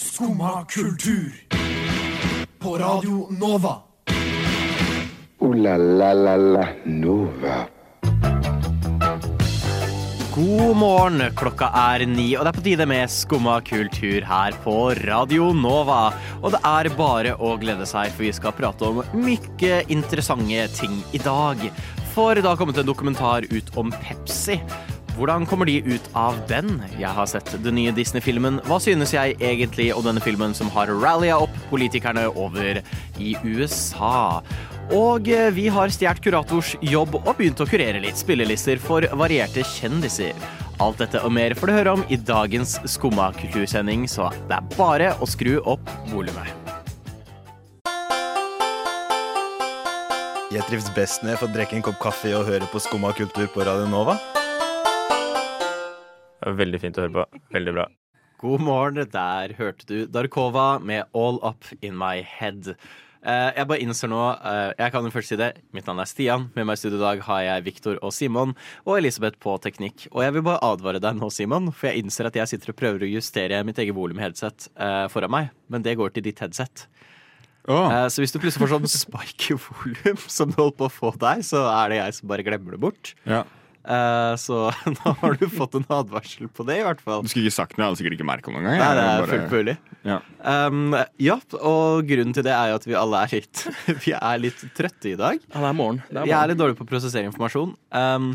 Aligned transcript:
Skumma 0.00 0.64
kultur. 0.64 1.32
På 2.58 2.78
Radio 2.78 3.26
Nova. 3.30 3.82
O-la-la-la-la 5.38 6.68
Nova. 6.84 7.68
God 10.34 10.76
morgen, 10.76 11.20
klokka 11.36 11.68
er 11.92 12.06
ni, 12.08 12.30
og 12.32 12.46
det 12.46 12.48
er 12.48 12.56
på 12.56 12.64
tide 12.64 12.86
med 12.88 13.12
Skumma 13.12 13.58
kultur 13.60 14.24
her 14.24 14.56
på 14.64 14.76
Radio 15.04 15.50
Nova. 15.52 16.14
Og 16.40 16.56
det 16.56 16.62
er 16.64 16.88
bare 16.96 17.36
å 17.36 17.58
glede 17.60 17.84
seg, 17.84 18.08
for 18.14 18.24
vi 18.24 18.32
skal 18.32 18.56
prate 18.56 18.88
om 18.88 19.02
mye 19.20 19.82
interessante 19.92 20.64
ting 20.80 21.02
i 21.12 21.20
dag. 21.20 21.68
For 22.14 22.40
det 22.40 22.48
har 22.48 22.56
kommet 22.56 22.80
en 22.80 22.88
dokumentar 22.88 23.44
ut 23.52 23.68
om 23.76 23.92
Pepsi. 24.00 24.62
Hvordan 25.20 25.44
kommer 25.44 25.68
de 25.68 25.82
ut 25.84 26.06
av 26.16 26.38
den? 26.48 26.78
Jeg 26.96 27.12
har 27.12 27.26
sett 27.28 27.50
den 27.60 27.74
nye 27.76 27.92
Disney-filmen 27.92 28.56
Hva 28.64 28.78
synes 28.80 29.12
jeg 29.12 29.34
egentlig 29.36 29.90
om 29.92 30.06
denne 30.06 30.22
filmen 30.24 30.54
som 30.56 30.70
har 30.72 30.88
rallya 30.88 31.36
opp 31.44 31.58
politikerne 31.68 32.22
over 32.40 32.80
i 33.20 33.34
USA? 33.44 34.40
Og 34.96 35.28
eh, 35.28 35.50
vi 35.52 35.66
har 35.68 35.92
stjålet 35.92 36.24
kurators 36.24 36.72
jobb 36.80 37.18
og 37.20 37.34
begynt 37.36 37.60
å 37.60 37.68
kurere 37.68 38.00
litt 38.00 38.16
spillelister 38.16 38.80
for 38.80 39.04
varierte 39.20 39.60
kjendiser. 39.76 40.32
Alt 40.80 41.04
dette 41.04 41.20
og 41.20 41.36
mer 41.36 41.52
får 41.52 41.68
du 41.68 41.76
høre 41.76 41.96
om 41.98 42.06
i 42.08 42.16
dagens 42.16 42.78
Skumma 42.88 43.28
kultursending, 43.36 44.08
så 44.08 44.32
det 44.48 44.56
er 44.56 44.74
bare 44.80 45.12
å 45.20 45.28
skru 45.28 45.58
opp 45.60 45.84
volumet. 46.08 46.48
Jeg 50.50 50.64
trives 50.66 50.88
best 50.96 51.20
når 51.20 51.36
jeg 51.36 51.44
får 51.44 51.56
drikke 51.60 51.76
en 51.76 51.88
kopp 51.92 52.00
kaffe 52.08 52.32
og 52.40 52.48
høre 52.48 52.72
på 52.72 52.80
Skumma 52.88 53.12
kultur 53.20 53.52
på 53.52 53.68
Radio 53.68 53.84
Nova. 53.92 54.16
Veldig 56.40 56.80
fint 56.82 56.98
å 56.98 57.06
høre 57.06 57.14
på. 57.20 57.42
Veldig 57.54 57.76
bra. 57.76 57.86
God 58.40 58.64
morgen, 58.64 59.04
der 59.12 59.52
hørte 59.58 59.84
du 59.88 60.08
Darkova 60.08 60.78
med 60.80 61.04
All 61.16 61.36
Up 61.44 61.68
In 61.84 61.98
My 62.00 62.22
Head. 62.24 62.72
Uh, 63.20 63.52
jeg 63.52 63.68
bare 63.68 63.84
innser 63.84 64.08
nå 64.08 64.16
uh, 64.16 64.70
Jeg 64.78 64.94
kan 64.94 65.04
jo 65.04 65.10
først 65.12 65.34
si 65.34 65.36
det. 65.36 65.50
Mitt 65.76 65.84
navn 65.84 66.00
er 66.00 66.08
Stian. 66.08 66.46
Med 66.54 66.64
meg 66.64 66.78
i 66.78 66.80
studio 66.80 66.96
i 66.96 67.04
dag 67.04 67.20
har 67.26 67.42
jeg 67.44 67.66
Viktor 67.66 68.00
og 68.00 68.14
Simon 68.16 68.54
og 68.86 68.94
Elisabeth 68.96 69.36
på 69.44 69.58
teknikk. 69.60 70.06
Og 70.14 70.24
jeg 70.24 70.38
vil 70.38 70.46
bare 70.46 70.62
advare 70.64 71.02
deg 71.04 71.20
nå, 71.20 71.28
Simon, 71.34 71.68
for 71.74 71.90
jeg 71.90 72.00
innser 72.00 72.30
at 72.30 72.40
jeg 72.40 72.54
sitter 72.54 72.72
og 72.72 72.80
prøver 72.80 73.04
å 73.04 73.12
justere 73.12 73.60
mitt 73.68 73.82
eget 73.82 73.98
volum 73.98 74.22
i 74.22 74.24
headset 74.24 74.70
uh, 74.80 75.04
foran 75.12 75.36
meg, 75.36 75.52
men 75.68 75.84
det 75.84 75.98
går 76.00 76.16
til 76.16 76.24
ditt 76.30 76.40
headset. 76.40 76.88
Eh, 77.68 78.06
så 78.08 78.22
hvis 78.22 78.32
du 78.32 78.40
plutselig 78.40 78.64
får 78.64 78.72
sånn 78.74 78.92
spike 79.04 79.54
i 79.54 79.58
volum 79.60 80.20
som 80.26 80.52
du 80.52 80.58
holdt 80.60 80.78
på 80.80 80.88
å 80.88 80.92
få 80.92 81.12
der, 81.20 81.42
så 81.46 81.66
er 81.68 81.92
det 81.92 82.00
jeg 82.00 82.18
som 82.18 82.30
bare 82.32 82.46
glemmer 82.46 82.76
det 82.76 82.82
bort. 82.82 83.12
Ja. 83.28 83.44
Eh, 83.80 84.34
så 84.36 84.56
nå 84.92 85.12
har 85.22 85.36
du 85.40 85.46
fått 85.48 85.74
en 85.78 85.86
advarsel 85.88 86.50
på 86.52 86.66
det, 86.68 86.80
i 86.82 86.84
hvert 86.84 87.00
fall. 87.04 87.22
Du 87.24 87.30
skulle 87.32 87.48
ikke 87.48 87.56
sagt 87.56 87.76
noe, 87.78 87.86
jeg 87.86 87.88
hadde 87.88 88.00
sikkert 88.02 88.16
ikke 88.18 88.28
merka 88.28 88.52
noen 88.52 88.66
engang. 88.66 88.80
Nei, 88.82 88.90
det 88.98 89.04
er 89.04 89.22
bare- 89.22 89.30
fullt 89.32 89.54
mulig. 89.56 89.76
Ja. 90.04 90.18
Um, 90.68 90.96
ja, 91.20 91.36
og 91.60 92.08
grunnen 92.08 92.36
til 92.36 92.44
det 92.46 92.52
er 92.56 92.70
jo 92.72 92.78
at 92.80 92.86
vi 92.88 92.96
alle 92.96 93.18
er 93.20 93.34
litt 93.36 93.64
Vi 94.04 94.14
er 94.16 94.40
litt 94.40 94.62
trøtte 94.76 95.12
i 95.12 95.16
dag. 95.20 95.40
Ja, 95.48 95.58
det 95.58 95.68
er 95.70 95.76
morgen. 95.76 96.02
Det 96.08 96.22
er 96.22 96.28
Vi 96.28 96.36
er 96.36 96.52
litt 96.52 96.60
dårlige 96.60 96.80
på 96.80 96.86
å 96.88 96.92
prosessere 96.92 97.28
informasjon. 97.28 97.74
Um, 97.92 98.30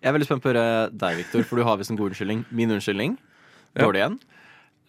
jeg 0.00 0.08
er 0.08 0.16
veldig 0.16 0.28
spent 0.28 0.44
på 0.44 0.48
å 0.48 0.52
høre 0.54 0.68
deg, 0.96 1.18
Victor, 1.20 1.44
for 1.48 1.60
du 1.60 1.64
har 1.68 1.80
visst 1.80 1.92
en 1.92 1.98
god 2.00 2.12
unnskyldning. 2.12 2.44
Min 2.56 2.72
unnskyldning. 2.76 3.16
Ja. 3.76 3.84
Dårlig 3.84 4.00
igjen. 4.04 4.20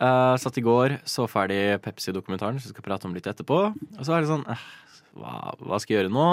Uh, 0.01 0.35
satt 0.41 0.55
i 0.57 0.63
går, 0.65 0.95
så 1.05 1.27
ferdig 1.29 1.59
Pepsi-dokumentaren, 1.83 2.57
som 2.59 2.71
vi 2.71 2.75
skal 2.75 2.85
prate 2.87 3.05
om 3.09 3.13
litt 3.15 3.27
etterpå. 3.29 3.57
Og 3.75 4.03
så 4.07 4.15
er 4.15 4.23
det 4.23 4.31
sånn 4.31 4.47
uh, 4.47 4.63
hva, 5.19 5.51
hva 5.59 5.79
skal 5.83 5.93
jeg 5.93 5.99
gjøre 6.05 6.13
nå? 6.15 6.27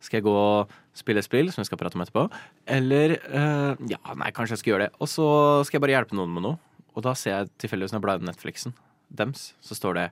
Skal 0.00 0.20
jeg 0.20 0.26
gå 0.26 0.32
og 0.32 0.72
spille 0.96 1.22
spill, 1.24 1.50
som 1.52 1.62
vi 1.62 1.68
skal 1.68 1.80
prate 1.80 1.98
om 1.98 2.04
etterpå? 2.04 2.26
Eller 2.70 3.18
uh, 3.28 3.76
Ja, 3.90 4.00
nei, 4.16 4.30
kanskje 4.36 4.56
jeg 4.56 4.62
skal 4.62 4.74
gjøre 4.74 4.86
det. 4.88 4.94
Og 5.00 5.10
så 5.12 5.26
skal 5.68 5.78
jeg 5.78 5.84
bare 5.86 5.96
hjelpe 5.98 6.16
noen 6.18 6.32
med 6.34 6.46
noe. 6.46 6.60
Og 6.96 7.04
da 7.06 7.14
ser 7.18 7.36
jeg 7.36 7.52
tilfeldigvis 7.62 7.94
når 7.94 8.00
jeg 8.00 8.06
blar 8.06 8.22
i 8.22 8.26
Netflixen, 8.28 8.74
dems, 9.12 9.52
så 9.62 9.76
står 9.78 9.98
det 9.98 10.06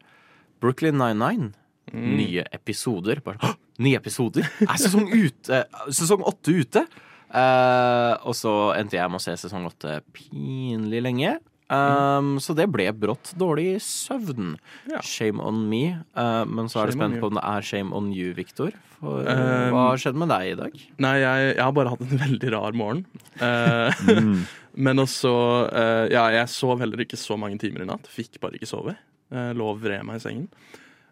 Brooklyn 0.62 0.98
99. 1.00 1.50
Nye 1.88 2.44
episoder. 2.52 3.22
Bare, 3.24 3.54
nye 3.80 3.98
episoder? 3.98 4.46
Er 4.66 4.80
sesong 4.80 5.08
ute? 5.08 5.62
Sesong 5.96 6.24
åtte 6.28 6.52
ute? 6.52 6.84
Uh, 7.28 8.14
og 8.24 8.32
så 8.36 8.52
endte 8.78 8.96
jeg 8.96 9.08
med 9.12 9.20
å 9.20 9.24
se 9.24 9.34
sesong 9.40 9.66
åtte 9.68 9.98
pinlig 10.16 11.02
lenge. 11.04 11.36
Um, 11.68 12.38
Så 12.40 12.54
det 12.56 12.64
ble 12.72 12.86
brått 12.96 13.34
dårlig 13.36 13.76
søvn. 13.84 14.54
Ja. 14.88 15.02
Shame 15.04 15.42
on 15.44 15.66
me. 15.68 15.98
Uh, 16.16 16.44
men 16.48 16.70
så 16.72 16.80
er 16.80 16.88
det 16.88 16.94
Shame 16.96 17.04
on 17.04 17.10
spent 17.12 17.20
på 17.20 17.28
om 17.28 17.36
det 17.36 17.42
er 17.44 17.66
shame 17.68 17.92
on 17.96 18.06
you, 18.16 18.30
Victor. 18.36 18.72
For 18.98 19.20
Um, 19.28 19.74
hva 19.74 19.82
har 19.92 20.00
skjedd 20.00 20.16
med 20.18 20.30
deg 20.32 20.46
i 20.48 20.56
dag? 20.58 20.78
Nei, 21.04 21.12
jeg, 21.20 21.50
jeg 21.54 21.62
har 21.62 21.74
bare 21.76 21.92
hatt 21.92 22.00
en 22.06 22.22
veldig 22.24 22.52
rar 22.56 22.72
morgen. 22.78 23.04
Uh, 23.40 23.92
Mm. 24.08 24.40
Men 24.78 25.00
også 25.02 25.30
eh, 25.74 26.04
Ja, 26.12 26.28
jeg 26.30 26.46
sov 26.52 26.78
heller 26.78 27.00
ikke 27.02 27.18
så 27.18 27.34
mange 27.40 27.58
timer 27.58 27.82
i 27.82 27.86
natt. 27.88 28.04
Fikk 28.06 28.36
bare 28.40 28.54
ikke 28.54 28.68
sove. 28.70 28.92
Lå 29.34 29.64
og 29.72 29.80
vred 29.82 30.04
meg 30.06 30.20
i 30.20 30.22
sengen. 30.22 30.44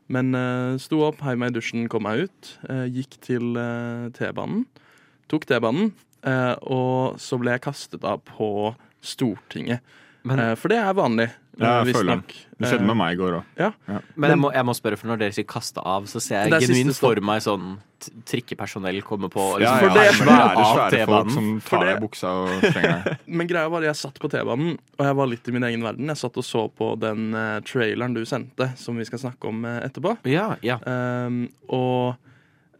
Men 0.07 0.31
uh, 0.39 0.77
sto 0.79 1.01
opp, 1.03 1.19
heiv 1.27 1.41
meg 1.41 1.51
i 1.51 1.57
dusjen, 1.57 1.89
kom 1.91 2.05
meg 2.07 2.29
ut. 2.29 2.51
gikk 2.95 3.17
til 3.27 3.59
T-banen. 4.15 4.63
Tok 5.27 5.49
T-banen. 5.51 5.91
og 6.63 7.19
så 7.19 7.41
ble 7.43 7.57
jeg 7.57 7.65
kastet 7.67 8.07
av 8.07 8.23
på 8.29 8.53
Stortinget. 9.03 9.83
Men, 10.27 10.41
Eh, 10.43 10.55
for 10.59 10.73
det 10.73 10.79
er 10.83 10.95
vanlig. 10.97 11.29
Ja, 11.57 11.81
eh, 11.81 11.87
jeg 11.87 11.95
føler 11.97 12.19
nok. 12.19 12.33
Det 12.57 12.69
skjedde 12.71 12.87
med 12.89 12.97
meg 12.99 13.15
i 13.15 13.19
går 13.21 13.35
òg. 13.39 13.45
Ja. 13.61 13.71
men 14.17 14.31
jeg, 14.33 14.39
må, 14.41 14.51
jeg 14.53 14.65
må 14.67 14.75
spørre, 14.77 14.99
for 15.01 15.09
når 15.11 15.19
dere 15.21 15.35
sier 15.37 15.47
'kasta 15.49 15.83
av', 15.85 16.09
så 16.09 16.21
ser 16.21 16.49
jeg 16.49 16.67
genuint 16.67 16.97
for 16.99 17.21
meg 17.21 17.41
sånn 17.45 17.77
trikkepersonell 18.29 19.01
komme 19.03 19.29
på 19.33 19.45
Liksom, 19.59 19.63
Ja, 19.63 19.73
ja, 19.73 19.79
for 19.81 19.95
det- 19.95 20.15
svære, 20.15 20.51
er 20.51 20.91
svære 20.91 21.07
folk 21.07 21.31
som 21.31 21.61
tar 21.61 21.81
det- 21.81 21.87
deg 21.87 21.97
i 21.97 22.07
buksa 22.07 22.29
og 22.29 22.49
slenger 22.73 23.05
deg. 23.05 23.19
Men 23.27 23.47
greia 23.49 23.71
var, 23.71 23.79
at 23.79 23.89
jeg 23.89 23.97
satt 23.97 24.19
på 24.21 24.31
T-banen, 24.31 24.79
og 24.99 25.07
jeg 25.07 25.17
var 25.17 25.27
litt 25.27 25.49
i 25.49 25.53
min 25.53 25.63
egen 25.65 25.83
verden. 25.83 26.07
Jeg 26.07 26.17
satt 26.17 26.37
og 26.37 26.45
så 26.45 26.69
på 26.71 26.99
den 27.01 27.35
uh, 27.35 27.61
traileren 27.61 28.15
du 28.15 28.25
sendte, 28.25 28.77
som 28.77 28.97
vi 28.97 29.05
skal 29.05 29.19
snakke 29.19 29.49
om 29.49 29.65
uh, 29.65 29.81
etterpå. 29.81 30.17
Ja, 30.25 30.57
ja. 30.63 30.79
Um, 30.85 31.49
og 31.69 32.17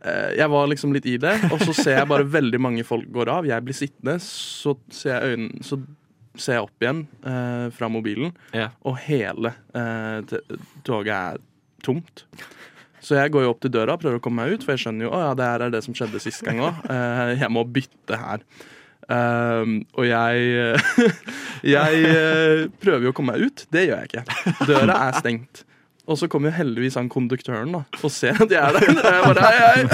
eh, 0.05 0.37
jeg 0.37 0.49
var 0.51 0.67
liksom 0.69 0.93
litt 0.93 1.07
i 1.07 1.17
det, 1.17 1.51
og 1.51 1.59
så 1.61 1.73
ser 1.75 1.99
jeg 1.99 2.09
bare 2.09 2.25
veldig 2.39 2.61
mange 2.61 2.85
folk 2.85 3.09
går 3.13 3.29
av. 3.29 3.47
Jeg 3.49 3.65
blir 3.65 3.75
sittende, 3.75 4.19
så 4.21 4.77
ser 4.91 5.17
jeg 5.17 5.37
øynene 5.37 5.65
Så 5.65 5.81
ser 6.43 6.59
jeg 6.59 6.67
opp 6.67 6.85
igjen 6.85 7.03
eh, 7.27 7.67
fra 7.77 7.89
mobilen, 7.93 8.33
Ja. 8.57 8.71
og 8.87 8.99
hele 9.07 9.55
eh, 9.77 10.37
toget 10.87 11.13
er 11.17 11.43
tomt. 11.87 12.25
Så 13.07 13.15
jeg 13.21 13.31
går 13.35 13.45
jo 13.47 13.51
opp 13.53 13.61
til 13.63 13.71
døra 13.71 13.95
og 13.95 14.01
prøver 14.03 14.19
å 14.19 14.23
komme 14.25 14.43
meg 14.43 14.57
ut, 14.57 14.65
for 14.67 14.75
jeg 14.75 14.83
skjønner 14.87 15.07
jo 15.07 15.13
at 15.15 15.23
ja, 15.23 15.35
det 15.39 15.51
her 15.51 15.65
er 15.69 15.75
det 15.77 15.83
som 15.87 15.95
skjedde 15.95 16.23
sist 16.25 16.43
gang 16.47 16.59
òg. 16.67 16.81
jeg 17.43 17.51
må 17.55 17.63
bytte 17.71 18.19
her. 18.19 18.43
Um, 19.07 19.77
og 19.95 20.09
jeg 20.09 20.81
Jeg 21.77 22.01
eh, 22.11 22.65
prøver 22.83 23.07
jo 23.07 23.13
å 23.13 23.15
komme 23.17 23.37
meg 23.37 23.47
ut. 23.47 23.63
Det 23.71 23.85
gjør 23.87 24.03
jeg 24.03 24.11
ikke. 24.11 24.25
Døra 24.67 24.97
er 25.07 25.21
stengt. 25.21 25.63
Og 26.07 26.19
så 26.21 26.29
kommer 26.31 26.55
heldigvis 26.55 26.95
han 26.95 27.09
konduktøren 27.11 27.73
da 27.75 27.81
og 28.07 28.13
ser 28.15 28.39
at 28.45 28.53
jeg 28.53 28.61
er 28.63 28.77
der. 28.77 28.85
Jeg 28.87 29.23
bare, 29.27 29.43
hei, 29.43 29.57
hei. 29.59 29.87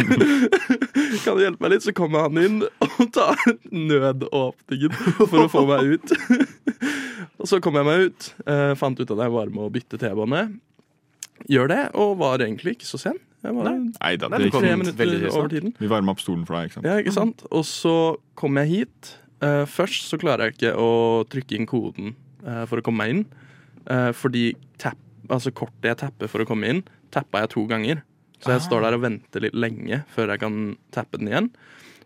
Kan 1.24 1.38
du 1.38 1.42
hjelpe 1.44 1.64
meg 1.64 1.72
litt? 1.74 1.86
Så 1.86 1.94
kommer 1.96 2.26
han 2.26 2.36
inn 2.40 2.58
og 2.84 3.06
tar 3.14 3.38
nødåpningen 3.72 4.92
for 5.22 5.46
å 5.46 5.48
få 5.52 5.64
meg 5.70 5.96
ut. 5.96 6.12
Og 7.42 7.48
så 7.50 7.58
kom 7.64 7.74
jeg 7.74 7.86
meg 7.88 8.04
ut. 8.06 8.26
eh, 8.46 8.72
fant 8.78 9.00
ut 9.00 9.08
at 9.10 9.18
jeg 9.24 9.32
var 9.34 9.48
med 9.50 9.64
å 9.64 9.70
bytte 9.72 9.98
T-bane. 9.98 10.42
Gjør 11.50 11.70
det, 11.72 11.80
og 11.98 12.12
var 12.20 12.44
egentlig 12.44 12.76
ikke 12.76 12.86
så 12.86 13.00
sen. 13.02 13.16
Jeg 13.42 13.56
var 13.56 13.66
Nei 13.72 14.12
da, 14.20 14.28
det 14.30 14.52
tre 14.54 14.76
minutter 14.78 15.24
over 15.32 15.48
tiden. 15.50 15.72
Vi 15.80 15.88
varma 15.90 16.14
opp 16.14 16.22
stolen 16.22 16.44
for 16.46 16.54
deg, 16.54 16.68
ikke 16.70 16.76
sant? 16.76 16.86
Ja, 16.86 16.98
ikke 17.02 17.14
sant? 17.16 17.42
Og 17.50 17.64
så 17.66 17.94
kom 18.38 18.60
jeg 18.62 18.70
hit. 18.70 19.14
Eh, 19.42 19.64
først 19.66 20.06
så 20.12 20.18
klarer 20.22 20.46
jeg 20.52 20.54
ikke 20.58 20.74
å 20.78 20.90
trykke 21.32 21.58
inn 21.58 21.66
koden 21.66 22.12
eh, 22.46 22.62
for 22.70 22.78
å 22.78 22.84
komme 22.86 23.02
meg 23.02 23.16
inn. 23.16 23.24
Eh, 23.90 24.10
fordi 24.14 24.52
tapp, 24.78 25.00
altså 25.32 25.52
kortet 25.56 25.88
jeg 25.90 26.00
tapper 26.04 26.30
for 26.30 26.44
å 26.44 26.48
komme 26.48 26.68
inn, 26.70 26.82
tappa 27.14 27.42
jeg 27.44 27.54
to 27.56 27.64
ganger. 27.70 28.02
Så 28.42 28.56
jeg 28.56 28.64
står 28.64 28.82
der 28.82 28.96
og 28.96 29.04
venter 29.04 29.44
litt 29.44 29.54
lenge 29.54 30.00
før 30.10 30.32
jeg 30.34 30.42
kan 30.42 30.56
tappe 30.94 31.20
den 31.20 31.30
igjen. 31.30 31.50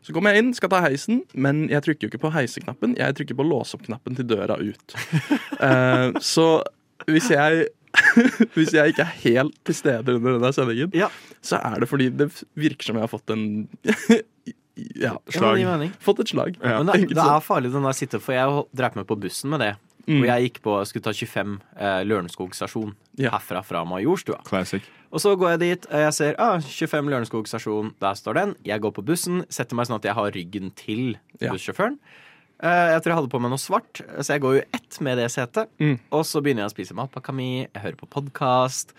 Så 0.04 0.12
kommer 0.14 0.34
jeg 0.36 0.44
inn, 0.44 0.50
skal 0.54 0.70
ta 0.70 0.82
heisen, 0.84 1.22
men 1.34 1.64
jeg 1.72 1.82
trykker 1.82 2.06
jo 2.06 2.12
ikke 2.12 2.20
på 2.26 2.30
heiseknappen. 2.36 2.92
Jeg 3.00 3.16
trykker 3.18 3.38
på 3.38 3.46
låse 3.48 3.74
opp-knappen 3.78 4.14
til 4.18 4.28
døra 4.30 4.58
ut. 4.60 4.94
uh, 5.58 6.12
så 6.34 6.46
hvis 7.08 7.30
jeg 7.32 7.66
Hvis 8.52 8.74
jeg 8.76 8.92
ikke 8.92 9.06
er 9.06 9.12
helt 9.22 9.54
til 9.64 9.74
stede 9.78 10.12
under 10.18 10.34
denne 10.36 10.50
sendingen, 10.52 10.90
Ja. 10.92 11.06
så 11.40 11.56
er 11.64 11.80
det 11.80 11.86
fordi 11.88 12.10
det 12.12 12.26
virker 12.52 12.84
som 12.90 12.98
jeg 12.98 13.06
har 13.06 13.08
fått 13.08 13.32
en 13.32 13.44
ja, 15.00 15.14
mening. 15.32 15.94
fått 16.04 16.20
et 16.20 16.28
slag. 16.28 16.58
Ja. 16.60 16.82
Men 16.82 16.90
det, 16.92 17.14
det 17.16 17.24
er 17.24 17.40
farlig 17.40 17.70
den 17.72 17.86
der 17.88 17.96
sitte, 17.96 18.20
for 18.20 18.36
jeg 18.36 18.66
drev 18.76 18.98
meg 19.00 19.08
på 19.08 19.16
bussen 19.22 19.48
med 19.54 19.64
det. 19.64 19.70
Mm. 20.06 20.20
Og 20.22 20.26
jeg 20.28 20.44
gikk 20.46 20.60
på, 20.62 20.74
skulle 20.86 21.02
ta 21.02 21.12
25 21.12 21.56
eh, 21.82 22.02
Lørenskog 22.06 22.52
stasjon 22.54 22.92
Ja. 23.18 23.32
herfra 23.34 23.62
fra 23.66 23.84
Majorstua. 23.84 24.38
Classic. 24.46 24.82
Og 25.10 25.20
så 25.22 25.32
går 25.38 25.54
jeg 25.56 25.60
dit, 25.64 25.86
og 25.90 25.98
jeg 26.04 26.12
ser 26.14 26.38
ah, 26.42 26.60
25 26.60 27.10
Lørenskog 27.10 27.48
stasjon, 27.50 27.92
der 28.02 28.14
står 28.14 28.34
den. 28.38 28.54
Jeg 28.66 28.80
går 28.84 28.92
på 28.94 29.04
bussen, 29.06 29.44
setter 29.50 29.74
meg 29.78 29.88
sånn 29.88 29.98
at 29.98 30.04
jeg 30.06 30.14
har 30.18 30.30
ryggen 30.34 30.70
til 30.78 31.16
bussjåføren. 31.40 31.98
Eh, 32.62 32.88
jeg 32.94 33.02
tror 33.02 33.12
jeg 33.12 33.18
hadde 33.20 33.32
på 33.34 33.40
meg 33.42 33.50
noe 33.52 33.60
svart, 33.60 34.00
så 34.22 34.32
jeg 34.36 34.40
går 34.46 34.54
jo 34.60 34.64
ett 34.78 35.00
med 35.04 35.18
det 35.18 35.26
setet. 35.34 35.68
Mm. 35.82 35.98
Og 36.14 36.22
så 36.24 36.40
begynner 36.40 36.64
jeg 36.64 36.70
å 36.72 36.76
spise 36.76 36.96
matpakka 36.96 37.34
mi, 37.36 37.50
jeg 37.66 37.82
hører 37.82 37.98
på 38.00 38.08
podkast. 38.14 38.94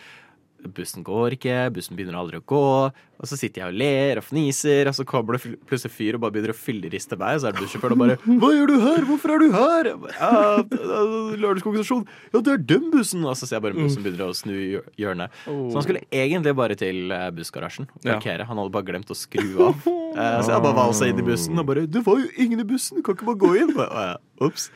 Bussen 0.76 1.04
går 1.04 1.36
ikke, 1.38 1.58
bussen 1.74 1.96
begynner 1.98 2.18
aldri 2.20 2.40
å 2.40 2.46
gå. 2.48 2.92
Og 3.18 3.26
så 3.26 3.38
sitter 3.40 3.64
jeg 3.64 3.72
og 3.74 3.78
ler 3.82 4.20
og 4.22 4.26
fniser, 4.28 4.88
og 4.92 4.94
så 4.94 5.04
kommer 5.08 5.38
det 5.38 5.56
plutselig 5.66 5.92
fyr 5.96 6.16
og 6.18 6.22
bare 6.22 6.36
begynner 6.36 6.54
å 6.54 6.58
filleriste 6.58 7.18
meg. 7.18 7.40
Så 7.42 7.48
er 7.50 7.56
det 7.56 7.64
bussjåføren 7.64 7.96
og 7.96 8.02
bare 8.04 8.18
'Hva 8.18 8.50
gjør 8.54 8.68
du 8.68 8.80
her? 8.84 9.02
Hvorfor 9.10 9.30
er 9.34 9.40
du 9.40 9.50
her?' 9.52 9.90
Ja, 10.20 11.58
stasjon. 11.88 12.06
Ja, 12.34 12.42
det 12.42 12.54
er 12.54 12.58
den 12.58 12.92
bussen! 12.92 13.24
Og 13.26 13.36
så 13.38 13.48
ser 13.48 13.58
jeg 13.58 13.66
bare 13.66 13.78
bussen 13.78 14.04
begynner 14.04 14.30
å 14.30 14.36
snu 14.38 14.82
hjørnet. 15.00 15.32
Så 15.46 15.74
han 15.78 15.86
skulle 15.86 16.04
egentlig 16.12 16.56
bare 16.58 16.76
til 16.80 17.12
eh, 17.12 17.30
bussgarasjen 17.32 17.88
og 17.90 18.02
parkere. 18.06 18.46
Han 18.48 18.58
hadde 18.62 18.74
bare 18.76 18.88
glemt 18.88 19.10
å 19.14 19.18
skru 19.18 19.48
av. 19.70 19.88
Eh, 20.18 20.40
Så 20.42 20.50
jeg 20.50 20.64
bare 20.64 20.74
valsa 20.74 21.06
inn 21.06 21.20
i 21.20 21.22
bussen 21.22 21.60
og 21.60 21.68
bare 21.68 21.86
'Det 21.86 22.02
var 22.06 22.18
jo 22.18 22.28
ingen 22.38 22.60
i 22.60 22.64
bussen, 22.64 22.98
du 22.98 23.04
kan 23.04 23.14
ikke 23.14 23.26
bare 23.28 23.38
gå 23.38 23.52
inn'. 23.60 24.18
Ops. 24.42 24.72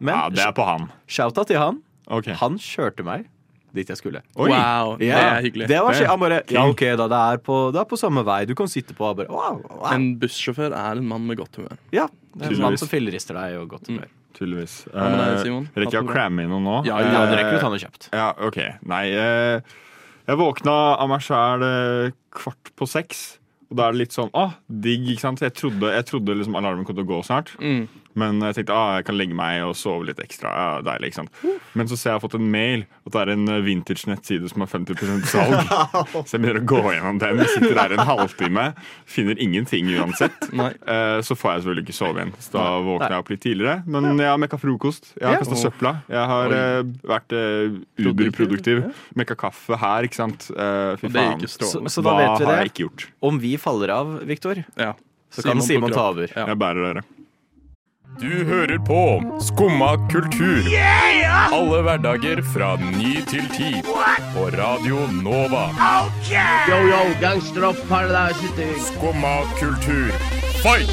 Men 0.00 0.14
Ja, 0.14 0.28
det 0.30 0.38
er 0.46 0.52
på 0.52 0.64
han. 0.64 0.90
shouta 1.06 1.44
til 1.44 1.58
han. 1.58 1.82
Okay. 2.08 2.32
Han 2.34 2.56
kjørte 2.56 3.04
meg 3.04 3.26
dit 3.76 3.88
jeg 3.92 4.00
skulle. 4.00 4.20
Oi. 4.34 4.48
Wow, 4.50 4.96
det 5.00 5.10
er 5.14 5.40
hyggelig. 5.44 5.68
Det 5.70 5.78
var 5.84 5.96
skje. 5.96 6.06
Han 6.10 6.20
bare 6.22 6.42
Ja, 6.52 6.66
OK, 6.68 6.82
da. 6.98 7.06
Det 7.12 7.20
er 7.36 7.40
på, 7.46 7.58
det 7.76 7.80
er 7.84 7.88
på 7.90 7.98
samme 8.00 8.24
vei. 8.26 8.40
Du 8.48 8.54
kan 8.58 8.68
sitte 8.72 8.96
på. 8.96 9.08
Bare, 9.16 9.28
wow, 9.30 9.60
wow. 9.62 9.86
En 9.94 10.14
bussjåfør 10.20 10.74
er 10.76 11.00
en 11.00 11.06
mann 11.08 11.26
med 11.28 11.38
godt 11.40 11.56
humør. 11.60 11.78
ja, 11.94 12.08
det 12.36 12.50
er 12.50 12.56
en 12.56 12.64
mann 12.66 12.78
som 12.80 12.88
fillerister 12.90 13.36
deg 13.38 13.58
og 13.62 13.68
godt 13.76 13.88
humør. 13.92 14.08
Tydeligvis. 14.36 14.82
Hva 14.92 15.06
Eh, 15.06 15.80
Rekker 15.80 15.94
jeg 15.96 16.04
å 16.04 16.10
cramme 16.10 16.42
inn 16.44 16.50
noe 16.52 16.60
nå? 16.60 16.76
Ja, 16.84 16.98
Ja, 17.00 17.22
Eh, 17.24 17.30
det 17.30 17.38
rekker 17.40 17.56
du 17.56 17.60
ta 17.62 17.70
noe 17.72 17.80
kjapt. 17.80 18.10
Ja, 18.12 18.32
OK. 18.44 18.58
Nei, 18.84 19.04
eh, 19.16 19.60
jeg 20.28 20.36
våkna 20.36 20.74
av 21.00 21.08
meg 21.08 21.20
sjæl 21.24 22.12
kvart 22.36 22.72
på 22.76 22.88
seks. 22.90 23.38
Og 23.70 23.78
da 23.78 23.88
er 23.88 23.92
det 23.96 23.98
litt 24.04 24.12
sånn 24.14 24.28
ah, 24.34 24.52
digg, 24.70 25.08
ikke 25.14 25.24
sant? 25.24 25.40
Jeg 25.42 25.54
trodde, 25.58 25.88
jeg 25.90 26.04
trodde 26.06 26.36
liksom 26.38 26.54
alarmen 26.54 26.84
kom 26.86 26.94
til 26.94 27.02
å 27.06 27.08
gå 27.08 27.22
snart. 27.26 27.54
Mm. 27.58 27.88
Men 28.16 28.40
jeg 28.40 28.54
tenkte 28.56 28.72
ah, 28.72 28.94
jeg 28.96 29.04
kan 29.10 29.16
legge 29.20 29.36
meg 29.36 29.60
og 29.66 29.74
sove 29.76 30.06
litt 30.08 30.20
ekstra. 30.24 30.48
Ja, 30.56 30.68
deilig, 30.86 31.10
ikke 31.12 31.18
sant? 31.20 31.40
Men 31.76 31.88
så 31.90 31.96
ser 32.00 32.08
jeg 32.08 32.14
jeg 32.16 32.20
har 32.20 32.22
fått 32.24 32.36
en 32.38 32.46
mail 32.50 32.84
at 33.04 33.12
det 33.12 33.20
er 33.26 33.30
en 33.34 33.48
eh, 33.52 33.58
vintage-nettside 33.66 34.48
som 34.48 34.62
har 34.64 34.70
50% 34.72 35.26
salg. 35.28 35.74
Så 36.26 36.36
jeg 36.38 36.42
begynner 36.46 36.62
å 36.62 36.68
gå 36.70 36.80
gjennom 36.94 37.18
den. 37.20 37.42
Sitter 37.52 37.74
der 37.76 37.92
en 37.98 38.02
halvtime. 38.08 38.64
Finner 39.04 39.36
ingenting 39.42 39.90
uansett. 39.98 40.48
Eh, 40.86 41.20
Så 41.26 41.36
får 41.36 41.50
jeg 41.52 41.62
selvfølgelig 41.64 41.84
ikke 41.86 41.96
sove 41.98 42.20
igjen. 42.22 42.32
Så 42.40 42.52
da 42.56 42.64
våkner 42.86 43.12
jeg 43.16 43.22
opp 43.24 43.30
litt 43.34 43.42
tidligere. 43.44 43.76
Men 43.90 44.06
jeg 44.16 44.30
har 44.30 44.38
mekka 44.40 44.58
frokost. 44.62 45.12
Jeg 45.20 45.26
har 45.28 45.36
Ja. 45.36 45.42
kasta 45.44 45.58
søpla. 45.60 45.92
Jeg 46.08 46.30
har 46.32 46.54
eh, 46.56 46.80
vært 47.12 47.34
uberproduktiv. 48.00 48.84
Mekka 49.18 49.36
kaffe 49.38 49.78
her, 49.80 50.06
ikke 50.08 50.18
sant. 50.20 50.48
Eh, 50.56 50.94
fy 51.00 51.10
faen. 51.12 51.44
Så, 51.50 51.82
så 51.90 52.04
da 52.04 52.14
Hva 52.14 52.16
vet 52.22 52.40
vi 52.40 52.48
har 52.48 52.60
jeg 52.60 52.68
det. 52.68 52.72
ikke 52.72 52.86
gjort? 52.86 53.06
Om 53.30 53.40
vi 53.42 53.52
faller 53.60 53.92
av, 53.96 54.16
Viktor, 54.28 54.62
Ja. 54.80 54.94
så 55.30 55.42
kan 55.46 55.60
Simon 55.62 55.92
ta 55.92 56.08
over. 56.10 56.30
Ja. 56.34 56.46
Jeg 56.52 56.58
bærer 56.60 56.88
dere. 56.88 57.04
Du 58.14 58.44
hører 58.44 58.78
på 58.78 59.22
Skumma 59.40 59.96
kultur. 60.12 60.62
Alle 61.52 61.82
hverdager 61.82 62.40
fra 62.54 62.76
ny 62.80 63.20
til 63.28 63.44
ti. 63.52 63.82
På 64.32 64.46
Radio 64.54 65.02
Nova. 65.12 65.66
Yo, 66.70 66.78
yo, 66.88 67.02
gangsteropp, 67.20 67.76
paradise. 67.88 68.80
Skumma 68.88 69.42
kultur, 69.58 70.10
fight! 70.62 70.90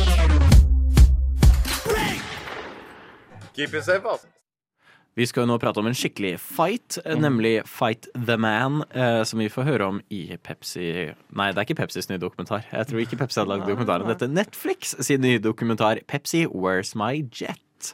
Vi 5.14 5.28
skal 5.30 5.44
jo 5.44 5.52
nå 5.52 5.60
prate 5.62 5.78
om 5.78 5.86
en 5.86 5.94
skikkelig 5.98 6.40
fight, 6.42 6.98
eh, 7.06 7.14
nemlig 7.20 7.60
Fight 7.70 8.08
the 8.16 8.38
Man, 8.38 8.82
eh, 8.90 9.22
som 9.24 9.40
vi 9.44 9.50
får 9.50 9.68
høre 9.68 9.90
om 9.92 10.02
i 10.10 10.38
Pepsi 10.42 11.14
Nei, 11.38 11.52
det 11.52 11.62
er 11.62 11.68
ikke 11.68 11.78
Pepsis 11.84 12.10
nye 12.10 12.22
dokumentar. 12.22 12.66
Jeg 12.72 12.90
tror 12.90 13.04
ikke 13.04 13.20
Pepsi 13.22 13.40
hadde 13.42 13.54
lagd 13.54 13.70
dokumentaren. 13.70 14.10
Dette 14.10 14.26
er 14.26 14.34
Netflix 14.34 14.96
sin 15.06 15.22
nye 15.22 15.38
dokumentar 15.38 16.02
Pepsi 16.10 16.48
Where's 16.48 16.96
My 16.98 17.22
Jet? 17.30 17.94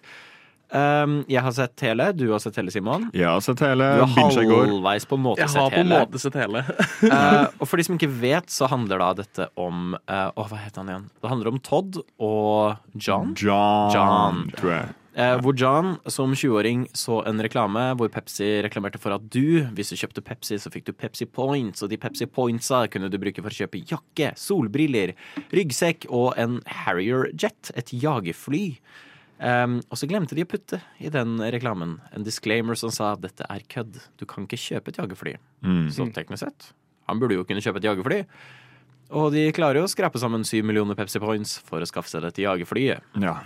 Um, 0.69 1.23
jeg 1.25 1.41
har 1.41 1.53
sett 1.57 1.81
hele. 1.81 2.11
Du 2.13 2.27
har 2.29 2.39
sett 2.43 2.55
hele, 2.59 2.69
Simon. 2.69 3.07
Jeg 3.17 3.25
har 3.25 3.41
sett 3.41 3.59
hele 3.65 3.87
Du 3.97 4.03
har 4.05 4.37
i 4.37 4.45
går. 4.45 4.67
halvveis 4.69 5.07
på 5.09 5.17
en 5.17 5.23
måte 5.23 5.41
Jeg 5.41 5.49
sett 5.49 5.63
har 5.63 5.71
på 5.73 5.81
en 5.81 5.89
måte 5.89 6.21
sett 6.21 6.37
hele. 6.37 6.61
uh, 7.09 7.47
og 7.59 7.65
for 7.65 7.81
de 7.81 7.87
som 7.87 7.97
ikke 7.97 8.11
vet, 8.21 8.53
så 8.53 8.69
handler 8.69 9.01
da 9.01 9.09
dette 9.17 9.49
om 9.57 9.95
uh, 9.97 10.29
Å, 10.29 10.45
hva 10.45 10.61
heter 10.61 10.83
han 10.83 10.93
igjen? 10.93 11.09
Det 11.19 11.31
handler 11.33 11.51
om 11.55 11.59
Todd 11.65 11.99
og 12.21 12.77
John. 12.93 13.33
John, 13.33 13.89
John. 13.95 14.43
tror 14.59 14.75
jeg. 14.75 14.93
Eh, 15.19 15.35
hvor 15.43 15.55
John 15.57 15.97
som 16.07 16.31
20-åring 16.31 16.85
så 16.95 17.17
en 17.27 17.41
reklame 17.43 17.81
hvor 17.99 18.07
Pepsi 18.13 18.47
reklamerte 18.63 19.01
for 19.01 19.11
at 19.17 19.25
du, 19.33 19.65
hvis 19.75 19.91
du 19.91 19.97
kjøpte 19.99 20.23
Pepsi, 20.23 20.55
så 20.61 20.71
fikk 20.71 20.87
du 20.87 20.93
Pepsi 20.95 21.27
Points, 21.27 21.83
og 21.83 21.91
de 21.91 21.99
Pepsi 21.99 22.27
Pointsa 22.29 22.85
kunne 22.91 23.09
du 23.11 23.17
bruke 23.19 23.43
for 23.43 23.51
å 23.51 23.57
kjøpe 23.57 23.81
jakke, 23.89 24.31
solbriller, 24.39 25.11
ryggsekk 25.51 26.07
og 26.07 26.39
en 26.39 26.61
Harrier 26.85 27.27
Jet, 27.35 27.73
et 27.75 27.91
jagerfly. 27.91 28.63
Um, 29.39 29.77
og 29.87 29.99
så 29.99 30.07
glemte 30.07 30.35
de 30.35 30.43
å 30.43 30.49
putte 30.51 30.81
i 30.99 31.11
den 31.11 31.37
reklamen 31.39 31.97
en 32.15 32.25
disclaimer 32.27 32.79
som 32.79 32.91
sa 32.91 33.13
at 33.15 33.23
dette 33.23 33.43
er 33.47 33.67
kødd. 33.71 33.99
Du 34.19 34.27
kan 34.27 34.47
ikke 34.47 34.59
kjøpe 34.59 34.93
et 34.93 35.03
jagerfly. 35.03 35.35
Så 35.95 36.07
teknisk 36.15 36.45
sett, 36.45 36.71
han 37.11 37.19
burde 37.19 37.35
jo 37.35 37.45
kunne 37.47 37.63
kjøpe 37.63 37.83
et 37.83 37.91
jagerfly. 37.91 38.23
Og 39.19 39.31
de 39.33 39.49
klarer 39.55 39.81
jo 39.81 39.87
å 39.87 39.91
skrape 39.91 40.19
sammen 40.21 40.43
syv 40.47 40.67
millioner 40.69 40.95
Pepsi 40.95 41.19
Points 41.23 41.57
for 41.65 41.81
å 41.81 41.87
skaffe 41.89 42.11
seg 42.11 42.23
dette 42.23 42.43
jagerflyet. 42.43 43.15
Ja. 43.23 43.39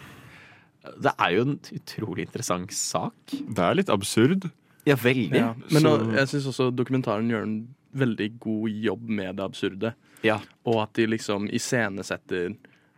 Det 1.02 1.14
er 1.18 1.30
jo 1.38 1.42
en 1.48 1.60
utrolig 1.78 2.26
interessant 2.28 2.74
sak. 2.76 3.14
Det 3.32 3.60
er 3.64 3.76
litt 3.80 3.90
absurd. 3.94 4.50
Ja, 4.86 4.96
veldig. 5.00 5.38
Ja. 5.40 5.54
Men 5.72 5.82
Så- 5.82 6.12
jeg 6.16 6.28
syns 6.28 6.48
også 6.52 6.72
dokumentaren 6.76 7.30
gjør 7.32 7.44
en 7.44 7.68
veldig 7.96 8.40
god 8.40 8.70
jobb 8.70 9.08
med 9.10 9.36
det 9.38 9.44
absurde. 9.46 9.94
Ja. 10.24 10.40
Og 10.66 10.82
at 10.84 10.94
de 10.94 11.06
liksom 11.08 11.48
iscenesetter 11.52 12.56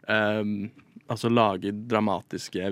um, 0.09 0.71
Altså 1.07 1.29
lage 1.29 1.69
dramatiske 1.87 2.65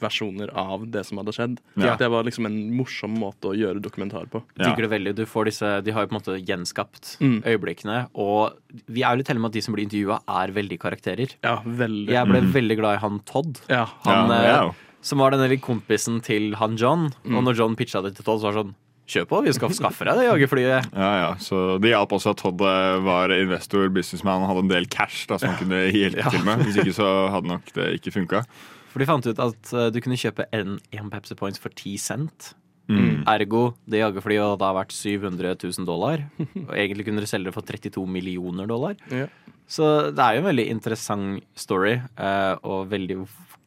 versjoner 0.00 0.48
av 0.56 0.86
det 0.90 1.02
som 1.04 1.18
hadde 1.20 1.34
skjedd. 1.36 1.58
Ja. 1.76 1.94
Det 2.00 2.08
var 2.12 2.24
liksom 2.24 2.46
en 2.48 2.56
morsom 2.76 3.16
måte 3.20 3.50
å 3.50 3.56
gjøre 3.56 3.82
dokumentar 3.84 4.28
på. 4.32 4.40
Ja. 4.56 4.70
Digger 4.70 4.86
det 4.86 4.92
veldig. 4.94 5.14
Du 5.18 5.24
får 5.28 5.50
disse, 5.50 5.72
de 5.84 5.92
har 5.92 6.06
jo 6.06 6.10
på 6.10 6.16
en 6.16 6.20
måte 6.20 6.38
gjenskapt 6.46 7.16
Mm. 7.20 7.42
øyeblikkene. 7.44 8.08
Og 8.14 8.56
vi 8.88 9.02
er 9.02 9.12
jo 9.12 9.20
litt 9.22 9.28
heldige 9.28 9.42
med 9.44 9.50
at 9.50 9.58
de 9.58 9.60
som 9.62 9.74
blir 9.74 9.84
intervjua, 9.84 10.20
er 10.28 10.52
veldig 10.56 10.78
karakterer. 10.80 11.34
Ja, 11.44 11.58
veldig. 11.64 12.08
Jeg 12.12 12.26
ble 12.32 12.40
veldig 12.40 12.76
glad 12.80 12.96
i 12.96 13.00
han 13.04 13.20
Todd. 13.28 13.60
Ja. 13.68 13.84
Han, 14.04 14.30
Ja, 14.30 14.66
eh. 14.68 14.72
Som 15.02 15.18
var 15.18 15.30
denne 15.30 15.60
kompisen 15.60 16.20
til 16.22 16.54
han 16.56 16.76
John. 16.76 17.12
Og 17.26 17.44
når 17.44 17.56
John 17.56 17.76
pitcha 17.76 18.02
det 18.02 18.16
til 18.16 18.24
Todd, 18.24 18.40
så 18.40 18.50
var 18.50 18.52
det 18.52 18.64
sånn 18.64 18.74
Kjør 19.06 19.26
på, 19.30 19.40
vi 19.46 19.54
skal 19.54 19.74
skaffe 19.76 20.06
deg 20.08 20.18
det 20.18 20.26
jagerflyet. 20.26 20.88
Ja, 21.02 21.10
ja. 21.20 21.28
Så 21.42 21.78
det 21.82 21.92
hjalp 21.92 22.14
også 22.16 22.32
at 22.34 22.40
Todd 22.42 22.62
eh, 22.66 22.96
var 23.06 23.30
investor, 23.34 23.86
businessman 23.94 24.42
og 24.42 24.50
hadde 24.50 24.64
en 24.66 24.72
del 24.72 24.88
cash 24.90 25.28
da, 25.30 25.38
som 25.38 25.52
han 25.52 25.60
kunne 25.60 25.84
hjelpe 25.94 26.32
til 26.34 26.46
med. 26.46 26.64
Hvis 26.66 26.80
ikke 26.82 26.96
så 26.96 27.10
hadde 27.30 27.52
nok 27.52 27.70
det 27.76 27.90
ikke 28.00 28.14
funka. 28.18 28.42
For 28.90 29.02
de 29.02 29.08
fant 29.08 29.26
ut 29.28 29.42
at 29.46 29.74
eh, 29.76 29.90
du 29.94 30.00
kunne 30.02 30.18
kjøpe 30.18 30.48
en, 30.56 30.78
en 30.98 31.12
Pepsi 31.12 31.38
Points 31.38 31.62
for 31.62 31.70
10 31.74 31.98
cent. 32.02 32.52
Mm. 32.86 33.24
Ergo, 33.26 33.62
det 33.90 33.98
jagerflyet 33.98 34.42
hadde 34.44 34.58
da 34.62 34.70
vært 34.76 34.94
700 34.94 35.54
000 35.58 35.86
dollar. 35.86 36.26
Og 36.38 36.74
egentlig 36.74 37.06
kunne 37.06 37.22
dere 37.22 37.30
selge 37.30 37.50
det 37.50 37.56
for 37.56 37.66
32 37.66 38.06
millioner 38.10 38.70
dollar. 38.70 38.98
Ja. 39.10 39.26
Så 39.66 40.10
det 40.14 40.22
er 40.22 40.36
jo 40.36 40.44
en 40.44 40.50
veldig 40.50 40.66
interessant 40.70 41.46
story, 41.58 41.96
eh, 41.98 42.52
og 42.62 42.90
veldig 42.92 43.22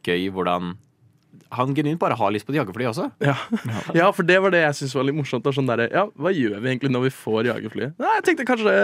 gøy 0.06 0.30
hvordan 0.32 0.74
han 1.50 1.72
genuint 1.74 1.98
bare 2.00 2.14
har 2.14 2.30
lyst 2.30 2.46
på 2.46 2.52
et 2.54 2.60
jagerfly 2.60 2.86
også. 2.90 3.08
Ja. 3.24 3.34
ja, 3.96 4.06
for 4.14 4.26
det 4.26 4.36
var 4.42 4.52
det 4.54 4.60
jeg 4.62 4.76
syntes 4.78 4.94
var 4.94 5.06
litt 5.08 5.16
morsomt. 5.18 5.46
og 5.50 5.56
Sånn 5.56 5.66
der, 5.70 5.82
ja, 5.90 6.04
hva 6.14 6.30
gjør 6.34 6.60
vi 6.62 6.70
egentlig 6.70 6.92
når 6.94 7.08
vi 7.08 7.12
får 7.14 7.48
jagerfly? 7.50 7.88
Nei, 8.00 8.12
jeg 8.18 8.26
tenkte 8.28 8.46
kanskje 8.48 8.76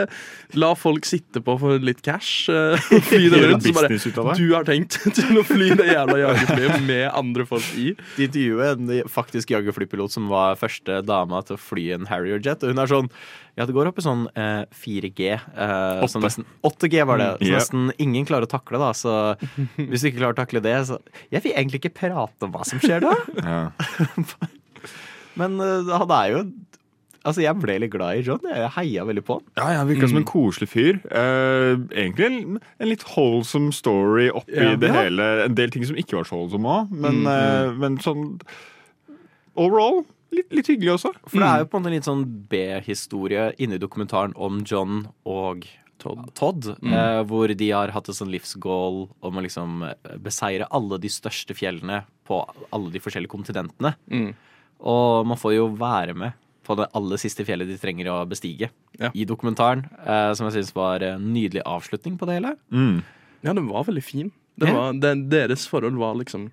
la 0.59 0.73
folk 0.79 1.07
sitte 1.07 1.43
på 1.47 1.57
for 1.62 1.83
litt 1.83 2.02
cash. 2.07 2.50
eh, 2.50 2.88
fly 3.11 3.31
det 3.33 3.43
rundt, 3.45 3.69
så 3.69 3.75
bare. 3.76 4.35
Du 4.38 4.47
har 4.50 4.67
tenkt 4.67 4.99
til 5.19 5.38
å 5.38 5.47
fly 5.47 5.71
det 5.79 5.88
jævla 5.93 6.19
jagerflyet 6.25 6.85
med 6.91 7.07
andre 7.12 7.47
folk 7.49 7.71
i. 7.79 7.93
De 8.19 8.26
intervjuet 8.29 8.75
en 8.76 9.11
faktisk 9.11 9.55
jagerflypilot 9.55 10.17
som 10.19 10.31
var 10.33 10.59
første 10.61 11.00
dama 11.07 11.43
til 11.47 11.59
å 11.59 11.62
fly 11.62 11.91
en 11.97 12.11
Harrier 12.11 12.43
jet, 12.43 12.62
og 12.67 12.75
hun 12.75 12.83
er 12.83 12.91
sånn 12.91 13.12
Ja, 13.57 13.65
det 13.65 13.73
går 13.73 13.89
opp 13.89 13.97
i 13.99 14.05
sånn 14.05 14.27
eh, 14.37 14.67
4G. 14.77 15.31
eh, 15.33 16.03
så 16.13 16.21
nesten, 16.21 16.45
8G 16.67 17.07
var 17.09 17.17
det. 17.23 17.29
Så 17.41 17.47
yeah. 17.49 17.57
nesten 17.57 17.87
ingen 18.05 18.27
klarer 18.29 18.45
å 18.45 18.51
takle, 18.53 18.77
da. 18.83 18.91
Så 18.93 19.15
hvis 19.81 20.05
du 20.05 20.11
ikke 20.11 20.21
klarer 20.21 20.37
å 20.37 20.41
takle 20.43 20.61
det, 20.61 20.75
så 20.91 20.99
Jeg 21.33 21.43
vil 21.47 21.55
egentlig 21.57 21.81
ikke 21.81 21.95
prate 22.03 22.45
om 22.45 22.53
hva 22.53 22.67
som 22.69 22.83
skjer 22.85 23.01
da. 23.07 23.15
Ja. 23.43 23.61
Men 25.41 25.57
eh, 25.61 25.89
han 25.97 26.13
er 26.21 26.33
jo 26.35 26.45
Altså, 27.27 27.41
jeg 27.43 27.59
ble 27.59 27.75
litt 27.83 27.91
glad 27.91 28.21
i 28.21 28.23
John. 28.23 28.45
Jeg 28.47 28.69
heia 28.77 29.03
veldig 29.03 29.23
på 29.27 29.41
han. 29.41 29.47
Ja, 29.59 29.65
ja, 29.75 29.81
Virka 29.89 30.07
som 30.07 30.21
en 30.21 30.27
koselig 30.29 30.69
fyr. 30.71 31.01
Eh, 31.11 31.73
egentlig 31.99 32.27
en, 32.29 32.61
en 32.79 32.87
litt 32.93 33.03
wholesome 33.17 33.73
story 33.75 34.29
oppi 34.31 34.55
Ja. 34.55 34.77
det 34.79 34.93
Ja. 34.93 35.01
hele. 35.01 35.27
En 35.49 35.57
del 35.59 35.73
ting 35.75 35.83
som 35.89 35.99
ikke 35.99 36.21
var 36.21 36.29
så 36.29 36.37
wholesome 36.39 36.71
òg, 36.77 36.93
men, 36.95 37.25
eh, 37.27 37.73
men 37.83 37.99
sånn 37.99 38.37
overall 39.59 40.05
litt, 40.33 40.52
litt 40.52 40.66
hyggelig 40.71 40.95
også. 40.97 41.12
For 41.26 41.38
det 41.42 41.49
er 41.49 41.59
jo 41.64 41.68
på 41.73 41.78
en 41.78 41.85
måte 41.85 41.95
litt 41.97 42.09
sånn 42.09 42.25
B-historie 42.50 43.50
inni 43.62 43.78
dokumentaren 43.83 44.35
om 44.37 44.62
John 44.66 45.06
og 45.25 45.66
Todd. 46.37 46.66
eh, 46.85 47.23
hvor 47.25 47.49
de 47.56 47.71
har 47.73 47.88
hatt 47.95 48.09
et 48.09 48.14
sånn 48.18 48.30
livsgoal 48.30 49.09
om 49.25 49.38
å 49.38 49.42
liksom 49.42 49.83
eh, 49.88 50.16
beseire 50.23 50.68
alle 50.71 50.99
de 51.02 51.09
største 51.09 51.54
fjellene 51.56 52.02
på 52.28 52.42
alle 52.71 52.90
de 52.92 53.00
forskjellige 53.00 53.33
kontinentene. 53.33 53.95
Mm. 54.12 54.35
Og 54.87 55.26
man 55.26 55.40
får 55.40 55.54
jo 55.56 55.68
være 55.78 56.14
med 56.14 56.33
på 56.66 56.75
det 56.76 56.88
aller 56.99 57.16
siste 57.23 57.45
fjellet 57.47 57.68
de 57.71 57.78
trenger 57.78 58.09
å 58.11 58.26
bestige 58.28 58.71
Ja. 58.99 59.11
i 59.14 59.25
dokumentaren. 59.25 59.87
Eh, 60.04 60.33
som 60.35 60.47
jeg 60.50 60.59
syns 60.59 60.75
var 60.75 61.00
en 61.06 61.33
nydelig 61.33 61.62
avslutning 61.64 62.18
på 62.18 62.26
det 62.26 62.40
hele. 62.40 62.56
Mm. 62.71 63.02
Ja, 63.42 63.52
den 63.54 63.68
var 63.68 63.85
veldig 63.87 64.02
fin. 64.04 64.33
Det 64.59 64.73
var, 64.73 64.92
det, 64.92 65.28
deres 65.30 65.66
forhold 65.68 65.97
var 66.00 66.14
liksom 66.16 66.50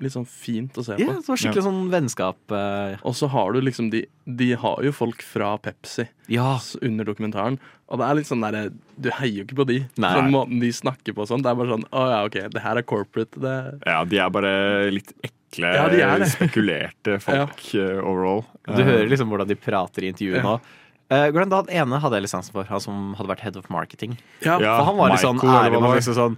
litt 0.00 0.12
sånn 0.12 0.26
fint 0.28 0.74
å 0.76 0.84
se 0.84 0.94
på. 0.96 1.00
Ja, 1.00 1.14
det 1.16 1.26
var 1.28 1.36
skikkelig 1.40 1.62
sånn 1.66 1.90
vennskap. 1.92 2.36
eh, 2.52 2.96
Og 3.02 3.14
så 3.14 3.28
har 3.32 3.52
du 3.52 3.60
liksom 3.60 3.90
de 3.90 4.04
De 4.26 4.52
har 4.54 4.82
jo 4.82 4.92
folk 4.92 5.22
fra 5.22 5.56
Pepsi 5.58 6.08
Ja. 6.28 6.58
under 6.82 7.04
dokumentaren. 7.04 7.58
Og 7.88 7.98
det 7.98 8.04
er 8.08 8.14
litt 8.14 8.26
sånn 8.26 8.42
derre 8.42 8.72
Du 9.00 9.10
heier 9.10 9.38
jo 9.38 9.44
ikke 9.44 9.56
på 9.62 9.66
de. 9.66 9.78
Nei. 9.96 10.12
Sånn 10.14 10.30
måten 10.30 10.60
de 10.60 10.68
snakker 10.72 11.14
på 11.14 11.22
og 11.22 11.28
sånn. 11.28 11.42
Det 11.42 11.50
er 11.50 11.54
bare 11.54 11.72
sånn 11.76 11.84
Å 11.92 12.08
ja, 12.10 12.24
OK, 12.26 12.50
det 12.52 12.60
her 12.62 12.76
er 12.76 12.82
corporate. 12.82 13.30
Det 13.40 13.80
Ja, 13.86 14.04
de 14.04 14.18
er 14.18 14.30
bare 14.30 14.90
litt 14.90 15.12
ekle, 15.22 15.74
Ja, 15.74 15.88
de 15.88 16.02
er 16.02 16.24
spekulerte 16.26 17.20
folk 17.28 17.74
eh, 17.74 18.00
overall. 18.02 18.44
Du 18.66 18.82
Eh, 18.82 18.84
hører 18.84 19.08
liksom 19.08 19.28
hvordan 19.30 19.46
de 19.48 19.54
prater 19.56 20.02
i 20.04 20.12
intervjuet 20.12 20.42
Ja. 20.42 20.42
nå. 20.42 20.60
Uh, 21.08 21.30
Glenn, 21.30 21.52
han 21.52 21.66
ene 21.70 22.00
hadde 22.02 22.14
jeg 22.18 22.22
lisensen 22.24 22.50
for, 22.50 22.64
han 22.64 22.80
som 22.80 23.14
hadde 23.14 23.28
vært 23.30 23.38
head 23.46 23.56
of 23.56 23.68
marketing. 23.70 24.18
Ja, 24.42 24.58
Ja, 24.58 24.78
For 24.80 24.86
han 24.86 24.96
var 24.96 25.10
litt 25.10 25.20
sånn 25.20 25.36
Michael, 25.36 25.80
var 25.80 25.94
liksom 25.96 26.14
sånn 26.18 26.36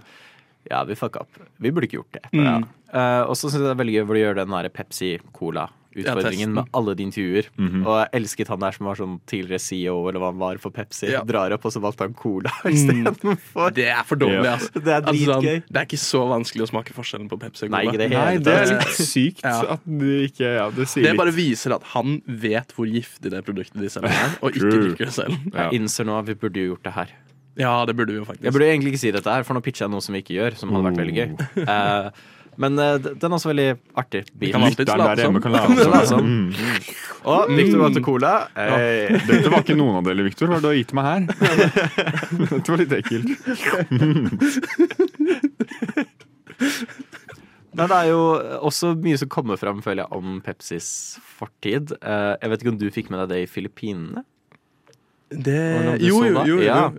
Ja, 0.69 0.83
vi 0.85 0.95
fucka 0.99 1.23
opp. 1.25 1.41
Vi 1.59 1.71
burde 1.73 1.87
ikke 1.89 2.01
gjort 2.03 2.13
det. 2.19 2.25
Mm. 2.33 2.67
Eh, 2.93 3.23
og 3.25 3.35
så 3.37 3.49
syns 3.49 3.59
jeg 3.61 3.67
det 3.69 3.75
er 3.75 3.83
veldig 3.83 3.97
gøy 3.99 4.05
hvor 4.05 4.17
du 4.17 4.21
gjør 4.23 4.35
den 4.43 4.49
der 4.55 4.69
Pepsi-cola 4.69 5.67
utfordringen 5.99 6.51
med 6.53 6.67
alle 6.77 6.93
de 6.95 7.03
intervjuer. 7.07 7.47
Mhm. 7.57 7.79
Og 7.81 7.95
jeg 7.97 8.09
elsket 8.19 8.47
han 8.53 8.59
der 8.61 8.75
som 8.75 8.85
var 8.85 8.95
sånn 8.99 9.15
tidligere 9.27 9.59
CEO 9.59 9.95
eller 10.07 10.21
hva 10.21 10.29
han 10.29 10.37
var 10.39 10.59
for 10.61 10.69
Pepsi. 10.71 11.09
Ja. 11.11 11.23
Drar 11.27 11.51
opp, 11.55 11.65
og 11.65 11.73
så 11.73 11.81
valgte 11.81 12.05
han 12.05 12.13
Cola 12.13 12.51
istedenfor. 12.69 13.73
Det 13.75 13.87
er 13.89 14.03
for 14.07 14.15
dårlig, 14.21 14.43
Ja. 14.45 14.53
altså. 14.53 14.71
Det 14.77 14.93
er 14.93 15.01
altså 15.01 15.25
sånn, 15.33 15.41
dritgøy. 15.43 15.63
det 15.73 15.81
er 15.81 15.87
ikke 15.89 16.01
så 16.03 16.21
vanskelig 16.29 16.65
å 16.67 16.69
smake 16.71 16.93
forskjellen 16.95 17.29
på 17.31 17.39
Pepsi 17.41 17.65
og 17.65 17.71
cola. 17.73 17.81
Nei, 17.83 17.97
det 17.97 18.09
Nei, 18.13 18.37
det 18.37 18.53
er 18.59 18.71
litt 18.75 19.01
sykt 19.01 19.41
Ja. 19.43 19.55
at 19.75 19.81
de 19.85 20.11
ikke 20.29 20.53
Ja, 20.59 20.69
det 20.69 20.87
sier 20.87 21.03
Det 21.09 21.17
bare 21.17 21.33
viser 21.33 21.73
at 21.75 21.83
han 21.95 22.21
vet 22.27 22.71
hvor 22.77 22.85
giftig 22.87 23.31
det 23.33 23.41
produktet 23.45 23.81
de 23.81 23.89
selger 23.89 24.13
er, 24.13 24.37
og 24.41 24.53
ikke 24.53 24.69
drikker 24.75 25.05
det 25.09 25.13
selv. 25.17 25.35
Ja. 25.53 25.69
Jeg 25.69 25.81
innser 25.81 26.05
nå 26.05 26.19
at 26.19 26.25
vi 26.29 26.35
burde 26.35 26.61
jo 26.61 26.75
gjort 26.75 26.83
det 26.83 26.93
her. 26.93 27.09
Ja, 27.57 27.85
det 27.85 27.95
burde 27.97 28.13
vi 28.13 28.19
jo 28.19 28.25
faktisk. 28.27 28.43
Jeg 28.45 28.53
burde 28.55 28.67
egentlig 28.69 28.93
ikke 28.93 29.01
si 29.01 29.11
dette 29.15 29.31
her, 29.33 29.45
for 29.47 29.57
nå 29.57 29.61
pitcher 29.65 29.87
jeg 29.87 29.93
noe 29.93 30.03
som 30.03 30.15
vi 30.15 30.21
ikke 30.23 30.35
gjør, 30.37 30.59
som 30.59 30.73
hadde 30.73 30.89
vært 30.89 31.01
veldig 31.01 31.15
gøy. 31.17 31.29
Uh, 31.63 32.07
men 32.63 32.71
uh, 32.79 32.95
den 32.99 33.27
er 33.29 33.35
også 33.39 33.51
veldig 33.51 33.69
artig 33.99 34.21
bil. 34.33 34.51
kan 34.53 34.65
alltid 34.67 34.85
Lytteren 34.85 35.03
late 35.03 35.15
der 35.15 35.23
hjemme 35.25 35.41
som. 35.41 35.97
som. 36.13 36.21
Mm. 36.29 36.49
Og 37.33 37.39
Victor 37.57 37.77
var 37.83 37.89
til 37.95 38.03
Cola. 38.05 38.33
Hey. 38.55 39.19
Dette 39.27 39.51
var 39.51 39.59
ikke 39.65 39.79
noen 39.79 39.95
av 39.99 40.07
dere, 40.07 40.23
Victor. 40.27 40.45
Hva 40.47 40.55
har 40.59 40.65
du 40.67 40.71
gitt 40.77 40.93
meg 40.95 41.03
her? 41.09 41.21
Dette 42.53 42.67
var 42.69 42.79
litt 42.83 42.93
ekkelt. 43.01 43.29
Nei, 47.79 47.85
det 47.85 47.95
er 47.95 48.09
jo 48.09 48.23
også 48.65 48.93
mye 48.99 49.19
som 49.19 49.29
kommer 49.31 49.59
fram, 49.59 49.83
føler 49.85 50.03
jeg, 50.03 50.11
om 50.17 50.39
Pepsis 50.43 50.89
fortid. 51.37 51.93
Eh, 52.01 52.33
jeg 52.41 52.51
vet 52.51 52.63
ikke 52.63 52.73
om 52.73 52.81
du 52.81 52.89
fikk 52.93 53.11
med 53.13 53.21
deg 53.23 53.31
det 53.31 53.39
i 53.45 53.49
Filippinene? 53.49 54.25
Det, 55.29 55.61
jo, 56.01 56.23
jo, 56.25 56.41
jo, 56.41 56.55
jo. 56.55 56.57
Ja. 56.65 56.89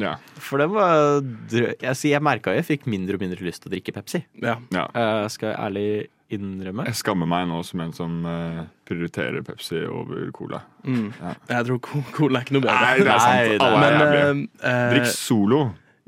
Ja. 0.00 0.16
For 0.42 0.60
det 0.60 0.68
var 0.72 1.22
drø... 1.50 1.70
Jeg, 1.80 2.20
merka 2.24 2.52
jo 2.52 2.60
jeg 2.60 2.68
fikk 2.68 2.90
mindre 2.90 3.16
og 3.16 3.24
mindre 3.24 3.46
lyst 3.46 3.64
til 3.64 3.70
å 3.70 3.76
drikke 3.76 3.96
Pepsi. 3.96 4.22
ja. 4.42 4.58
ja. 4.74 4.86
Uh, 4.92 5.24
skal 5.32 5.52
jeg 5.52 5.58
ærlig 5.58 5.88
innrømme. 6.32 6.86
Jeg 6.88 6.98
skammer 6.98 7.28
meg 7.30 7.46
nå 7.50 7.60
som 7.66 7.82
en 7.84 7.92
som 7.94 8.14
uh, 8.26 8.62
prioriterer 8.88 9.44
Pepsi 9.46 9.82
over 9.86 10.28
Cola. 10.34 10.62
Mm. 10.86 11.10
Ja. 11.20 11.34
Jeg 11.52 11.68
tror 11.68 11.82
Cola 12.16 12.40
er 12.40 12.46
ikke 12.46 12.56
noe 12.58 12.66
bedre. 12.66 12.78
Nei, 12.82 13.02
det 13.02 13.12
er 13.12 13.22
sant. 13.22 13.50
Nei, 13.50 13.58
Alle 13.66 13.88
er 13.88 13.98
jævlige. 13.98 14.30
eh, 14.60 14.70
eh, 14.70 14.86
Drikk 14.94 15.10
Solo. 15.14 15.60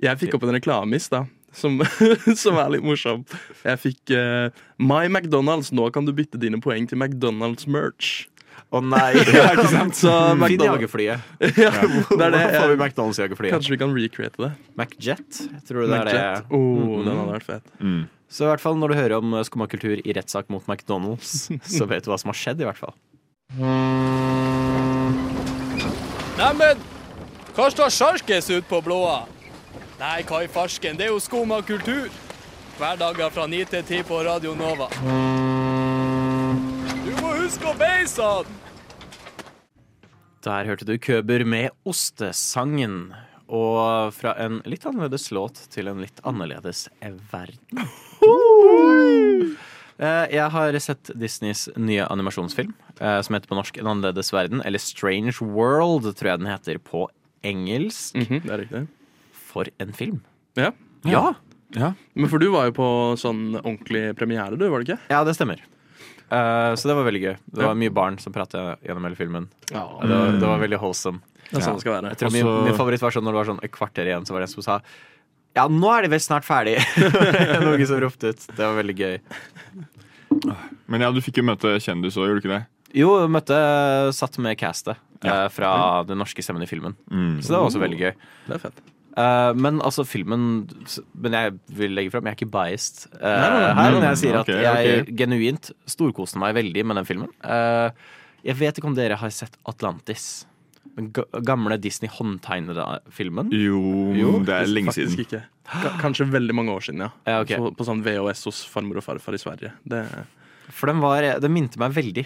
jeg 0.03 0.23
fikk 0.23 0.39
opp 0.39 0.49
en 0.49 0.57
reklame 0.59 0.99
i 0.99 1.03
stad. 1.03 1.35
Som, 1.59 1.79
som 2.43 2.59
er 2.61 2.75
litt 2.75 2.85
morsom. 2.85 3.23
Jeg 3.65 3.81
fikk 3.83 4.13
uh, 4.15 4.51
My 4.79 5.07
McDonald's, 5.09 5.73
nå 5.75 5.89
kan 5.95 6.07
du 6.07 6.13
bytte 6.15 6.39
dine 6.41 6.61
poeng 6.63 6.87
til 6.91 7.01
McDonald's 7.01 7.67
merch. 7.71 8.27
Å 8.69 8.83
nei! 8.85 9.15
Ja, 9.33 9.47
ikke 9.55 9.71
sant? 9.73 9.97
Så 10.03 10.13
Finn 10.43 10.61
jagerflyet. 10.67 11.25
ja, 11.57 11.71
det 12.19 12.27
er 12.27 12.35
det. 12.35 12.43
Får 12.53 12.69
vi 12.75 12.77
McDonald's-jagerflyet? 12.77 13.55
kanskje 13.57 13.75
vi 13.75 13.81
kan 13.81 13.95
recreate 13.97 14.45
det. 14.45 14.51
MacJet. 14.77 15.43
Tror 15.69 15.85
du 15.87 15.93
det 15.93 16.01
er 16.03 16.11
det. 16.13 16.23
Oh, 16.53 16.99
den 17.07 17.15
hadde 17.15 17.33
vært 17.39 17.49
fet. 17.49 17.73
Mm. 17.81 18.03
Så 18.29 18.45
i 18.45 18.51
hvert 18.51 18.61
fall 18.61 18.77
når 18.77 18.93
du 18.93 18.99
hører 18.99 19.17
om 19.23 19.39
skummakultur 19.49 20.03
i 20.05 20.13
rettssak 20.17 20.51
mot 20.53 20.65
McDonald's, 20.69 21.47
så 21.65 21.89
vet 21.89 22.05
du 22.05 22.13
hva 22.13 22.19
som 22.21 22.29
har 22.29 22.37
skjedd, 22.37 22.61
i 22.61 22.69
hvert 22.69 22.77
fall. 22.77 22.93
Neimen, 26.39 26.83
hva 27.57 27.71
står 27.73 27.89
sjarkes 27.97 28.51
ut 28.53 28.69
på 28.69 28.83
blåa? 28.85 29.23
Nei, 29.99 30.21
hva 30.29 30.45
i 30.45 30.51
farsken, 30.53 31.01
det 31.01 31.09
er 31.09 31.15
jo 31.15 31.23
skummakultur. 31.25 32.13
Hverdager 32.79 33.33
fra 33.35 33.49
9 33.51 33.65
til 33.73 33.83
10 33.83 34.05
på 34.07 34.21
Radio 34.29 34.53
Nova. 34.55 34.87
Du 37.03 37.11
må 37.19 37.33
huske 37.41 37.73
å 37.73 37.75
beise 37.81 38.23
han! 38.23 38.58
Der 40.47 40.65
hørte 40.69 40.87
du 40.87 40.95
Køber 40.99 41.45
med 41.45 41.71
Ostesangen. 41.89 43.13
Og 43.49 44.13
fra 44.13 44.35
en 44.45 44.61
litt 44.69 44.85
annerledes 44.87 45.31
låt 45.33 45.57
til 45.73 45.89
en 45.89 46.03
litt 46.05 46.21
annerledes 46.29 46.87
verden. 47.33 47.87
Eh, 49.99 50.27
Jeg 50.31 50.51
har 50.55 50.77
sett 50.85 51.11
Disneys 51.19 51.65
nye 51.77 52.05
animasjonsfilm, 52.07 52.75
eh, 53.01 53.21
som 53.25 53.35
heter 53.35 53.49
på 53.51 53.57
norsk 53.59 53.79
En 53.81 53.89
annerledes 53.95 54.31
verden, 54.33 54.61
eller 54.65 54.79
Strange 54.79 55.35
World, 55.41 56.07
tror 56.15 56.31
jeg 56.35 56.39
den 56.45 56.51
heter 56.53 56.79
på 56.79 57.07
engelsk. 57.43 58.15
Mhm, 58.15 58.43
det 58.45 58.53
er 58.53 58.63
riktig. 58.63 58.85
For 59.33 59.67
en 59.81 59.93
film. 59.93 60.21
Ja. 60.57 60.71
Ja, 61.05 61.35
Ja. 61.77 61.93
Men 62.17 62.29
for 62.31 62.39
du 62.41 62.47
var 62.51 62.65
jo 62.71 62.73
på 62.73 62.87
sånn 63.21 63.53
ordentlig 63.61 64.15
premiere, 64.17 64.57
du, 64.57 64.69
var 64.71 64.81
det 64.81 64.89
ikke? 64.89 65.01
ja 65.11 65.19
det 65.25 65.35
stemmer. 65.37 65.61
Eh, 66.31 66.75
Så 66.77 66.89
det 66.91 66.95
var 66.99 67.05
veldig 67.09 67.23
gøy. 67.23 67.37
Det 67.57 67.65
var 67.65 67.75
mye 67.79 67.91
barn 67.95 68.19
som 68.21 68.33
pratet 68.35 68.83
gjennom 68.85 69.05
hele 69.09 69.17
filmen. 69.17 69.49
Ja, 69.73 69.87
Det 70.03 70.09
var, 70.13 70.33
det 70.39 70.49
var 70.51 70.59
veldig 70.65 70.79
wholesome. 70.83 71.21
Det 71.49 71.57
er 71.63 71.65
sånn. 71.65 71.79
Jeg 71.81 72.19
tror 72.21 72.33
min, 72.35 72.49
min 72.69 72.77
favoritt 72.77 73.01
var 73.01 73.11
sånn 73.15 73.25
når 73.25 73.33
det 73.33 73.41
var 73.41 73.49
sånn 73.55 73.63
et 73.65 73.73
kvarter 73.73 74.05
igjen, 74.11 74.27
så 74.29 74.35
var 74.37 74.45
det 74.45 74.51
en 74.51 74.53
som 74.59 74.63
sa 74.67 74.81
Ja, 75.57 75.65
nå 75.73 75.89
er 75.97 76.03
de 76.05 76.11
vel 76.13 76.21
snart 76.21 76.45
ferdig. 76.45 76.77
Noen 77.65 77.87
som 77.89 77.99
ropte 78.05 78.35
ut. 78.35 78.45
Det 78.53 78.61
var 78.61 78.77
veldig 78.77 78.97
gøy. 78.99 79.15
Men 80.87 81.01
ja, 81.05 81.11
du 81.13 81.21
fikk 81.25 81.41
jo 81.41 81.47
møte 81.49 81.73
kjendis 81.83 82.17
òg, 82.21 82.29
gjorde 82.29 82.43
du 82.43 82.45
ikke 82.45 82.53
det? 82.59 82.65
Jo, 82.97 83.11
møtte 83.29 83.57
satt 84.17 84.39
med 84.41 84.57
castet 84.61 84.97
Ja. 85.25 85.45
eh, 85.45 85.49
fra 85.53 86.05
den 86.09 86.21
norske 86.21 86.45
stemmen 86.45 86.63
i 86.63 86.69
filmen. 86.71 86.95
Mm. 87.11 87.41
Så 87.43 87.51
det 87.53 87.59
var 87.59 87.67
også 87.69 87.81
veldig 87.83 87.99
gøy. 88.01 88.13
Det 88.47 88.55
er 88.55 88.63
fett. 88.63 88.79
Eh, 89.17 89.53
men 89.57 89.81
altså, 89.83 90.05
filmen 90.07 90.43
Men 91.17 91.33
jeg 91.35 91.55
vil 91.75 91.95
legge 91.97 92.13
fram, 92.13 92.27
jeg 92.29 92.37
er 92.37 92.39
ikke 92.39 92.51
biased 92.53 93.07
uh, 93.17 93.25
Nei, 93.25 93.49
nei, 93.49 93.63
nei. 93.63 93.73
her. 93.79 93.97
Men 93.97 94.07
jeg 94.11 94.21
sier 94.21 94.37
at 94.39 94.47
Ok, 94.47 94.53
jeg 94.53 95.01
okay. 95.01 95.17
genuint 95.23 95.71
storkoste 95.91 96.39
meg 96.43 96.55
veldig 96.59 96.85
med 96.87 97.01
den 97.01 97.09
filmen. 97.09 97.33
Uh, 97.43 97.89
jeg 98.47 98.59
vet 98.61 98.79
ikke 98.79 98.87
om 98.91 98.95
dere 98.99 99.17
har 99.19 99.33
sett 99.35 99.57
Atlantis. 99.67 100.29
Den 100.99 101.11
gamle 101.47 101.77
Disney 101.83 102.11
håndtegnede-filmen. 102.11 103.51
Jo, 103.55 103.81
Jo, 104.19 104.33
det 104.47 104.55
er 104.55 104.71
lenge 104.71 104.93
Faktisk 104.93 105.15
siden. 105.17 105.25
ikke. 105.27 105.43
Ka- 105.69 105.95
Kanskje 106.01 106.27
veldig 106.33 106.55
mange 106.57 106.73
år 106.75 106.81
siden, 106.87 107.03
ja. 107.07 107.11
Ja, 107.29 107.41
okay. 107.43 107.59
på, 107.61 107.73
på 107.77 107.85
sånn 107.87 108.01
VHS 108.07 108.45
hos 108.49 108.61
farmor 108.71 108.99
og 109.01 109.05
farfar 109.05 109.37
i 109.37 109.41
Sverige. 109.43 109.73
Det, 109.85 110.05
For 110.71 110.91
den, 110.91 111.01
var, 111.03 111.27
den 111.43 111.53
minte 111.55 111.79
meg 111.81 111.93
veldig 111.97 112.25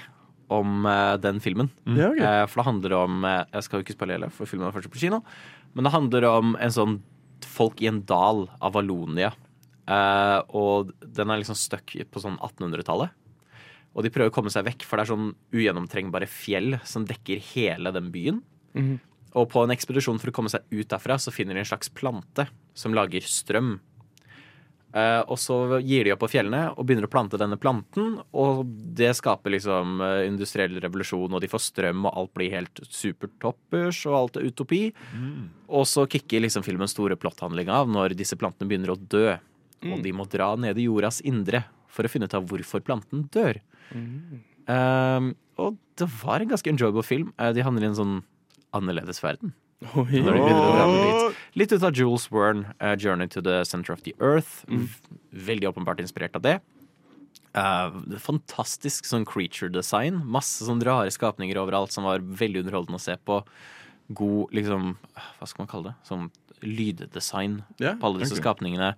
om 0.53 0.87
eh, 0.89 1.15
den 1.23 1.41
filmen. 1.43 1.71
ja, 1.87 2.11
okay. 2.11 2.27
Eh, 2.27 2.45
for 2.49 2.63
det 2.63 2.69
handler 2.69 2.97
om 2.99 3.25
eh, 3.29 3.41
Jeg 3.53 3.67
skal 3.67 3.79
jo 3.79 3.87
ikke 3.87 3.97
spille 3.97 4.19
hele, 4.19 4.29
for 4.35 4.51
filmen 4.51 4.69
er 4.69 4.77
først 4.77 4.93
på 4.93 5.01
kino. 5.03 5.23
Men 5.73 5.89
det 5.89 5.95
handler 5.95 6.29
om 6.31 6.55
en 6.61 6.75
sånn 6.75 7.01
folk 7.49 7.83
i 7.83 7.89
en 7.91 8.03
dal 8.07 8.47
av 8.63 8.77
Valonia. 8.77 9.33
Og 10.55 10.93
den 11.03 11.33
er 11.33 11.41
liksom 11.41 11.57
stuck 11.59 11.91
på 11.91 12.21
sånn 12.23 12.39
1800-tallet. 12.39 13.11
Og 13.93 14.07
de 14.07 14.13
prøver 14.13 14.31
å 14.31 14.35
komme 14.35 14.53
seg 14.53 14.65
vekk, 14.69 14.87
for 14.87 14.97
det 14.97 15.05
er 15.05 15.11
sånn 15.11 15.33
ugjennomtrengbare 15.53 16.29
fjell 16.31 16.79
som 16.89 17.05
dekker 17.09 17.43
hele 17.53 17.93
den 17.93 18.13
byen. 18.15 18.39
Mm. 18.79 18.95
Og 19.39 19.49
på 19.53 19.65
en 19.65 19.73
ekspedisjon 19.73 20.21
for 20.21 20.31
å 20.31 20.37
komme 20.37 20.53
seg 20.53 20.65
ut 20.73 20.89
derfra, 20.89 21.19
så 21.21 21.33
finner 21.35 21.57
de 21.57 21.65
en 21.65 21.71
slags 21.73 21.93
plante 21.93 22.47
som 22.79 22.97
lager 22.97 23.25
strøm. 23.25 23.75
Eh, 24.93 25.21
og 25.25 25.39
så 25.41 25.57
gir 25.81 26.05
de 26.05 26.13
opp 26.13 26.21
på 26.21 26.29
fjellene 26.35 26.67
og 26.75 26.85
begynner 26.85 27.07
å 27.09 27.13
plante 27.13 27.39
denne 27.41 27.57
planten, 27.61 28.19
og 28.37 28.67
det 28.69 29.15
skaper 29.17 29.55
liksom 29.55 30.03
eh, 30.05 30.25
industriell 30.29 30.77
revolusjon, 30.85 31.33
og 31.33 31.41
de 31.41 31.49
får 31.49 31.63
strøm, 31.65 32.05
og 32.05 32.19
alt 32.21 32.33
blir 32.37 32.53
helt 32.53 32.83
supertoppers, 32.93 34.03
og 34.11 34.19
alt 34.19 34.37
er 34.41 34.51
utopi. 34.51 34.83
Og 35.73 35.87
så 35.89 36.05
kicker 36.13 36.45
liksom 36.45 36.67
filmens 36.67 36.93
store 36.93 37.17
plotthandling 37.17 37.73
av 37.73 37.89
når 37.89 38.17
disse 38.19 38.37
plantene 38.37 38.69
begynner 38.69 38.93
å 38.93 39.01
dø. 39.01 39.31
Og 39.83 40.05
de 40.05 40.13
må 40.15 40.29
dra 40.31 40.53
ned 40.61 40.79
i 40.79 40.85
jordas 40.87 41.23
indre 41.27 41.65
for 41.91 42.07
å 42.07 42.11
finne 42.13 42.29
ut 42.29 42.37
av 42.37 42.45
hvorfor 42.47 42.85
planten 42.85 43.25
dør. 43.35 43.59
Um, 44.71 45.33
og 45.59 45.81
det 45.99 46.07
var 46.21 46.41
en 46.41 46.53
ganske 46.53 46.71
enjoyable 46.71 47.03
film. 47.03 47.33
De 47.35 47.65
handler 47.67 47.89
i 47.89 47.91
en 47.91 47.99
sånn 47.99 48.15
annerledes 48.77 49.19
verden. 49.25 49.57
Oi. 49.99 50.23
Dit. 50.23 51.41
Litt 51.59 51.73
ut 51.75 51.83
av 51.83 51.97
Jules 51.97 52.29
Verne, 52.33 52.75
uh, 52.81 52.95
'Journey 52.97 53.29
to 53.29 53.43
the 53.43 53.65
Center 53.65 53.93
of 53.93 54.03
the 54.03 54.15
Earth'. 54.19 54.63
Mm. 54.69 54.89
Veldig 55.33 55.69
åpenbart 55.73 56.01
inspirert 56.01 56.37
av 56.37 56.43
det. 56.43 56.61
Uh, 57.53 58.17
fantastisk 58.17 59.05
sånn 59.05 59.27
creature 59.29 59.69
design. 59.73 60.23
Masse 60.25 60.65
sånn 60.65 60.81
rare 60.85 61.13
skapninger 61.13 61.59
overalt 61.61 61.93
som 61.93 62.07
var 62.09 62.25
veldig 62.25 62.65
underholdende 62.65 63.01
å 63.01 63.03
se 63.03 63.19
på. 63.21 63.43
God 64.13 64.53
liksom 64.57 64.95
Hva 65.39 65.49
skal 65.49 65.65
man 65.65 65.71
kalle 65.71 65.91
det? 65.91 65.97
Sånn 66.09 66.31
lyddesign 66.63 67.63
yeah, 67.81 67.97
på 67.99 68.07
alle 68.07 68.23
disse 68.23 68.37
okay. 68.37 68.45
skapningene. 68.45 68.93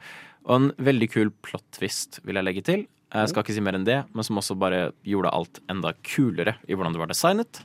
Og 0.44 0.54
en 0.58 0.66
veldig 0.84 1.08
kul 1.14 1.30
plot 1.44 1.64
twist, 1.72 2.20
vil 2.28 2.36
jeg 2.36 2.44
legge 2.44 2.64
til. 2.66 2.84
Jeg 3.14 3.30
skal 3.30 3.44
ikke 3.44 3.54
si 3.56 3.62
mer 3.62 3.78
enn 3.78 3.86
det, 3.86 4.00
men 4.12 4.26
som 4.26 4.40
også 4.40 4.56
bare 4.58 4.88
gjorde 5.06 5.32
alt 5.32 5.60
enda 5.70 5.94
kulere 6.04 6.56
i 6.66 6.74
hvordan 6.74 6.92
det 6.92 7.00
var 7.00 7.10
designet. 7.10 7.62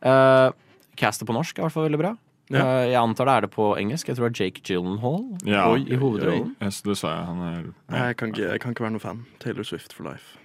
Uh, 0.00 0.50
castet 0.98 1.28
på 1.28 1.36
norsk 1.36 1.58
er 1.58 1.62
i 1.62 1.66
hvert 1.68 1.76
fall 1.76 1.86
veldig 1.86 2.00
bra. 2.00 2.12
Ja. 2.50 2.64
Uh, 2.66 2.84
jeg 2.90 2.98
antar 2.98 3.28
det 3.30 3.34
er 3.38 3.44
det 3.46 3.50
på 3.54 3.66
engelsk. 3.78 4.08
Jeg 4.10 4.16
tror 4.18 4.28
det 4.28 4.40
er 4.40 4.44
Jake 4.44 4.62
Gyllenhaal 4.66 5.24
Ja. 5.46 5.64
og, 5.70 5.86
i 5.86 5.94
hovedrollen. 6.00 6.56
Yes, 6.62 6.80
det 6.82 6.96
sa 6.98 7.12
jeg. 7.14 7.26
Han 7.30 7.42
er 7.46 7.58
ja. 7.60 8.06
Jeg 8.08 8.16
kan, 8.18 8.32
ikke, 8.34 8.48
jeg 8.50 8.60
kan 8.64 8.74
ikke 8.74 8.82
være 8.86 8.94
noen 8.96 9.04
fan. 9.04 9.20
Taylor 9.42 9.62
Swift 9.68 9.92
for 9.94 10.08
life. 10.10 10.36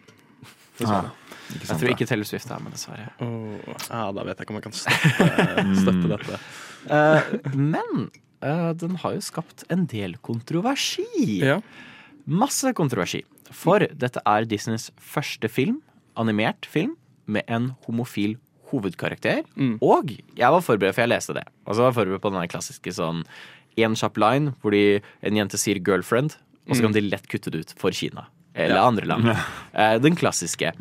Ah, 0.84 1.06
Jeg 1.54 1.78
tror 1.80 1.88
ikke 1.94 2.06
Taylor 2.06 2.28
Swift 2.28 2.50
er 2.52 2.60
med, 2.60 2.74
dessverre. 2.76 3.08
Oh, 3.24 3.56
ah, 3.96 4.10
da 4.14 4.26
vet 4.28 4.36
jeg 4.36 4.44
ikke 4.44 4.52
om 4.52 4.58
jeg 4.60 4.66
kan 4.66 4.76
støtte, 4.76 5.66
støtte 5.86 6.10
dette. 6.12 6.40
uh, 6.92 7.56
men 7.56 8.10
uh, 8.44 8.74
den 8.76 8.98
har 9.02 9.16
jo 9.16 9.22
skapt 9.24 9.64
en 9.72 9.86
del 9.88 10.18
kontroversi. 10.26 11.06
Ja. 11.40 11.62
Masse 12.28 12.74
kontroversi. 12.76 13.24
For 13.56 13.80
dette 13.88 14.20
er 14.28 14.46
Disneys 14.52 14.90
første 15.00 15.48
film, 15.48 15.80
animert 16.20 16.68
film, 16.68 16.98
med 17.26 17.48
en 17.48 17.72
homofil 17.88 18.36
hovedkarakter. 18.72 19.44
Mm. 19.56 19.76
Og 19.86 20.16
jeg 20.16 20.56
var 20.56 20.64
forberedt, 20.66 20.96
for 20.98 21.06
jeg 21.06 21.14
leste 21.14 21.36
det. 21.38 21.46
Og 21.66 21.76
så 21.76 21.84
var 21.84 21.92
jeg 21.92 22.00
forberedt 22.00 22.24
på 22.24 22.34
den 22.34 22.50
klassiske 22.52 22.96
sånn 22.96 23.24
én 23.76 23.96
kjapp 24.00 24.18
line 24.22 24.54
hvor 24.64 24.72
de, 24.76 25.02
en 25.26 25.38
jente 25.38 25.60
sier 25.60 25.82
'girlfriend', 25.84 26.38
og 26.66 26.76
så 26.76 26.82
kan 26.86 26.96
de 26.96 27.04
lett 27.04 27.28
kutte 27.30 27.52
det 27.54 27.66
ut 27.66 27.74
for 27.78 27.94
Kina. 27.94 28.26
Eller 28.56 28.82
andre 28.82 29.06
land. 29.06 29.32
Eh, 29.76 29.98
den 30.00 30.16
klassiske. 30.16 30.72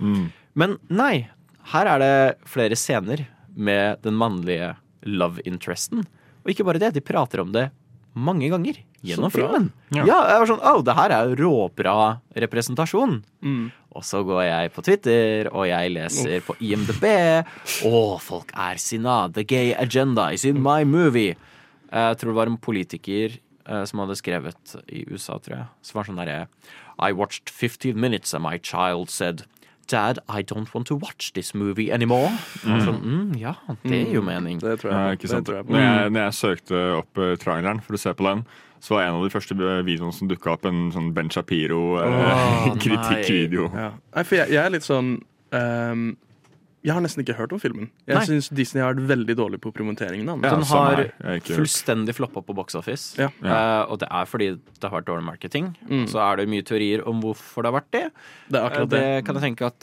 Men 0.54 0.76
nei, 0.86 1.26
her 1.74 1.88
er 1.90 1.98
det 1.98 2.16
flere 2.46 2.76
scener 2.78 3.24
med 3.54 3.98
den 4.06 4.14
mannlige 4.14 4.76
love 5.02 5.42
interesten. 5.44 6.04
Og 6.44 6.52
ikke 6.52 6.66
bare 6.68 6.78
det, 6.78 6.92
de 6.94 7.02
prater 7.02 7.42
om 7.42 7.50
det 7.52 7.70
mange 8.14 8.46
ganger 8.52 8.78
gjennom 9.04 9.32
filmen. 9.34 9.70
Ja. 9.90 10.04
Ja. 10.06 10.18
jeg 10.30 10.42
var 10.42 10.50
sånn, 10.52 10.62
oh, 10.62 10.80
det 10.86 10.94
her 10.96 11.14
er 11.16 11.34
råbra 11.38 11.96
representasjon. 12.44 13.18
Mm. 13.42 13.64
Og 13.94 14.02
så 14.06 14.24
går 14.26 14.42
jeg 14.48 14.72
på 14.74 14.82
Twitter, 14.82 15.48
og 15.54 15.68
jeg 15.68 15.92
leser 15.94 16.40
på 16.42 16.56
IMDb. 16.60 17.04
Og 17.86 18.16
folk 18.22 18.50
er 18.58 18.80
sinna. 18.82 19.28
The 19.30 19.44
gay 19.46 19.72
agenda 19.78 20.30
is 20.34 20.44
in 20.44 20.58
my 20.62 20.82
movie. 20.84 21.36
Jeg 21.94 22.18
tror 22.18 22.32
det 22.32 22.38
var 22.40 22.50
en 22.50 22.58
politiker 22.58 23.36
eh, 23.38 23.84
som 23.86 24.02
hadde 24.02 24.16
skrevet 24.18 24.76
i 24.90 25.04
USA, 25.12 25.38
tror 25.38 25.60
jeg. 25.60 25.66
Som 25.86 26.00
var 26.00 26.08
sånn 26.10 26.18
derre 26.18 26.40
I 26.98 27.12
watched 27.14 27.50
15 27.50 27.94
minutes 27.98 28.34
and 28.34 28.42
my 28.42 28.58
child 28.58 29.10
said 29.10 29.44
Dad, 29.86 30.18
I 30.32 30.40
don't 30.42 30.72
want 30.72 30.86
to 30.88 30.96
watch 30.96 31.32
this 31.36 31.52
movie 31.54 31.90
anymore. 31.92 32.30
Mm. 32.64 32.78
Sånn, 32.86 33.00
mm, 33.04 33.32
ja, 33.36 33.50
det 33.84 33.98
gir 34.06 34.14
jo 34.16 34.22
mening. 34.24 34.58
Det 34.62 34.78
tror 34.80 34.90
Ja, 34.94 35.00
jeg. 35.10 35.18
ikke 35.18 35.26
det 35.28 35.30
sant? 35.34 35.46
tror 35.46 35.58
jeg. 35.60 35.66
Når 35.68 35.82
jeg, 35.84 36.12
når 36.14 36.22
jeg 36.24 36.36
søkte 36.38 36.80
opp 37.02 37.20
eh, 37.20 37.34
traileren 37.42 37.82
for 37.84 37.98
å 37.98 38.00
se 38.00 38.14
på 38.16 38.24
den, 38.30 38.46
så 38.84 38.90
var 38.98 39.02
en 39.06 39.16
av 39.16 39.22
de 39.24 39.30
første 39.32 39.54
videoene 39.56 40.12
som 40.12 40.28
dukka 40.28 40.52
opp, 40.58 40.66
en 40.68 40.90
sånn 40.92 41.08
Ben 41.16 41.30
Shapiro-kritikkvideo. 41.32 43.64
Ja. 43.84 43.90
For 44.22 44.34
jeg, 44.42 44.48
jeg 44.54 44.60
er 44.60 44.70
litt 44.74 44.84
sånn 44.86 45.08
um, 45.54 46.02
Jeg 46.84 46.92
har 46.92 47.00
nesten 47.00 47.22
ikke 47.24 47.32
hørt 47.38 47.52
om 47.56 47.60
filmen. 47.62 47.86
Jeg 48.04 48.26
syns 48.28 48.50
Disney 48.52 48.82
har 48.84 48.92
vært 48.92 49.06
veldig 49.08 49.34
dårlig 49.38 49.56
på 49.64 49.70
promoteringen. 49.72 50.26
den. 50.28 50.42
Ja, 50.44 50.50
Den 50.52 50.66
har 50.68 51.00
fullstendig 51.48 52.12
floppa 52.18 52.42
på 52.44 52.52
box 52.58 52.76
office. 52.76 53.16
Ja. 53.16 53.30
uh, 53.40 53.88
og 53.88 53.96
det 54.02 54.08
er 54.12 54.28
fordi 54.28 54.50
det 54.60 54.84
har 54.84 54.92
vært 54.98 55.08
dårlig 55.08 55.24
marketing. 55.30 55.70
Mm. 55.88 56.04
Så 56.12 56.20
er 56.20 56.36
det 56.42 56.46
mye 56.52 56.60
teorier 56.68 57.00
om 57.08 57.24
hvorfor 57.24 57.64
det 57.64 57.72
har 57.72 57.78
vært 57.80 57.88
det. 57.96 58.04
Det 58.52 58.60
er 58.60 58.68
Eh, 58.68 58.84
Det 58.84 59.00
det. 59.00 59.24
kan 59.24 59.32
jeg 59.40 59.44
tenke 59.48 59.64
at 59.72 59.80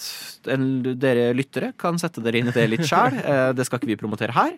en, 0.54 0.70
dere 1.02 1.26
lyttere 1.34 1.74
kan 1.82 1.98
sette 1.98 2.22
dere 2.22 2.38
inn 2.44 2.54
i 2.54 2.58
det 2.60 2.70
litt 2.70 2.86
sjæl. 2.86 3.18
Det 3.58 3.66
skal 3.66 3.82
ikke 3.82 3.90
vi 3.96 4.02
promotere 4.06 4.30
her. 4.38 4.54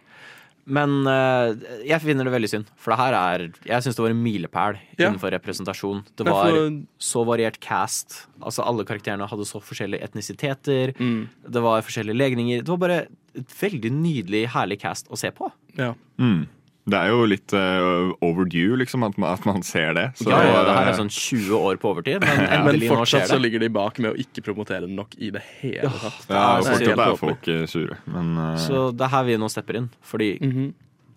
Men 0.65 1.01
uh, 1.05 1.51
jeg 1.83 1.99
finner 1.99 2.23
det 2.23 2.31
veldig 2.31 2.49
synd, 2.49 2.69
for 2.79 2.93
det 2.93 2.99
her 3.01 3.15
er 3.17 3.41
Jeg 3.67 3.83
syns 3.83 3.97
det 3.97 4.03
var 4.05 4.13
en 4.13 4.21
milepæl 4.23 4.77
Ja. 4.97 5.09
innenfor 5.09 5.33
representasjon. 5.35 6.03
Det 6.15 6.25
var 6.25 6.49
for- 6.49 6.77
så 6.99 7.25
variert 7.27 7.59
cast. 7.59 8.27
Altså 8.41 8.63
Alle 8.65 8.85
karakterene 8.85 9.27
hadde 9.27 9.43
så 9.49 9.59
forskjellige 9.59 10.01
etnisiteter. 10.07 10.93
Mm. 10.97 11.27
Det 11.49 11.61
var 11.61 11.81
forskjellige 11.83 12.15
legninger. 12.15 12.63
Det 12.63 12.69
var 12.69 12.77
bare 12.77 13.07
et 13.35 13.47
veldig 13.59 13.91
nydelig, 13.91 14.47
herlig 14.53 14.79
cast 14.79 15.09
å 15.09 15.17
se 15.17 15.31
på. 15.31 15.51
Ja. 15.75 15.93
Mm. 16.17 16.47
Det 16.83 16.99
er 16.99 17.13
jo 17.13 17.23
litt 17.31 17.53
uh, 17.55 18.11
overdue, 18.27 18.75
liksom, 18.81 19.05
at 19.07 19.15
man, 19.15 19.31
at 19.37 19.45
man 19.47 19.61
ser 19.63 19.93
det. 19.95 20.03
Så, 20.19 20.27
ja, 20.27 20.41
ja, 20.43 20.63
det 20.67 20.73
her 20.75 20.89
er 20.91 20.97
sånn 20.97 21.11
20 21.15 21.53
år 21.55 21.77
på 21.79 21.93
overtid, 21.93 22.19
men 22.19 22.41
Men 22.67 22.79
fortsatt 22.91 23.29
så 23.31 23.37
ligger 23.39 23.63
de 23.63 23.69
bak 23.71 24.01
med 24.03 24.11
å 24.11 24.17
ikke 24.19 24.43
promotere 24.43 24.83
den 24.83 24.97
nok 24.99 25.15
i 25.15 25.29
det 25.31 25.43
hele 25.61 25.87
tatt. 25.87 26.25
ja, 26.27 26.41
det 26.59 26.73
er 26.73 26.73
fortsatt 26.73 27.03
er 27.05 27.19
folk 27.21 27.47
eh, 27.53 27.61
sure, 27.71 27.99
men 28.11 28.33
uh... 28.35 28.49
Så 28.59 28.89
det 28.91 29.05
er 29.07 29.13
her 29.15 29.23
vi 29.29 29.37
nå 29.39 29.47
stepper 29.51 29.79
inn. 29.79 29.87
Fordi 30.03 30.33
Mhm. 30.43 30.73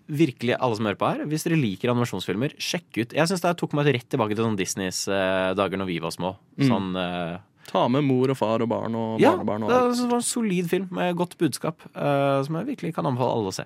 virkelig 0.07 0.55
alle 0.55 0.77
som 0.79 0.87
hører 0.87 0.99
på 1.01 1.09
her, 1.11 1.25
hvis 1.27 1.43
dere 1.43 1.57
liker 1.59 1.91
animasjonsfilmer, 1.91 2.55
sjekk 2.63 2.87
ut. 3.01 3.15
Jeg 3.17 3.27
syns 3.27 3.43
det 3.43 3.51
tok 3.59 3.75
meg 3.75 3.89
rett 3.91 4.07
tilbake 4.07 4.37
til 4.37 4.45
sånn 4.47 4.55
Disneys 4.55 5.01
uh, 5.11 5.51
dager 5.51 5.81
når 5.83 5.89
vi 5.91 5.97
var 5.99 6.15
små. 6.15 6.37
Mm. 6.55 6.69
Sånn 6.69 6.87
Ta 7.67 7.81
med 7.91 8.05
mor 8.07 8.31
og 8.31 8.37
far 8.39 8.63
og 8.63 8.69
barn 8.71 8.93
og 8.95 9.19
Ja, 9.19 9.33
barnebarn 9.35 9.65
og 9.67 9.73
det 9.73 10.05
var 10.07 10.21
en 10.21 10.23
solid 10.23 10.69
film 10.71 10.87
med 10.95 11.17
godt 11.19 11.35
budskap, 11.35 11.83
som 11.91 12.55
jeg 12.61 12.69
virkelig 12.69 12.93
kan 12.95 13.09
anbefale 13.09 13.35
alle 13.35 13.51
å 13.51 13.57
se. 13.57 13.65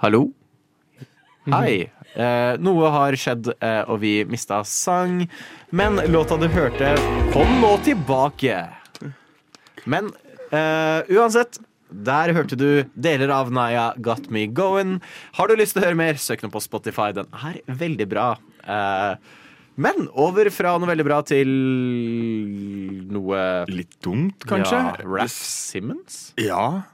Hallo? 0.00 0.30
Hei. 1.52 1.90
Eh, 2.16 2.54
noe 2.64 2.88
har 2.88 3.12
skjedd, 3.20 3.50
eh, 3.60 3.82
og 3.84 3.98
vi 4.00 4.12
mista 4.24 4.62
sang. 4.64 5.26
Men 5.76 6.00
låta 6.08 6.38
du 6.40 6.46
hørte, 6.48 6.94
kom 7.34 7.50
nå 7.60 7.74
tilbake. 7.84 8.62
Men 9.84 10.08
eh, 10.56 11.04
uansett, 11.12 11.58
der 11.90 12.32
hørte 12.32 12.56
du 12.56 12.86
deler 12.96 13.28
av 13.34 13.52
Naya 13.52 13.90
Got 14.00 14.30
Me 14.32 14.46
Going. 14.48 15.02
Har 15.36 15.52
du 15.52 15.60
lyst 15.60 15.76
til 15.76 15.82
å 15.82 15.90
høre 15.90 15.98
mer, 16.00 16.16
søk 16.16 16.46
nå 16.46 16.48
på 16.54 16.62
Spotify. 16.64 17.10
Den 17.20 17.28
er 17.36 17.58
veldig 17.68 18.06
bra. 18.08 18.30
Eh, 18.64 19.36
men 19.80 20.08
over 20.16 20.48
fra 20.48 20.78
noe 20.80 20.88
veldig 20.94 21.06
bra 21.10 21.20
til 21.28 21.52
noe 23.12 23.44
litt 23.68 24.00
dumt, 24.00 24.48
kanskje? 24.48 24.80
Ja, 24.80 24.96
Raff 25.04 25.36
Simmons? 25.36 26.30
Ja. 26.40 26.86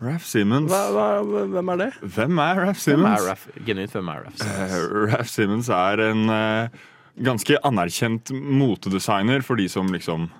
Raff 0.00 0.24
Simmons. 0.24 0.70
Hva, 0.72 0.82
hva, 0.94 1.44
hvem 1.52 1.72
er 1.74 1.80
det? 1.82 1.90
Hvem 2.00 2.38
er 2.40 2.60
Raff 2.64 2.80
Hvem 2.86 3.02
Simmons? 3.04 3.26
er 3.34 3.64
Genuint, 3.66 3.92
hvem 3.92 4.08
er 4.14 4.22
Raff 4.26 4.38
Simmons? 4.40 4.72
Eh, 4.72 4.86
Ralph 5.12 5.28
Simmons 5.32 5.68
er 5.76 6.04
en 6.06 6.22
uh, 6.32 6.80
ganske 7.20 7.58
anerkjent 7.68 8.32
motedesigner 8.32 9.44
for 9.44 9.60
de 9.60 9.68
som 9.68 9.90
liksom 9.92 10.30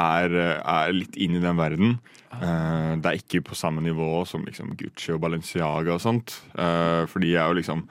er, 0.00 0.32
eh, 0.32 0.60
er 0.64 0.94
litt 0.96 1.16
inn 1.20 1.34
i 1.36 1.42
den 1.42 1.58
verden. 1.60 1.98
Uh, 2.32 2.94
det 3.02 3.10
er 3.10 3.18
ikke 3.20 3.42
på 3.50 3.56
samme 3.58 3.82
nivå 3.84 4.22
som 4.28 4.44
liksom 4.46 4.72
Gucci 4.78 5.12
og 5.12 5.20
Balenciaga 5.20 5.96
og 5.98 6.00
sånt. 6.00 6.38
eh, 6.56 7.02
for 7.10 7.20
de 7.20 7.34
er 7.34 7.50
jo 7.50 7.58
liksom 7.58 7.82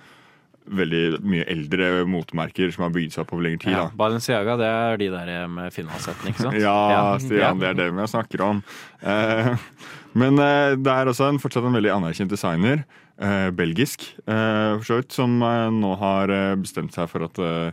veldig 0.70 1.20
mye 1.26 1.46
eldre 1.50 2.06
motemerker 2.06 2.70
som 2.74 2.86
har 2.86 2.92
bygd 2.94 3.13
seg 3.15 3.24
opp 3.24 3.32
over 3.34 3.46
lengre 3.48 3.63
tid. 3.63 3.74
Ja, 3.74 3.86
da. 3.88 3.98
Balenciaga, 3.98 4.56
det 4.62 4.68
er 4.70 5.00
de 5.02 5.08
der 5.13 5.32
med 5.50 5.74
finlandshettene, 5.74 6.30
ikke 6.34 6.46
sant? 6.46 6.60
Ja, 6.62 6.76
Stian, 7.22 7.62
det 7.62 7.72
er 7.72 7.78
det 7.80 7.88
jeg 7.89 8.12
snakker 8.13 8.44
om. 8.46 8.62
Eh, 9.02 9.56
men 10.13 10.39
uh, 10.39 10.76
det 10.80 10.91
er 10.93 11.12
også 11.12 11.28
en, 11.30 11.39
fortsatt 11.39 11.65
en 11.67 11.76
veldig 11.78 11.91
anerkjent 11.93 12.32
designer, 12.32 12.84
uh, 13.22 13.50
belgisk 13.52 14.06
uh, 14.28 14.78
for 14.80 14.86
så 14.88 15.00
vidt, 15.02 15.12
som 15.13 15.41
eh, 15.43 15.69
nå 15.76 15.95
har 16.02 16.30
eh, 16.34 16.56
bestemt 16.60 16.93
seg 16.95 17.10
for 17.12 17.26
at 17.28 17.38
eh, 17.39 17.72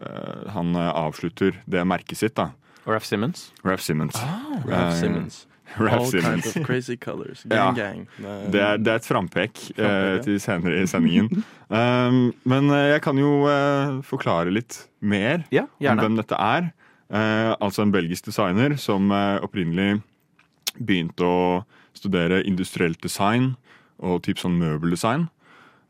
eh, 0.00 0.44
han 0.54 0.74
eh, 0.76 0.92
avslutter 1.04 1.58
det 1.66 1.82
merket 1.86 2.16
sitt. 2.20 2.34
da. 2.38 2.50
Raff 2.86 3.04
Simmons? 3.08 3.50
Raff 3.64 3.80
Simmons. 3.80 4.14
Raff 4.14 4.68
Raph 4.68 4.94
Simmons. 5.00 5.46
Raff 5.80 5.92
All 5.96 6.06
Simmons. 6.06 6.44
kinds 6.44 6.56
of 6.56 6.66
crazy 6.66 6.96
colors. 6.96 7.44
Ja. 7.50 7.72
Gang, 7.72 7.74
gang. 7.74 8.06
Det- 8.18 8.52
Det 8.52 8.60
er, 8.62 8.78
det 8.78 8.92
er 8.92 8.96
et 9.00 9.06
frampek 9.08 9.56
eh, 9.72 9.74
Frampek, 9.74 10.16
ja. 10.18 10.22
til 10.22 10.40
senere 10.40 10.82
i 10.82 10.86
sendingen. 10.86 11.44
um, 11.72 12.18
men 12.44 12.68
eh, 12.70 12.90
jeg 12.94 13.02
kan 13.02 13.18
jo 13.18 13.30
eh, 13.50 13.96
forklare 14.06 14.52
litt 14.52 14.82
mer 15.00 15.42
Ja, 15.50 15.64
om 15.90 15.98
hvem 16.04 16.16
dette 16.20 16.36
er. 16.38 16.68
Eh, 17.10 17.54
altså 17.60 17.82
en 17.82 17.92
belgisk 17.92 18.28
designer 18.28 18.76
som 18.80 19.10
eh, 19.12 19.40
opprinnelig 19.42 20.02
begynte 20.78 21.26
å 21.26 21.38
studere 21.94 22.42
industrielt 22.46 23.00
design 23.04 23.54
og 24.02 24.24
typ 24.26 24.40
sånn 24.42 24.58
møbeldesign. 24.58 25.28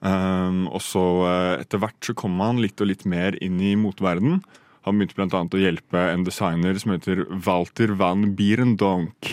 Um, 0.05 0.67
og 0.69 0.83
så 0.85 1.03
eh, 1.25 1.63
etter 1.63 1.81
hvert 1.81 1.97
så 2.05 2.13
kom 2.19 2.37
han 2.45 2.61
litt 2.61 2.81
og 2.85 2.91
litt 2.91 3.07
mer 3.09 3.39
inn 3.45 3.57
i 3.65 3.73
moteverden. 3.81 4.43
Han 4.85 5.01
begynte 5.01 5.25
annet 5.25 5.55
å 5.57 5.61
hjelpe 5.63 6.01
en 6.13 6.27
designer 6.27 6.77
som 6.81 6.93
heter 6.93 7.23
Walter 7.47 7.95
van 7.97 8.27
Bierendonk. 8.37 9.31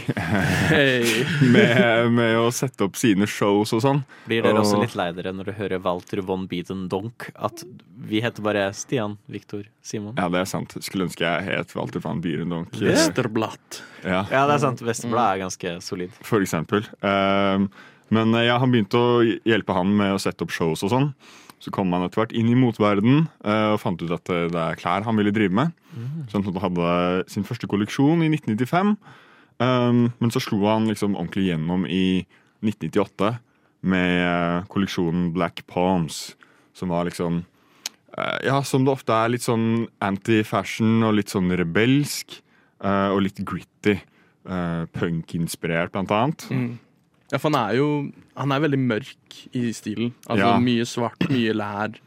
Hey. 0.72 1.26
med, 1.54 2.12
med 2.16 2.38
å 2.40 2.48
sette 2.56 2.88
opp 2.88 2.96
sine 3.00 3.28
shows 3.28 3.74
og 3.76 3.84
sånn. 3.84 4.02
Blir 4.30 4.46
dere 4.46 4.64
også 4.64 4.80
litt 4.80 4.96
lei 4.96 5.10
dere 5.18 5.36
når 5.36 5.52
dere 5.52 5.58
hører 5.60 5.84
Walter 5.84 6.24
von 6.24 6.48
Bierendonk? 6.52 7.28
At 7.36 7.66
vi 8.08 8.24
heter 8.24 8.46
bare 8.48 8.70
Stian, 8.78 9.18
Viktor, 9.32 9.68
Simon? 9.84 10.16
Ja, 10.16 10.30
det 10.32 10.46
er 10.46 10.50
sant. 10.54 10.78
Skulle 10.80 11.10
ønske 11.10 11.28
jeg 11.28 11.48
het 11.50 11.76
Walter 11.76 12.04
van 12.04 12.24
Bierendonk. 12.24 12.72
Westerblatt. 12.80 13.84
Ja. 14.06 14.24
Ja, 14.32 14.48
det 14.48 14.56
er 14.56 14.66
sant. 14.70 14.84
Vesterbladet 14.88 15.36
er 15.36 15.44
ganske 15.46 15.78
solid. 15.84 16.16
For 16.24 16.44
eksempel. 16.44 16.88
Um, 17.04 17.68
Men 18.12 18.34
eh, 18.36 18.48
ja, 18.50 18.58
han 18.60 18.74
begynte 18.74 19.00
å 19.00 19.22
hjelpe 19.24 19.76
han 19.76 19.94
med 19.96 20.16
å 20.16 20.20
sette 20.20 20.44
opp 20.44 20.52
shows 20.52 20.84
og 20.84 20.92
sånn. 20.92 21.12
Så 21.62 21.70
kom 21.74 21.92
han 21.94 22.08
etter 22.08 22.24
hvert 22.24 22.34
inn 22.34 22.50
i 22.50 22.58
motverden 22.58 23.28
og 23.46 23.80
fant 23.84 24.02
ut 24.02 24.14
at 24.16 24.32
eh, 24.34 24.48
det 24.50 24.62
er 24.62 24.80
klær 24.80 25.06
han 25.06 25.20
ville 25.20 25.34
drive 25.36 25.54
med. 25.54 25.76
Så 26.32 26.40
han 26.40 26.62
hadde 26.64 26.94
sin 27.30 27.46
første 27.46 27.70
kolleksjon 27.70 28.24
i 28.26 28.32
1995. 28.34 28.96
Um, 29.62 30.08
men 30.18 30.32
så 30.34 30.42
slo 30.42 30.64
han 30.66 30.88
liksom 30.90 31.14
ordentlig 31.14 31.52
gjennom 31.52 31.84
i 31.86 32.24
1998 32.66 33.36
med 33.82 34.22
eh, 34.22 34.68
kolleksjonen 34.70 35.32
Black 35.34 35.64
Palms, 35.68 36.36
som 36.74 36.90
var 36.94 37.08
liksom 37.10 37.44
eh, 38.18 38.38
Ja, 38.46 38.62
som 38.64 38.86
det 38.86 38.94
ofte 38.94 39.16
er, 39.16 39.34
litt 39.34 39.46
sånn 39.46 39.88
anti-fashion 40.04 41.02
og 41.08 41.18
litt 41.18 41.34
sånn 41.34 41.50
rebelsk. 41.58 42.42
eh, 42.84 43.10
og 43.10 43.24
litt 43.28 43.42
gritty. 43.46 44.00
Uh, 44.42 44.88
Punk-inspirert, 44.98 45.92
blant 45.94 46.10
annet. 46.10 46.48
Mm. 46.50 46.80
Ja, 47.32 47.40
for 47.40 47.50
han 47.50 47.60
er 47.62 47.78
jo 47.80 47.90
Han 48.36 48.52
er 48.52 48.64
veldig 48.64 48.80
mørk 48.80 49.42
i 49.56 49.72
stilen. 49.76 50.14
Altså 50.28 50.46
Ja. 50.46 50.56
Mye 50.60 50.86
svart, 50.86 51.30
mye 51.30 51.54
lær. 51.56 52.00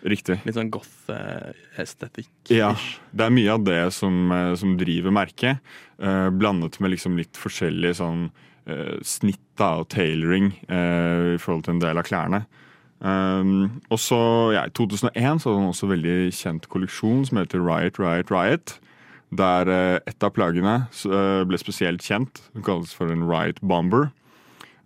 Riktig. 0.00 0.38
Litt 0.46 0.56
sånn 0.56 0.70
goth-estetikk. 0.72 2.30
Ja, 2.48 2.72
det 3.12 3.26
er 3.26 3.34
mye 3.34 3.52
av 3.52 3.64
det 3.66 3.92
som, 3.92 4.32
eh, 4.32 4.54
som 4.56 4.78
driver 4.80 5.12
merket. 5.12 5.60
Uh, 6.00 6.30
blandet 6.30 6.80
med 6.80 6.94
liksom 6.94 7.18
litt 7.18 7.36
forskjellig 7.36 7.96
sånn 7.98 8.30
uh, 8.66 8.96
snitt 9.04 9.42
da, 9.60 9.82
og 9.82 9.90
tailoring 9.92 10.54
uh, 10.70 11.36
i 11.36 11.40
forhold 11.40 11.66
til 11.66 11.74
en 11.76 11.82
del 11.84 12.00
av 12.00 12.08
klærne. 12.08 12.46
Um, 13.00 13.82
og 13.90 13.98
så, 14.00 14.20
ja, 14.54 14.64
I 14.64 14.72
2001 14.72 15.42
så 15.42 15.50
hadde 15.50 15.60
han 15.60 15.72
også 15.72 15.88
en 15.88 15.92
veldig 15.92 16.16
kjent 16.32 16.68
kolleksjon 16.72 17.26
som 17.28 17.40
heter 17.40 17.60
Riot, 17.60 18.00
Riot, 18.00 18.32
Riot. 18.32 18.78
Der 19.30 19.68
et 20.10 20.24
av 20.26 20.32
plaggene 20.34 20.88
ble 21.46 21.58
spesielt 21.60 22.02
kjent. 22.02 22.40
Det 22.50 22.64
kalles 22.66 22.90
for 22.96 23.12
en 23.12 23.22
Riot 23.28 23.60
Bomber. 23.62 24.08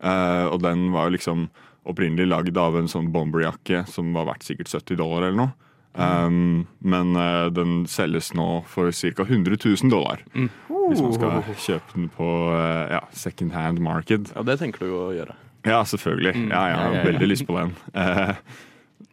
Eh, 0.04 0.46
og 0.50 0.60
den 0.64 0.90
var 0.94 1.08
jo 1.08 1.16
liksom 1.16 1.46
opprinnelig 1.88 2.28
lagd 2.30 2.58
av 2.60 2.76
en 2.78 2.88
sånn 2.88 3.10
bomberjakke 3.12 3.84
som 3.90 4.12
var 4.16 4.28
verdt 4.30 4.46
sikkert 4.46 4.72
70 4.72 5.00
dollar 5.00 5.28
eller 5.28 5.40
noe. 5.42 5.52
Um, 5.94 6.64
men 6.82 7.12
uh, 7.14 7.46
den 7.54 7.84
selges 7.86 8.32
nå 8.34 8.64
for 8.66 8.90
ca. 8.90 9.22
100 9.28 9.60
000 9.62 9.92
dollar. 9.92 10.24
Hvis 10.34 11.02
man 11.04 11.14
skal 11.14 11.44
kjøpe 11.54 11.94
den 11.94 12.08
på 12.10 12.30
uh, 12.50 12.90
ja, 12.90 13.04
second 13.14 13.54
hand 13.54 13.78
market. 13.84 14.32
Ja, 14.34 14.42
det 14.48 14.58
tenker 14.58 14.82
du 14.82 14.96
å 14.96 15.12
gjøre. 15.14 15.36
Ja, 15.64 15.84
selvfølgelig. 15.86 16.34
Mm. 16.34 16.48
Ja, 16.50 16.62
jeg 16.68 16.76
har 16.80 16.88
Ja, 16.88 16.90
ja, 16.90 16.98
ja. 16.98 17.08
veldig 17.12 17.28
lyst 17.30 17.46
på 17.46 17.56
den. 17.56 17.72
Uh, 17.94 18.34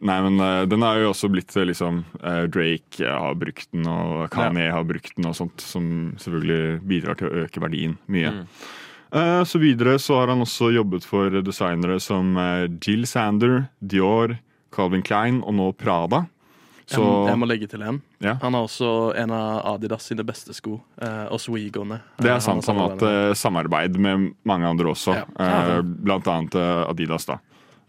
nei, 0.02 0.18
men 0.26 0.42
uh, 0.42 0.64
den 0.68 0.84
er 0.84 1.00
jo 1.00 1.12
også 1.12 1.30
blitt 1.32 1.54
liksom 1.54 2.02
uh, 2.18 2.44
Drake 2.50 3.06
har 3.06 3.38
brukt 3.40 3.70
den, 3.72 3.86
og 3.88 4.26
Kanye 4.34 4.72
har 4.74 4.84
brukt 4.88 5.14
den, 5.16 5.30
og 5.30 5.38
sånt, 5.38 5.62
som 5.64 5.86
selvfølgelig 6.20 6.82
bidrar 6.88 7.20
til 7.20 7.30
å 7.30 7.44
øke 7.46 7.62
verdien 7.62 7.96
mye. 8.12 8.34
Eh, 8.42 8.66
så 9.44 9.58
videre 9.60 9.98
så 10.00 10.16
har 10.20 10.28
han 10.32 10.40
også 10.40 10.70
jobbet 10.72 11.04
for 11.04 11.30
designere 11.44 11.98
som 12.00 12.36
eh, 12.40 12.66
Jill 12.80 13.04
Sander, 13.06 13.66
Dior, 13.84 14.38
Calvin 14.72 15.02
Klein 15.04 15.42
og 15.44 15.54
nå 15.58 15.66
Prada. 15.76 16.26
Jeg, 16.92 16.98
må- 17.00 17.28
jeg 17.28 17.38
må 17.38 17.46
legge 17.48 17.68
til 17.70 17.82
en. 17.86 18.00
Ja. 18.20 18.34
Han 18.42 18.52
har 18.56 18.64
også 18.66 18.88
en 19.16 19.30
av 19.32 19.60
Adidas 19.76 20.08
sine 20.10 20.24
beste 20.26 20.52
sko. 20.56 20.80
Eh, 21.00 21.28
Oswegoene. 21.32 22.00
Det 22.18 22.28
Eh, 22.30 22.34
er 22.36 22.40
sant. 22.40 22.66
Han 22.66 22.76
har 22.80 22.90
hatt 22.90 23.02
eh, 23.02 23.32
samarbeid 23.38 23.96
med 23.96 24.34
mange 24.44 24.66
andre 24.68 24.90
også, 24.92 25.14
eh, 25.38 25.80
blant 25.82 26.26
annet 26.28 26.54
eh, 26.54 26.90
Adidas. 26.90 27.24
da. 27.26 27.38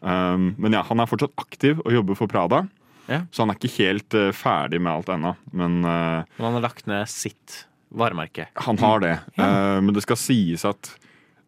Um, 0.03 0.53
men 0.59 0.73
ja, 0.75 0.81
han 0.83 0.99
er 0.99 1.05
fortsatt 1.07 1.31
aktiv 1.39 1.79
og 1.85 1.91
jobber 1.93 2.15
for 2.19 2.27
Prada, 2.27 2.65
Ja. 3.07 3.21
så 3.31 3.43
han 3.43 3.49
er 3.51 3.55
ikke 3.55 3.77
helt 3.77 4.13
uh, 4.13 4.31
ferdig 4.35 4.81
med 4.81 4.91
alt 4.91 5.07
ennå. 5.07 5.35
Men 5.53 5.77
uh, 5.85 6.23
Men 6.37 6.43
han 6.45 6.53
har 6.57 6.61
lagt 6.65 6.85
ned 6.87 7.07
sitt 7.07 7.65
varemerke. 7.89 8.47
han 8.55 8.77
har 8.77 8.99
det. 8.99 9.13
uh, 9.39 9.79
men 9.79 9.93
det 9.93 10.03
skal 10.03 10.17
sies 10.19 10.65
at 10.65 10.91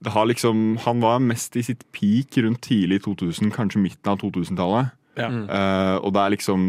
det 0.06 0.14
har 0.14 0.28
liksom, 0.30 0.78
han 0.86 1.02
var 1.04 1.20
mest 1.24 1.56
i 1.58 1.64
sitt 1.66 1.82
peak 1.96 2.38
rundt 2.46 2.62
tidlig 2.68 3.02
2000, 3.08 3.50
kanskje 3.56 3.82
midten 3.82 4.12
av 4.14 4.20
2000-tallet. 4.22 4.94
Ja. 5.18 5.30
Mm. 5.32 5.46
Eh, 5.50 5.96
og 6.04 6.14
det 6.16 6.22
er 6.26 6.34
liksom 6.36 6.68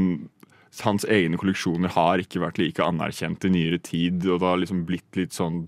Hans 0.85 1.07
egne 1.09 1.39
kolleksjoner 1.41 1.89
har 1.95 2.21
ikke 2.21 2.43
vært 2.43 2.59
like 2.61 2.85
anerkjent 2.85 3.47
i 3.49 3.49
nyere 3.49 3.79
tid, 3.81 4.27
og 4.29 4.43
det 4.43 4.49
har 4.51 4.59
liksom 4.61 4.83
blitt 4.85 5.17
litt 5.17 5.33
sånn 5.33 5.63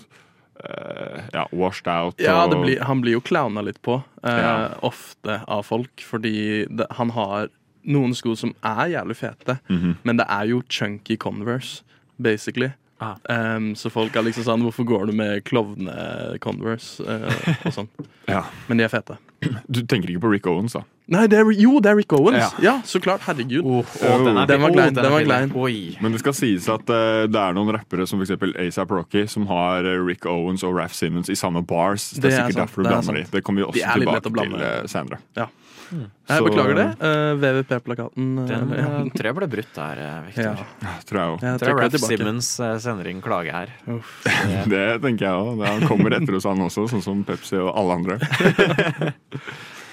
uh, 0.60 1.22
ja, 1.32 1.46
washed 1.56 1.88
out. 1.88 2.18
Ja, 2.20 2.42
og, 2.44 2.50
det 2.52 2.58
blir, 2.60 2.82
han 2.84 3.00
blir 3.00 3.16
jo 3.16 3.22
clowna 3.24 3.62
litt 3.64 3.80
på, 3.80 4.02
uh, 4.20 4.28
Ja. 4.28 4.52
ofte 4.84 5.38
av 5.48 5.62
folk, 5.64 6.04
fordi 6.04 6.66
det, 6.68 6.86
han 6.98 7.14
har 7.16 7.48
noen 7.88 8.12
sko 8.18 8.34
som 8.36 8.52
er 8.60 8.90
jævlig 8.98 9.16
fete, 9.16 9.58
Mhm. 9.70 9.96
men 10.04 10.16
det 10.20 10.26
er 10.28 10.44
jo 10.50 10.60
chunky 10.68 11.16
Converse, 11.16 11.82
basically. 12.20 12.72
Ah. 12.98 13.14
Um, 13.30 13.74
så 13.78 13.92
folk 13.94 14.16
er 14.18 14.24
liksom 14.26 14.42
sånn 14.42 14.64
Hvorfor 14.66 14.82
går 14.88 15.04
du 15.06 15.12
med 15.14 15.44
klovne-Converse? 15.46 17.04
uh, 17.06 17.66
og 17.66 17.74
sånn. 17.76 17.90
Ja. 18.28 18.42
Men 18.68 18.76
de 18.76 18.84
er 18.84 18.90
fete. 18.92 19.14
Du 19.72 19.78
tenker 19.88 20.10
ikke 20.12 20.26
på 20.26 20.30
Rick 20.34 20.46
Owens, 20.50 20.74
da? 20.76 20.82
Nei, 21.08 21.22
det 21.32 21.38
er, 21.38 21.48
jo, 21.56 21.78
det 21.80 21.88
er 21.88 21.96
Rick 21.96 22.12
Owens! 22.12 22.36
Ja. 22.36 22.48
Ja, 22.60 22.72
så 22.84 23.00
klart. 23.00 23.22
Herregud. 23.24 23.64
Oh, 23.64 23.94
den, 24.02 24.36
den 24.36 24.52
er 24.52 24.60
var 24.60 24.74
klein. 24.74 24.90
Oh, 24.90 24.98
den 24.98 24.98
Den 25.06 25.14
var 25.14 25.24
klein. 25.24 25.54
Men 26.04 26.12
det 26.12 26.20
skal 26.20 26.34
sies 26.36 26.68
at 26.68 26.84
uh, 26.92 27.24
det 27.24 27.40
er 27.40 27.56
noen 27.56 27.72
rappere 27.72 28.04
som 28.10 28.20
f.eks. 28.20 28.34
ASAP 28.66 28.92
Rocky, 28.92 29.24
som 29.30 29.46
har 29.48 29.88
eh, 29.88 29.96
Rick 30.04 30.28
Owens 30.28 30.66
og 30.66 30.76
Raff 30.76 30.92
Simmons 30.98 31.32
i 31.32 31.38
samme 31.38 31.62
bars. 31.64 32.10
Det 32.10 32.18
er, 32.18 32.20
Det 32.20 32.28
er 32.28 32.36
sikkert 32.36 32.58
sant, 32.58 32.60
derfor 32.66 32.84
du 32.84 32.90
er 32.90 32.92
blander 32.98 33.20
de. 33.22 33.24
Det 33.32 33.44
kommer 33.46 33.62
vi 33.62 33.68
også 33.70 33.80
de 33.80 34.02
tilbake 34.02 34.28
til 34.28 34.58
uh, 34.60 34.90
senere. 34.92 35.22
Ja. 35.38 35.48
Mm. 35.88 36.04
Jeg 36.28 36.44
beklager 36.44 36.76
det. 36.76 36.86
Uh, 37.00 37.32
VVP-plakaten. 37.40 38.28
Den 38.48 38.72
uh, 38.74 38.82
eh, 38.82 39.08
tror 39.14 39.28
jeg 39.30 39.36
ble 39.38 39.48
brutt 39.54 39.72
der, 39.78 40.02
eh, 40.04 40.18
Victor. 40.26 40.60
Ja. 40.60 40.92
Tror 41.08 41.20
jeg 41.20 41.32
òg. 41.32 41.46
Jeg 41.46 41.62
tror 41.62 41.80
Raph. 41.80 41.98
Simmons 42.04 42.50
eh, 42.60 42.74
sender 42.84 43.08
inn 43.08 43.22
klage 43.24 43.54
her. 43.54 43.72
Det 44.74 44.84
tenker 45.04 45.28
jeg 45.28 45.32
òg. 45.32 45.64
Han 45.64 45.88
kommer 45.88 46.18
etter 46.18 46.36
hos 46.36 46.46
han 46.48 46.60
også, 46.66 46.86
sånn 46.92 47.04
som 47.04 47.24
Pepsi 47.28 47.58
og 47.62 47.72
alle 47.72 47.98
andre. 48.00 48.20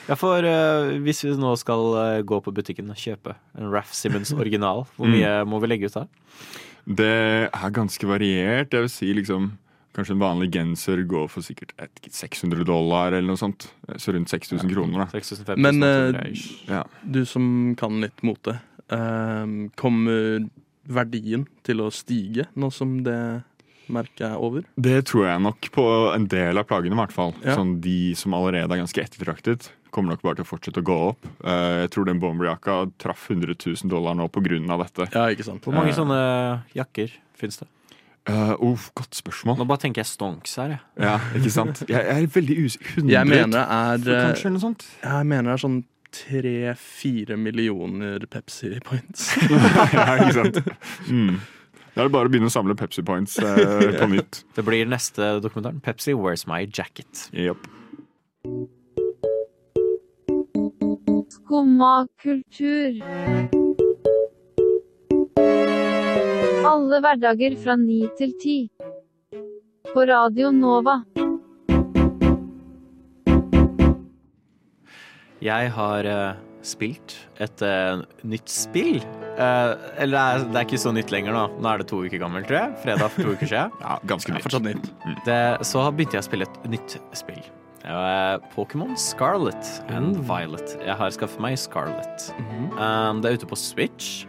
Ja, 0.05 0.13
for 0.13 0.45
uh, 0.45 0.91
Hvis 1.01 1.23
vi 1.25 1.31
nå 1.33 1.55
skal 1.57 1.95
uh, 1.97 2.19
gå 2.21 2.37
på 2.45 2.51
butikken 2.53 2.91
og 2.93 2.99
kjøpe 3.01 3.33
en 3.57 3.71
Raph 3.73 3.89
Simmons 3.97 4.29
original, 4.37 4.83
hvor 4.99 5.09
Mm. 5.09 5.15
mye 5.17 5.31
må 5.49 5.57
vi 5.63 5.69
legge 5.71 5.89
ut 5.89 5.95
da? 5.97 6.03
Det 6.85 7.49
er 7.49 7.71
ganske 7.73 8.05
variert. 8.05 8.69
Jeg 8.69 8.85
vil 8.85 8.91
si 8.93 9.09
liksom 9.17 9.55
Kanskje 9.95 10.15
en 10.17 10.23
vanlig 10.23 10.49
genser 10.51 11.01
går 11.07 11.29
for 11.31 11.45
sikkert 11.45 11.71
et, 11.79 12.03
600 12.11 12.65
dollar 12.67 13.15
eller 13.15 13.29
noe 13.31 13.39
sånt. 13.39 13.69
Så 13.95 14.11
rundt 14.15 14.31
6000 14.31 14.67
kroner, 14.67 15.05
da. 15.05 15.07
6500 15.13 15.61
Men 15.63 15.79
sånn 15.79 16.19
eh. 16.19 16.45
Ja. 16.67 16.83
du 17.01 17.23
som 17.29 17.47
kan 17.79 18.01
litt 18.03 18.23
mote, 18.27 18.57
eh, 18.91 19.45
kommer 19.79 20.49
verdien 20.85 21.47
til 21.65 21.81
å 21.81 21.89
stige 21.93 22.49
nå 22.59 22.69
som 22.73 22.99
det 23.05 23.19
merket 23.91 24.25
er 24.27 24.41
over? 24.41 24.65
Det 24.75 24.99
tror 25.09 25.27
jeg 25.29 25.43
nok 25.45 25.69
på 25.73 25.85
en 26.13 26.27
del 26.29 26.59
av 26.59 26.67
plagene, 26.69 26.95
i 26.97 27.01
hvert 27.03 27.15
fall. 27.15 27.33
Ja. 27.45 27.55
Sånn 27.57 27.77
De 27.83 28.13
som 28.17 28.35
allerede 28.37 28.73
er 28.73 28.81
ganske 28.81 29.03
ettertraktet, 29.03 29.69
kommer 29.95 30.13
nok 30.13 30.25
bare 30.25 30.39
til 30.39 30.47
å 30.47 30.49
fortsette 30.49 30.81
å 30.81 30.85
gå 30.85 30.97
opp. 31.11 31.29
Uh, 31.39 31.85
Jeg 31.85 31.93
tror 31.95 32.09
den 32.09 32.19
bomberjakka 32.19 32.81
traff 33.01 33.29
100 33.31 33.55
000 33.55 33.91
dollar 33.91 34.17
nå 34.17 34.27
på 34.27 34.43
grunn 34.43 34.67
av 34.73 34.83
dette. 34.83 35.07
Ja, 35.15 35.29
ikke 35.31 35.47
sant? 35.47 35.63
Hvor 35.63 35.77
mange 35.77 35.93
uh, 35.93 35.99
sånne 36.01 36.19
jakker 36.75 37.13
fins 37.39 37.61
det? 37.61 37.69
Uh, 38.25 38.55
oh, 38.57 38.85
godt 38.97 39.15
spørsmål. 39.15 39.59
Nå 39.59 39.67
bare 39.69 39.83
tenker 39.83 40.01
jeg 40.01 40.09
stonks 40.09 40.55
her, 40.57 40.71
jeg. 40.73 40.79
Ja, 41.05 41.17
ikke 41.37 41.51
sant? 41.53 41.83
Jeg, 41.85 41.99
jeg 41.99 42.23
er 42.23 42.31
veldig 42.33 42.55
usikker. 42.65 42.93
100 43.03 43.13
Jeg 43.13 43.29
mener 43.29 43.99
det 44.01 44.15
er 44.15 44.23
kanskje, 44.31 44.47
eller 44.47 44.55
noe 44.57 44.63
sånt? 44.63 44.87
Jeg 45.03 45.27
mener 45.29 45.51
det 45.51 45.53
er 45.53 45.61
sånn 45.65 45.81
tre-fire 46.15 47.37
millioner 47.37 48.25
Pepsi 48.31 48.71
points. 48.85 49.27
ja, 49.93 50.15
ikke 50.15 50.33
sant? 50.39 50.61
Mm. 51.09 51.37
Da 51.95 52.03
er 52.03 52.09
det 52.09 52.11
bare 52.11 52.27
å 52.27 52.31
begynne 52.31 52.49
å 52.49 52.51
samle 52.51 52.75
Pepsi 52.75 53.03
Points 53.07 53.37
eh, 53.39 53.85
på 53.95 54.07
nytt. 54.15 54.41
Det 54.57 54.65
blir 54.67 54.89
neste 54.89 55.37
dokumentaren. 55.43 55.79
Pepsi 55.83 56.15
Where's 56.17 56.43
My 56.49 56.65
Jacket. 56.67 57.29
Yep. 57.31 57.69
Skumma 61.37 61.93
kultur. 62.19 63.63
Alle 66.75 66.97
hverdager 66.99 67.53
fra 67.61 67.77
ni 67.79 68.01
til 68.19 68.33
ti. 68.41 68.55
På 69.93 70.03
Radio 70.09 70.49
Nova. 70.51 70.97
Jeg 75.45 75.71
har 75.77 76.09
uh, 76.09 76.41
spilt 76.65 77.15
et 77.39 77.63
uh, 77.63 78.03
nytt 78.27 78.51
spill. 78.51 78.99
Uh, 79.39 79.77
eller 80.01 80.17
det 80.17 80.25
er, 80.25 80.43
det 80.49 80.59
er 80.59 80.67
ikke 80.67 80.81
så 80.83 80.91
nytt 80.95 81.15
lenger 81.15 81.37
nå. 81.37 81.45
Nå 81.63 81.71
er 81.71 81.83
det 81.83 81.87
to 81.93 82.01
uker 82.03 82.19
gammelt, 82.19 82.49
tror 82.51 82.59
jeg. 82.65 82.75
Fredag 82.83 83.15
for 83.15 83.23
to 83.23 83.37
uker 83.37 83.53
siden. 83.53 83.79
Ja, 83.85 83.97
ganske 84.11 84.35
nytt. 84.35 84.49
Fortsatt 84.49 84.67
nytt. 84.67 84.91
Det, 85.29 85.39
så 85.71 85.87
begynte 85.95 86.19
jeg 86.19 86.25
å 86.25 86.29
spille 86.31 86.49
et 86.49 86.69
nytt 86.75 86.99
spill. 87.15 87.43
Uh, 87.85 88.35
Pokémon 88.51 88.97
Scarlet 88.99 89.75
and 89.95 90.25
Violet. 90.27 90.75
Jeg 90.83 90.99
har 90.99 91.15
skaffet 91.15 91.39
meg 91.39 91.55
Scarlet. 91.61 92.31
um, 92.75 93.23
det 93.23 93.31
er 93.31 93.39
ute 93.39 93.53
på 93.53 93.63
Switch. 93.63 94.25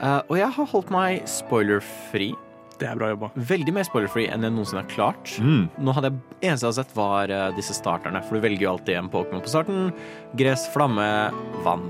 Uh, 0.00 0.20
og 0.28 0.38
jeg 0.40 0.50
har 0.56 0.70
holdt 0.72 0.90
meg 0.94 1.28
spoilerfri. 1.30 2.32
Det 2.80 2.88
er 2.90 2.98
bra 2.98 3.12
jobba. 3.12 3.30
Veldig 3.50 3.74
mer 3.76 3.86
spoilerfri 3.86 4.26
enn 4.32 4.46
jeg 4.46 4.54
noensinne 4.54 4.82
har 4.82 4.90
klart. 4.90 5.36
Mm. 5.38 5.68
Nå 5.86 5.94
hadde 5.94 6.10
jeg, 6.10 6.22
eneste 6.40 6.66
jeg 6.66 6.72
har 6.72 6.78
sett, 6.80 6.96
var 6.98 7.30
uh, 7.30 7.44
disse 7.54 7.76
starterne. 7.76 8.22
For 8.26 8.38
du 8.38 8.44
velger 8.44 8.66
jo 8.66 8.72
alltid 8.74 8.98
en 8.98 9.12
Pokémon 9.12 9.44
på 9.44 9.52
starten. 9.52 9.92
Gress, 10.38 10.66
flamme, 10.74 11.06
vann. 11.66 11.86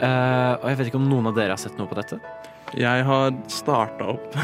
Uh, 0.00 0.60
og 0.60 0.68
jeg 0.70 0.80
vet 0.80 0.92
ikke 0.92 1.00
om 1.00 1.08
noen 1.08 1.32
av 1.32 1.36
dere 1.36 1.56
har 1.56 1.60
sett 1.60 1.80
noe 1.80 1.88
på 1.88 1.98
dette? 1.98 2.20
Jeg 2.78 3.02
har 3.02 3.32
starta 3.50 4.12
opp 4.12 4.36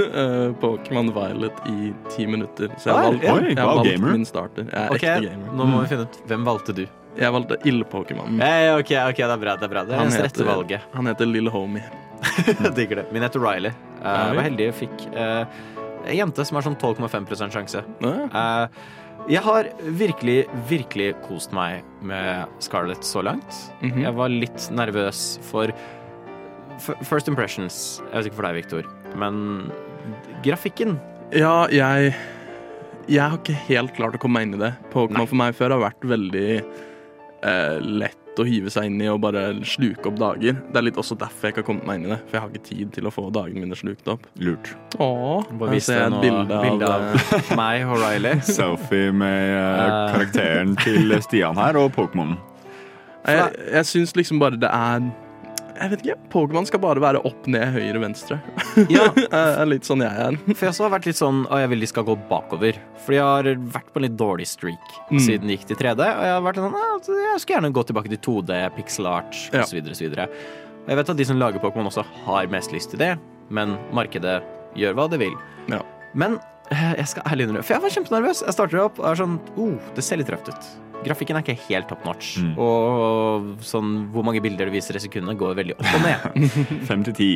Pokémon 0.60 1.08
Violet 1.16 1.62
i 1.70 1.94
ti 2.12 2.26
minutter. 2.28 2.74
Så 2.76 2.90
jeg 2.90 2.96
har 2.98 3.06
valgt, 3.14 3.54
jeg 3.54 3.56
har 3.56 3.78
valgt 3.78 4.04
min 4.04 4.26
starter. 4.28 4.66
Jeg 4.68 4.82
er 4.82 4.96
okay, 4.98 5.14
ekte 5.14 5.30
gamer. 5.30 5.54
Nå 5.56 5.68
må 5.70 5.84
vi 5.86 5.92
finne 5.94 6.04
ut 6.04 6.18
hvem 6.28 6.44
valgte 6.50 6.76
du. 6.76 6.84
Jeg 7.18 7.34
valgte 7.34 7.58
Ild-Pokémon. 7.66 8.38
Hey, 8.40 8.70
ok, 8.76 8.92
ok, 9.10 9.18
det 9.18 9.34
er 9.34 9.42
bra. 9.42 9.56
Det 9.58 9.66
er 9.66 9.72
bra 9.72 9.82
Det 9.88 9.96
er 9.96 10.12
det 10.14 10.22
rette 10.28 10.46
valget. 10.46 10.86
Han 10.94 11.10
heter 11.10 11.28
Lille 11.28 11.50
Homie. 11.50 11.84
Digger 12.76 13.02
det. 13.02 13.06
Min 13.12 13.24
heter 13.26 13.42
Riley. 13.42 13.72
Eh, 14.00 14.06
Oi. 14.06 14.16
jeg 14.28 14.38
var 14.38 14.46
heldig 14.46 14.68
og 14.70 14.76
fikk 14.78 15.04
uh, 15.16 15.60
en 16.06 16.16
jente 16.16 16.46
som 16.46 16.58
har 16.58 16.66
sånn 16.68 16.78
12,5% 16.80 17.56
sjanse. 17.56 17.82
Uh, 18.04 18.66
jeg 19.28 19.42
har 19.44 19.68
virkelig, 19.98 20.38
virkelig 20.70 21.10
kost 21.26 21.52
meg 21.56 21.84
med 22.00 22.48
Scarlett 22.64 23.04
så 23.04 23.24
langt. 23.26 23.62
Mhm. 23.82 24.04
Jeg 24.06 24.16
var 24.16 24.32
litt 24.32 24.68
nervøs 24.72 25.24
for 25.50 25.72
First 27.04 27.28
impressions. 27.28 28.00
Jeg 28.06 28.14
vet 28.14 28.26
ikke 28.30 28.38
for 28.38 28.46
deg, 28.48 28.54
Victor, 28.56 28.86
men 29.20 29.66
grafikken 30.40 30.94
Ja, 31.36 31.66
jeg 31.68 32.14
Jeg 33.04 33.20
har 33.20 33.36
ikke 33.36 33.58
helt 33.66 33.92
klart 33.98 34.16
å 34.16 34.20
komme 34.22 34.38
meg 34.38 34.48
inn 34.48 34.54
i 34.56 34.62
det. 34.62 34.70
Pokémon 34.94 35.28
for 35.28 35.36
meg 35.36 35.58
før 35.58 35.74
har 35.76 35.82
vært 35.90 36.06
veldig 36.08 36.62
eh, 37.42 37.78
lett 37.80 38.16
å 38.40 38.44
hive 38.46 38.70
seg 38.72 38.86
inn 38.88 39.00
i 39.02 39.08
og 39.10 39.18
bare 39.20 39.40
sluke 39.66 40.06
opp 40.08 40.16
dager. 40.20 40.54
Det 40.70 40.78
er 40.80 40.84
litt 40.86 40.98
også 41.00 41.16
derfor 41.18 41.48
jeg 41.48 41.52
ikke 41.54 41.60
har 41.64 41.66
kommet 41.66 41.86
meg 41.88 41.98
inn 42.00 42.06
i 42.06 42.12
det. 42.14 42.18
For 42.30 42.36
jeg 42.38 42.44
har 42.44 42.52
ikke 42.52 42.68
tid 42.68 42.92
til 42.94 43.08
å 43.10 43.12
få 43.12 43.24
dagene 43.34 43.64
mine 43.66 43.76
slukt 43.76 44.06
opp. 44.08 44.28
Lurt. 44.40 44.70
Åh, 45.02 45.48
Bare 45.60 45.74
vis 45.74 45.88
deg 45.90 46.04
et 46.06 46.18
bilde 46.22 46.56
av, 46.56 46.62
bilde 46.68 46.92
av 46.94 47.08
eh, 47.18 47.50
meg 47.60 47.88
og 47.90 47.98
Riley. 48.04 48.40
Selfie 48.46 49.10
med 49.12 49.56
eh, 49.56 49.80
Eh. 49.80 50.12
karakteren 50.14 50.76
til 50.80 51.16
Stian 51.26 51.58
her 51.60 51.76
og 51.80 51.90
Pokémon. 51.96 52.36
Jeg, 53.28 53.50
jeg 53.74 53.84
syns 53.90 54.14
liksom 54.16 54.38
bare 54.40 54.56
det 54.60 54.70
er 54.72 55.10
Jeg 55.80 55.90
vet 55.94 56.02
ikke. 56.04 56.16
Pokémon 56.32 56.66
skal 56.68 56.80
bare 56.82 57.00
være 57.00 57.22
opp, 57.24 57.46
ned, 57.48 57.64
høyre, 57.72 58.00
venstre. 58.02 58.36
Ja. 58.92 59.06
Er 59.32 59.64
litt 59.70 59.86
sånn 59.88 60.02
jeg 60.04 60.12
er. 60.12 60.36
For 60.52 60.66
jeg 60.66 60.74
også 60.74 60.84
har 60.86 60.92
vært 60.98 61.06
litt 61.08 61.16
sånn 61.18 61.42
at 61.48 61.62
jeg 61.62 61.70
vil 61.72 61.80
de 61.80 61.88
skal 61.88 62.04
gå 62.04 62.16
bakover. 62.28 62.76
For 63.06 63.16
jeg 63.16 63.24
har 63.24 63.48
vært 63.74 63.88
på 63.94 64.00
en 64.02 64.06
litt 64.06 64.16
dårlig 64.20 64.46
streak 64.50 64.96
Mm. 65.10 65.18
siden 65.24 65.48
det 65.48 65.56
gikk 65.58 65.66
til 65.72 65.76
3D. 65.80 66.04
Og 66.06 66.22
jeg 66.28 66.34
har 66.36 66.42
vært 66.44 66.60
sånn 66.60 66.76
«Ja, 66.76 66.88
altså, 66.94 67.16
Jeg 67.32 67.40
skulle 67.42 67.56
gjerne 67.58 67.72
gå 67.74 67.82
tilbake 67.88 68.08
til 68.12 68.20
2D, 68.28 68.58
pixel 68.76 69.06
art 69.10 69.34
Ja. 69.52 69.62
osv. 69.64 69.80
osv. 69.90 70.14
Jeg 70.86 70.96
vet 71.00 71.10
at 71.10 71.16
de 71.16 71.24
som 71.24 71.38
lager 71.40 71.58
Pokémon 71.64 71.88
også 71.90 72.04
har 72.26 72.46
mest 72.52 72.70
lyst 72.72 72.90
til 72.90 72.98
det, 73.00 73.18
men 73.50 73.76
markedet 73.92 74.42
gjør 74.76 74.94
hva 74.94 75.08
det 75.10 75.18
vil. 75.18 75.34
Ja. 75.68 75.80
Men 76.14 76.38
jeg 76.70 77.08
skal 77.10 77.26
ærlig 77.26 77.46
innrømme 77.46 77.66
For 77.66 77.76
jeg 77.76 77.82
var 77.82 77.96
kjempenervøs. 77.96 78.44
Jeg 78.46 78.56
starter 78.56 78.84
opp 78.84 79.00
og 79.02 79.10
er 79.10 79.18
sånn 79.18 79.40
oh, 79.58 79.90
det 79.96 80.06
ser 80.06 80.20
litt 80.20 80.30
røft 80.32 80.52
ut. 80.52 80.70
Grafikken 81.00 81.38
er 81.38 81.44
ikke 81.44 81.56
helt 81.70 81.88
top 81.88 82.02
notch. 82.04 82.34
Mm. 82.44 82.50
Og 82.60 83.62
sånn 83.64 83.92
hvor 84.12 84.24
mange 84.26 84.42
bilder 84.44 84.68
du 84.68 84.74
viser 84.74 84.98
i 84.98 85.00
sekundet, 85.00 85.38
går 85.40 85.54
veldig 85.56 85.76
opp 85.78 85.94
og 85.96 86.02
ned. 86.04 86.50
Fem 86.90 87.04
til 87.06 87.16
ti. 87.16 87.30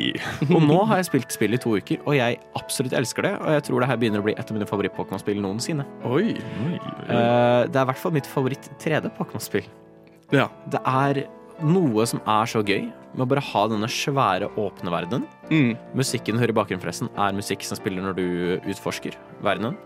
Og 0.51 0.67
nå 0.67 0.83
har 0.91 1.01
jeg 1.01 1.09
spilt 1.09 1.33
spill 1.33 1.57
i 1.57 1.61
to 1.61 1.73
uker, 1.79 2.03
og 2.05 2.19
jeg 2.19 2.41
absolutt 2.61 2.97
elsker 2.99 3.29
det. 3.29 3.33
Og 3.41 3.57
jeg 3.57 3.67
tror 3.71 3.85
det 3.85 3.89
her 3.89 4.03
begynner 4.03 4.25
å 4.25 4.27
bli 4.27 4.37
et 4.37 4.45
av 4.45 4.59
mine 4.59 4.69
favoritt-Pokémon-spill 4.69 5.41
noensinne. 5.45 5.87
Oi. 6.11 6.35
Eh, 6.37 7.63
det 7.65 7.81
er 7.81 7.81
i 7.81 7.89
hvert 7.89 8.03
fall 8.03 8.15
mitt 8.17 8.29
favoritt 8.29 8.69
3D-Pokémon-spill. 8.85 9.71
Ja. 10.35 10.51
Det 10.73 10.83
er 10.85 11.25
noe 11.63 12.07
som 12.09 12.23
er 12.27 12.51
så 12.51 12.63
gøy 12.67 12.89
med 13.15 13.23
å 13.23 13.29
bare 13.31 13.45
ha 13.47 13.63
denne 13.71 13.89
svære, 13.91 14.49
åpne 14.59 14.93
verdenen. 14.93 15.27
Mm. 15.51 15.75
Musikken 15.95 16.37
du 16.37 16.43
hører 16.43 16.55
i 16.55 16.57
bakgrunnen, 16.59 16.83
forresten, 16.83 17.11
er 17.15 17.37
musikk 17.37 17.63
som 17.67 17.79
spiller 17.79 18.03
når 18.03 18.19
du 18.19 18.27
utforsker 18.75 19.17
verdenen. 19.45 19.79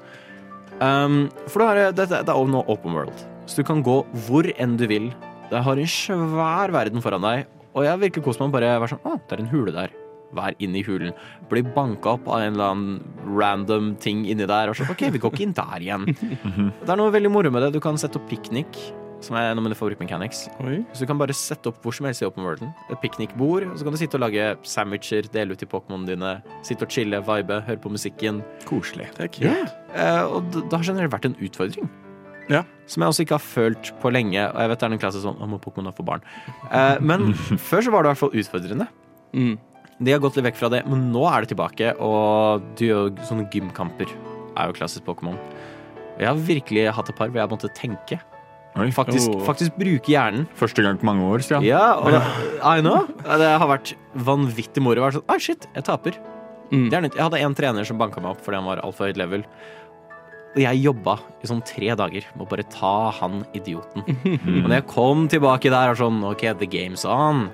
Um, 0.78 1.26
for 1.50 1.60
du 1.60 1.66
har, 1.66 1.80
det, 1.92 2.08
det 2.08 2.22
det 2.24 2.32
er 2.32 2.50
nå 2.52 2.64
open 2.70 2.94
world, 2.94 3.24
så 3.50 3.60
du 3.60 3.66
kan 3.66 3.82
gå 3.84 4.00
hvor 4.28 4.48
enn 4.56 4.76
du 4.80 4.86
vil. 4.90 5.10
Det 5.50 5.62
har 5.64 5.80
en 5.80 5.90
svær 5.90 6.72
verden 6.74 7.02
foran 7.04 7.24
deg, 7.24 7.48
og 7.74 7.84
jeg 7.84 7.92
har 7.92 8.02
virkelig 8.02 8.26
kost 8.26 8.40
meg 8.40 8.48
med 8.48 8.54
å 8.54 8.58
bare 8.58 8.76
være 8.82 8.92
sånn 8.94 9.06
Å, 9.06 9.16
det 9.18 9.36
er 9.36 9.42
en 9.44 9.50
hule 9.52 9.74
der. 9.74 9.96
Vær 10.36 10.56
inne 10.60 10.80
i 10.80 10.84
hulen. 10.84 11.14
Bli 11.48 11.62
banka 11.64 12.16
opp 12.18 12.26
av 12.28 12.42
en 12.44 12.56
eller 12.56 12.72
annen 12.74 13.36
random 13.38 13.94
ting 14.02 14.26
inni 14.28 14.44
der. 14.48 14.68
Og 14.68 14.76
så, 14.76 14.84
OK, 14.92 15.06
vi 15.14 15.20
går 15.22 15.32
ikke 15.32 15.44
inn 15.46 15.54
der 15.56 15.84
igjen. 15.86 16.04
Det 16.84 16.90
er 16.92 17.00
noe 17.00 17.14
veldig 17.14 17.30
moro 17.32 17.52
med 17.54 17.64
det. 17.64 17.70
Du 17.78 17.80
kan 17.80 17.96
sette 18.00 18.20
opp 18.20 18.28
piknik, 18.28 18.76
som 19.24 19.36
er 19.38 19.50
en 19.50 19.58
av 19.58 19.64
mine 19.66 19.76
favorittmechanics. 19.76 20.44
Oi. 20.62 20.80
Så 20.94 21.04
du 21.04 21.10
kan 21.10 21.18
bare 21.20 21.34
sette 21.36 21.70
opp 21.70 21.80
hvor 21.82 21.94
som 21.96 22.06
helst 22.08 22.22
i 22.22 22.26
open 22.28 22.46
worlden. 22.46 22.72
Et 22.88 22.98
piknikbord, 23.02 23.66
og 23.68 23.78
så 23.78 23.86
kan 23.86 23.94
du 23.94 24.00
sitte 24.00 24.18
og 24.18 24.24
lage 24.26 24.50
sandwicher, 24.68 25.28
dele 25.34 25.54
ut 25.54 25.62
til 25.62 25.70
Pokémonene 25.70 26.12
dine. 26.12 26.34
Sitte 26.66 26.86
og 26.86 26.94
chille, 26.94 27.20
vibe, 27.26 27.62
høre 27.66 27.82
på 27.82 27.92
musikken. 27.92 28.42
Koselig. 28.68 29.10
Det 29.16 29.26
er 29.26 29.32
kult. 29.34 29.78
Eh, 29.94 30.22
og 30.24 30.52
det, 30.54 30.68
har 30.72 30.86
generelt 30.86 31.14
vært 31.14 31.30
en 31.30 31.38
utfordring. 31.42 31.90
Ja. 32.48 32.62
Som 32.88 33.04
jeg 33.04 33.12
også 33.12 33.24
ikke 33.26 33.36
har 33.36 33.44
følt 33.44 33.92
på 34.00 34.12
lenge. 34.14 34.40
Og 34.40 34.60
jeg 34.62 34.72
vet 34.72 34.80
det 34.80 34.88
er 34.88 34.94
en 34.96 35.02
klasse 35.02 35.20
sånn 35.20 35.36
Å, 35.36 35.48
må 35.50 35.58
Pokémon 35.60 35.92
få 35.92 36.06
barn? 36.06 36.24
Uh, 36.70 36.96
men 37.04 37.34
før 37.68 37.84
så 37.84 37.92
var 37.92 38.04
det 38.04 38.08
i 38.08 38.14
hvert 38.14 38.22
fall 38.22 38.38
utfordrende. 38.40 38.88
Mm. 39.36 39.56
De 39.98 40.14
har 40.14 40.22
gått 40.22 40.38
litt 40.38 40.46
vekk 40.46 40.60
fra 40.60 40.70
det, 40.72 40.84
men 40.86 41.08
nå 41.10 41.24
er 41.26 41.42
det 41.42 41.50
tilbake, 41.50 41.90
og 41.98 42.62
du 42.78 42.84
gjør 42.86 43.08
sånne 43.26 43.48
gymkamper. 43.50 44.12
Er 44.54 44.70
jo 44.70 44.76
klassisk 44.78 45.04
Pokémon. 45.08 45.36
Jeg 46.18 46.30
har 46.30 46.38
virkelig 46.38 46.84
hatt 46.94 47.10
et 47.10 47.18
par 47.18 47.30
hvor 47.30 47.42
jeg 47.42 47.50
måtte 47.50 47.70
tenke. 47.74 48.20
Oi. 48.78 48.88
Faktisk, 48.94 49.30
Oh. 49.34 49.40
faktisk 49.46 49.74
bruke 49.78 50.12
hjernen. 50.12 50.46
Første 50.58 50.82
gang 50.84 50.98
på 51.00 51.04
mange 51.08 51.24
år, 51.26 51.42
Stian. 51.44 51.64
Ja, 51.66 51.94
og 51.98 52.12
I 52.76 52.80
know. 52.84 53.06
Det 53.24 53.50
har 53.58 53.68
vært 53.70 53.94
vanvittig 54.14 54.82
moro. 54.84 55.02
å 55.02 55.08
være 55.08 55.18
Sånn, 55.18 55.26
ah, 55.28 55.38
shit, 55.42 55.66
jeg 55.74 55.84
taper. 55.88 56.18
Mm. 56.70 56.86
Det 56.90 56.96
er 56.98 57.04
nytt. 57.06 57.16
Jeg 57.18 57.24
hadde 57.26 57.40
en 57.46 57.54
trener 57.58 57.84
som 57.88 57.98
banka 57.98 58.20
meg 58.20 58.34
opp 58.36 58.42
fordi 58.44 58.58
han 58.60 58.66
var 58.68 58.82
altfor 58.84 59.08
høyt 59.10 59.16
level. 59.20 59.44
Og 60.56 60.60
jeg 60.64 60.80
jobba 60.82 61.18
i 61.44 61.46
sånn 61.50 61.60
tre 61.68 61.92
dager 61.96 62.24
med 62.34 62.46
å 62.46 62.48
bare 62.50 62.64
ta 62.72 63.10
han 63.20 63.42
idioten. 63.54 64.02
Og 64.64 64.66
når 64.68 64.78
jeg 64.80 64.86
kom 64.90 65.26
tilbake 65.30 65.70
der 65.72 65.92
og 65.92 65.98
sånn 66.00 66.22
OK, 66.24 66.46
the 66.58 66.66
game's 66.68 67.04
on. 67.08 67.48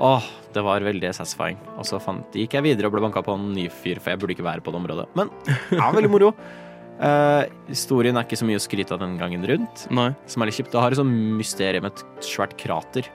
Åh, 0.00 0.24
det 0.54 0.62
var 0.64 0.80
veldig 0.80 1.10
satisfying. 1.12 1.58
Og 1.76 1.84
så 1.84 1.98
fant, 2.00 2.24
gikk 2.32 2.54
jeg 2.56 2.64
videre 2.64 2.88
og 2.88 2.94
ble 2.96 3.02
banka 3.04 3.20
på 3.26 3.34
en 3.36 3.50
ny 3.52 3.66
fyr, 3.68 4.00
for 4.00 4.14
jeg 4.14 4.20
burde 4.22 4.32
ikke 4.36 4.46
være 4.46 4.64
på 4.64 4.72
det 4.72 4.80
området. 4.80 5.06
Men 5.18 5.28
det 5.44 5.76
ja, 5.76 5.90
veldig 5.92 6.10
moro. 6.10 6.30
Eh, 7.00 7.44
historien 7.70 8.16
er 8.18 8.26
ikke 8.26 8.36
så 8.36 8.44
mye 8.48 8.58
å 8.60 8.62
skryte 8.62 8.92
av 8.92 9.00
den 9.00 9.16
gangen 9.20 9.44
rundt. 9.48 9.86
Nei. 9.94 10.10
Som 10.28 10.42
er 10.42 10.50
litt 10.50 10.58
kjipt. 10.58 10.72
Det 10.74 10.80
har 10.82 10.92
et 10.92 11.00
sånt 11.00 11.14
mysterium 11.38 11.86
med 11.86 11.94
et 11.96 12.26
svært 12.26 12.56
krater. 12.60 13.08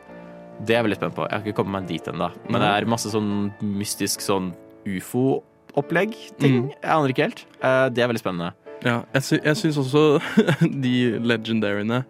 Det 0.65 0.71
er 0.73 0.79
jeg 0.79 0.87
veldig 0.87 0.97
spent 1.01 1.15
på. 1.17 1.25
Jeg 1.29 1.35
har 1.37 1.45
ikke 1.45 1.57
kommet 1.59 1.75
meg 1.83 1.89
dit 1.91 2.07
ennå. 2.09 2.29
Men 2.49 2.63
det 2.63 2.69
er 2.71 2.87
masse 2.89 3.11
sånn 3.11 3.29
mystisk 3.61 4.23
sånn 4.23 4.53
ufo-opplegg. 4.87 6.15
Ting. 6.39 6.55
Mm. 6.65 6.69
Jeg 6.79 6.91
aner 6.95 7.13
ikke 7.13 7.27
helt. 7.27 7.43
Eh, 7.61 7.87
det 7.93 8.03
er 8.05 8.09
veldig 8.11 8.23
spennende. 8.23 8.53
Ja, 8.85 8.97
jeg, 9.15 9.23
sy 9.25 9.37
jeg 9.41 9.57
syns 9.61 9.77
også 9.81 10.03
de 10.85 10.95
legendariene 11.25 12.03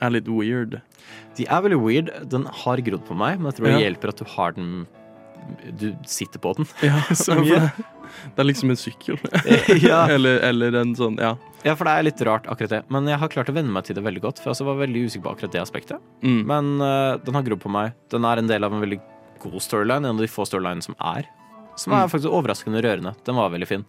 er 0.00 0.14
litt 0.14 0.28
weird. 0.32 0.78
De 1.38 1.46
er 1.46 1.62
veldig 1.66 1.80
weird. 1.82 2.10
Den 2.32 2.46
har 2.62 2.82
grodd 2.86 3.04
på 3.08 3.16
meg, 3.18 3.38
men 3.40 3.50
jeg 3.50 3.58
tror 3.58 3.68
det 3.68 3.74
Ja. 3.76 3.82
hjelper 3.88 4.14
at 4.14 4.22
du 4.22 4.24
har 4.36 4.52
den 4.56 4.70
Du 5.80 5.88
sitter 6.08 6.42
på 6.42 6.52
den. 6.58 6.68
Ja, 6.86 7.00
Så 7.16 7.36
mye. 7.38 7.70
det, 8.34 8.38
er 8.42 8.48
liksom 8.48 8.72
en 8.74 8.80
sykkel. 8.80 9.18
Ja. 9.80 10.04
eller, 10.10 10.40
eller 10.48 10.80
en 10.82 10.94
sånn, 10.98 11.18
ja. 11.20 11.36
Ja, 11.62 11.74
for 11.76 11.84
det 11.88 11.92
er 11.92 12.06
litt 12.08 12.22
rart, 12.24 12.46
akkurat 12.48 12.72
det. 12.72 12.82
Men 12.92 13.08
jeg 13.10 13.20
har 13.20 13.28
klart 13.32 13.50
å 13.52 13.54
venne 13.56 13.72
meg 13.74 13.84
til 13.86 13.98
det 13.98 14.04
veldig 14.06 14.22
godt. 14.24 14.38
For 14.40 14.48
jeg 14.50 14.56
også 14.56 14.68
var 14.70 14.78
veldig 14.80 15.02
usikker 15.06 15.26
på 15.26 15.34
akkurat 15.34 15.52
det 15.52 15.60
aspektet. 15.62 16.00
Mm. 16.24 16.38
Men 16.48 16.70
uh, 16.80 17.18
den 17.20 17.36
har 17.36 17.44
grodd 17.46 17.60
på 17.62 17.72
meg. 17.72 17.92
Den 18.12 18.24
er 18.24 18.40
en 18.40 18.48
del 18.48 18.64
av 18.64 18.72
en 18.72 18.80
veldig 18.80 19.00
god 19.44 19.60
storyline. 19.64 20.06
En 20.08 20.16
av 20.16 20.24
de 20.24 20.30
få 20.30 20.46
storylinene 20.48 20.84
som 20.88 20.96
er. 20.96 21.28
Som 21.76 21.92
er 21.96 22.06
Mm. 22.06 22.12
faktisk 22.12 22.32
overraskende 22.32 22.80
rørende. 22.84 23.12
Den 23.28 23.36
var 23.36 23.52
veldig 23.52 23.68
fin. 23.68 23.84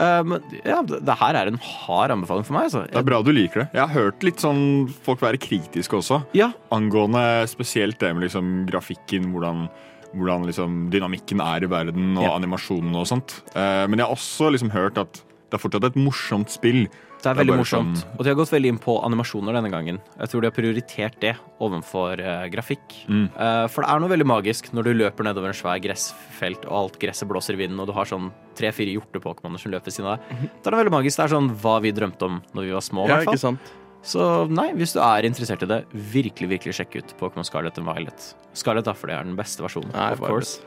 Eh, 0.00 0.22
men 0.24 0.42
ja, 0.64 0.80
det, 0.86 1.00
det 1.04 1.16
her 1.20 1.34
er 1.36 1.48
en 1.50 1.58
hard 1.58 2.12
anbefaling 2.14 2.46
for 2.46 2.54
meg. 2.56 2.68
Altså. 2.68 2.84
Det 2.88 2.98
er 3.00 3.06
bra 3.08 3.18
du 3.26 3.32
liker 3.34 3.64
det. 3.64 3.68
Jeg 3.74 3.82
har 3.82 3.90
hørt 3.94 4.22
litt 4.26 4.40
sånn 4.42 4.62
folk 5.06 5.22
være 5.24 5.40
kritiske 5.42 5.98
også. 5.98 6.20
Ja. 6.38 6.52
Angående 6.72 7.22
spesielt 7.50 7.98
det 8.00 8.12
med 8.14 8.24
liksom 8.28 8.52
grafikken, 8.70 9.30
hvordan, 9.34 9.66
hvordan 10.14 10.46
liksom 10.48 10.90
dynamikken 10.90 11.40
er 11.44 11.64
i 11.64 11.70
verden, 11.70 12.16
og 12.18 12.24
Ja. 12.24 12.34
animasjonen 12.38 12.94
og 12.96 13.06
sånt. 13.06 13.42
Eh, 13.54 13.86
men 13.86 13.98
jeg 13.98 14.06
har 14.06 14.14
også 14.16 14.50
liksom 14.50 14.70
hørt 14.70 14.98
at 14.98 15.22
det 15.50 15.54
er 15.58 15.68
fortsatt 15.68 15.84
et 15.84 15.94
morsomt 15.96 16.48
spill. 16.50 16.86
Det 17.20 17.26
er 17.26 17.34
veldig 17.34 17.48
bare 17.52 17.58
morsomt. 17.60 17.96
sånn- 17.98 18.18
Og 18.18 18.24
de 18.24 18.28
har 18.30 18.34
gått 18.36 18.48
veldig 18.50 18.68
inn 18.68 18.78
på 18.78 18.94
animasjoner 19.04 19.52
denne 19.52 19.70
gangen. 19.70 19.98
Jeg 20.18 20.28
tror 20.30 20.40
de 20.40 20.46
har 20.46 20.52
prioritert 20.56 21.20
det 21.20 21.36
overfor 21.60 22.18
uh, 22.18 22.48
grafikk. 22.48 22.80
Mm. 23.08 23.26
Uh, 23.36 23.66
for 23.68 23.82
det 23.82 23.90
er 23.90 24.00
noe 24.00 24.08
veldig 24.08 24.26
magisk 24.26 24.70
når 24.72 24.84
du 24.84 24.94
løper 24.94 25.24
nedover 25.24 25.48
en 25.48 25.52
svær 25.52 25.82
gressfelt, 25.82 26.64
og 26.64 26.72
alt 26.72 26.98
gresset 26.98 27.28
blåser 27.28 27.54
i 27.54 27.66
vinden, 27.66 27.78
og 27.78 27.86
du 27.88 27.92
har 27.92 28.04
sånn 28.06 28.30
tre-fire 28.56 28.94
hjorte-pokémoner 28.96 29.58
som 29.60 29.70
løper 29.72 29.84
ved 29.84 29.92
siden 29.92 30.06
av 30.06 30.18
deg. 30.18 30.48
Det 30.62 30.66
er 30.66 30.70
noe 30.70 30.84
veldig 30.84 30.96
magisk. 30.96 31.16
Det 31.16 31.24
er 31.30 31.36
sånn 31.36 31.50
hva 31.60 31.80
vi 31.82 31.92
drømte 31.92 32.22
om 32.22 32.42
når 32.54 32.62
vi 32.62 32.72
var 32.72 32.80
små, 32.80 33.04
i 33.04 33.08
ja 33.08 33.16
hvert 33.18 33.28
ikke 33.28 33.40
fall. 33.40 33.58
Så 34.02 34.46
nei, 34.48 34.70
hvis 34.78 34.94
du 34.96 35.00
er 35.04 35.26
interessert 35.28 35.62
i 35.64 35.68
det, 35.68 35.82
virkelig, 35.92 36.48
virkelig 36.54 36.74
sjekk 36.78 36.96
ut 37.02 37.10
Pokémon 37.20 37.44
Scarlet 37.44 37.76
and 37.78 37.86
Violet. 37.88 38.30
Scarlet, 38.56 38.84
da, 38.88 38.94
for 38.96 39.06
det 39.10 39.16
er 39.18 39.24
den 39.28 39.36
beste 39.38 39.62
versjonen. 39.64 39.92
Nei, 39.92 40.12
of 40.16 40.20
course. 40.24 40.60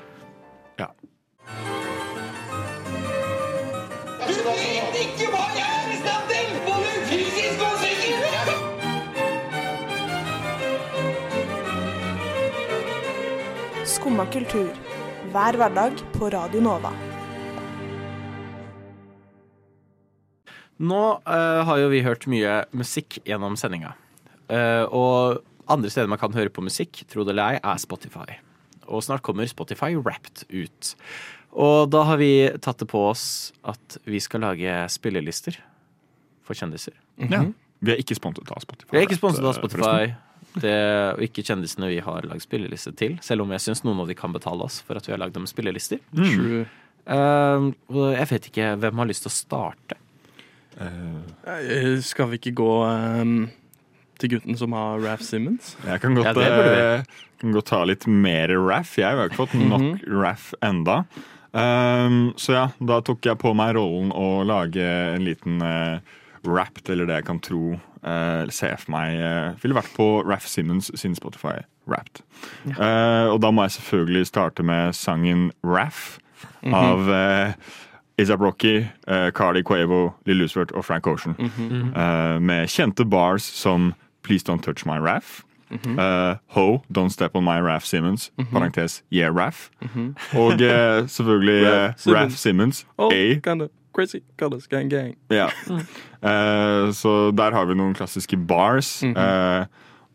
Ja. 0.79 0.87
Du 4.23 4.33
vet 4.45 4.95
ikke 5.01 5.27
hva 5.33 5.45
jeg 5.57 5.65
er 5.65 5.87
i 5.89 5.97
stand 6.03 6.25
til, 6.29 6.47
både 6.67 6.91
fysisk 7.09 7.59
og 7.65 7.73
psykisk! 7.81 8.21
Skumma 13.97 14.25
kultur. 14.33 14.69
Hver 15.33 15.53
hverdag 15.57 15.93
på 16.13 16.29
Radio 16.29 16.61
Nova. 16.61 16.93
Nå 20.81 21.01
eh, 21.29 21.61
har 21.67 21.81
jo 21.81 21.91
vi 21.91 22.01
hørt 22.05 22.25
mye 22.31 22.63
musikk 22.73 23.19
gjennom 23.27 23.57
sendinga. 23.59 23.93
Eh, 24.49 24.83
og 24.89 25.43
andre 25.71 25.91
steder 25.93 26.09
man 26.11 26.21
kan 26.21 26.33
høre 26.35 26.51
på 26.53 26.63
musikk, 26.65 27.03
tro 27.11 27.23
det 27.23 27.35
eller 27.35 27.55
ei, 27.55 27.61
er 27.63 27.79
Spotify. 27.81 28.39
og 28.87 29.03
snart 29.03 29.23
kommer 29.23 29.47
Spotify 29.47 29.95
Wrapped 29.95 30.43
ut. 30.51 30.95
Og 31.53 31.89
da 31.93 32.03
har 32.09 32.17
vi 32.17 32.49
tatt 32.61 32.81
det 32.81 32.89
på 32.89 32.99
oss 33.11 33.53
at 33.63 33.97
vi 34.09 34.19
skal 34.19 34.43
lage 34.43 34.73
spillelister 34.89 35.59
for 36.43 36.57
kjendiser. 36.57 36.95
Ja. 37.21 37.45
Vi 37.83 37.93
er 37.93 38.01
ikke 38.01 38.17
sponset 38.17 38.49
av 38.51 38.63
Spotify. 38.63 38.91
Vi 38.91 39.01
er 39.01 39.07
ikke 39.07 39.19
sponset 39.19 39.43
av 39.43 39.53
eh, 39.53 39.59
Spotify. 39.59 40.13
Det 40.53 40.69
er 40.69 41.21
ikke 41.25 41.45
kjendisene 41.45 41.89
vi 41.89 41.99
har 42.03 42.27
lagd 42.29 42.43
spilleliste 42.43 42.93
til, 42.97 43.17
selv 43.25 43.45
om 43.45 43.53
jeg 43.55 43.63
syns 43.63 43.83
noen 43.85 44.03
av 44.03 44.09
de 44.09 44.17
kan 44.17 44.33
betale 44.35 44.65
oss 44.65 44.81
for 44.85 44.99
at 44.99 45.07
vi 45.07 45.15
har 45.15 45.21
lagd 45.21 45.37
dem 45.37 45.47
spillelister. 45.49 46.01
Mm. 46.11 46.29
True. 46.33 46.63
Eh, 47.13 47.67
jeg 48.19 48.29
vet 48.33 48.49
ikke 48.51 48.73
hvem 48.83 49.01
har 49.03 49.09
lyst 49.09 49.27
til 49.27 49.33
å 49.33 49.37
starte. 49.37 49.99
Eh, 50.79 51.99
Skal 52.01 52.29
vi 52.31 52.39
ikke 52.39 52.55
gå 52.57 52.71
um, 53.21 53.49
til 54.19 54.29
gutten 54.35 54.57
som 54.57 54.73
har 54.77 54.99
Raff 55.03 55.21
Simmons? 55.25 55.75
Jeg 55.85 56.01
kan 56.01 56.15
godt, 56.17 56.37
Ja, 56.37 56.97
eh, 56.97 57.03
kan 57.41 57.51
godt 57.53 57.65
ta 57.69 57.83
litt 57.85 58.07
mer 58.07 58.47
raff. 58.57 58.95
Jeg 58.97 59.15
har 59.15 59.29
ikke 59.29 59.43
fått 59.47 59.53
nok 59.59 59.81
Mhm. 59.81 60.21
raff 60.21 60.53
enda. 60.63 61.03
Um, 61.53 62.33
så 62.35 62.53
ja, 62.53 62.67
da 62.81 62.99
tok 63.01 63.21
jeg 63.21 63.37
på 63.37 63.53
meg 63.55 63.75
rollen 63.75 64.09
å 64.11 64.43
lage 64.43 64.81
en 64.81 65.21
liten 65.23 65.61
uh, 65.61 65.99
rapt, 66.43 66.89
eller 66.89 67.05
det 67.05 67.15
jeg 67.21 67.25
kan 67.25 67.39
tro 67.39 67.79
uh, 68.03 68.47
Se 68.49 68.67
for 68.75 68.89
meg 68.91 69.19
uh, 69.21 69.53
Ville 69.61 69.75
vært 69.77 69.93
på 69.95 70.25
Raff 70.25 70.47
Simmons 70.47 70.89
sin 70.99 71.13
Spotify 71.15 71.59
Wrapped. 71.85 72.23
Uh, 72.65 73.29
og 73.29 73.39
da 73.41 73.51
må 73.51 73.63
jeg 73.67 73.75
selvfølgelig 73.77 74.25
starte 74.31 74.63
med 74.63 74.93
sangen 74.95 75.51
Raff 75.63 76.17
Mhm. 76.63 76.73
av 76.73 77.09
Isab 78.17 78.41
Rocky, 78.41 78.87
uh, 79.07 79.31
Cardi 79.31 79.63
Cuevo, 79.63 80.13
Lill 80.25 80.41
Usvert 80.43 80.71
og 80.71 80.85
Frank 80.85 81.07
Ocean. 81.07 81.35
Mhm. 81.39 81.93
Uh, 81.95 82.39
med 82.41 82.67
kjente 82.67 83.05
bars 83.09 83.43
som 83.43 83.93
Please 84.23 84.45
Don't 84.51 84.61
Touch 84.61 84.85
My 84.85 84.99
Raff. 84.99 85.41
Mhm. 85.71 85.97
Uh, 85.99 86.35
Ho, 86.47 86.83
Don't 86.93 87.09
Step 87.09 87.31
On 87.35 87.43
My 87.43 87.59
Raff 87.61 87.85
Simmons. 87.85 88.31
Mhm. 88.37 88.45
Parentes 88.51 89.03
Yeah 89.11 89.35
Raff. 89.35 89.69
Mhm. 89.81 90.15
Og 90.35 90.51
selvfølgelig 91.09 91.65
Raff 91.67 91.97
Simmons. 91.99 92.39
Simmons. 92.39 92.85
Oh, 92.97 93.11
A. 93.13 93.39
kinda 93.43 93.67
crazy 93.95 94.19
colors, 94.37 94.67
gang, 94.67 94.89
gang. 94.89 95.15
Yeah. 95.31 95.49
Så 96.93 97.31
der 97.37 97.51
har 97.51 97.65
vi 97.65 97.73
noen 97.75 97.93
klassiske 97.93 98.37
bars. 98.37 99.03
Mhm. 99.03 99.15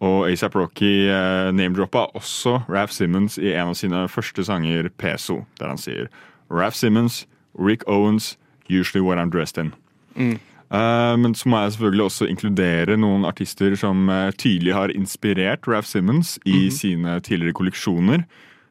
Og 0.01 0.31
ASAP 0.31 0.55
Rocky 0.55 1.09
uh, 1.11 1.51
name-droppa 1.55 1.99
også 2.15 2.61
Raff 2.69 2.93
Simmons 2.93 3.39
i 3.39 3.51
en 3.53 3.69
av 3.69 3.75
sine 3.75 4.05
første 4.09 4.45
sanger, 4.47 4.89
Peso, 4.99 5.41
der 5.59 5.69
han 5.73 5.79
sier 5.79 6.07
Raff 6.51 6.77
Simmons, 6.79 7.27
Rick 7.59 7.83
Owens, 7.87 8.37
usually 8.71 9.03
what 9.03 9.19
I'm 9.19 9.31
dressed 9.31 9.59
in. 9.59 9.73
Mm. 10.17 10.39
Uh, 10.71 11.17
men 11.17 11.35
så 11.35 11.49
må 11.49 11.63
jeg 11.63 11.73
selvfølgelig 11.73 12.05
også 12.05 12.27
inkludere 12.29 12.97
noen 12.97 13.25
artister 13.25 13.75
som 13.77 14.09
uh, 14.09 14.31
tydelig 14.37 14.75
har 14.75 14.89
inspirert 14.93 15.67
Raff 15.69 15.87
Simmons 15.89 16.39
i 16.45 16.53
Mhm. 16.67 16.71
sine 16.71 17.21
tidligere 17.21 17.53
kolleksjoner. 17.53 18.25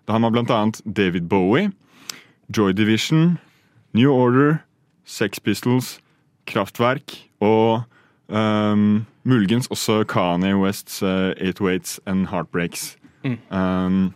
Da 0.07 0.11
har 0.13 0.19
man 0.19 0.35
annet 0.35 0.81
David 0.85 1.27
Bowie, 1.29 1.71
Joy 2.57 2.71
Division, 2.73 3.39
New 3.93 4.11
Order, 4.11 4.57
Sex 5.05 5.39
Pistols, 5.39 5.99
Kraftverk 6.45 7.17
og 7.41 7.81
um, 8.29 9.05
muligens 9.25 9.67
også 9.67 10.03
Kanye 10.07 10.55
Wests 10.55 11.01
uh, 11.03 11.31
808s 11.41 11.99
and 12.05 12.27
Heartbreaks. 12.27 12.95
Mm. 13.23 13.37
Um, 13.51 14.13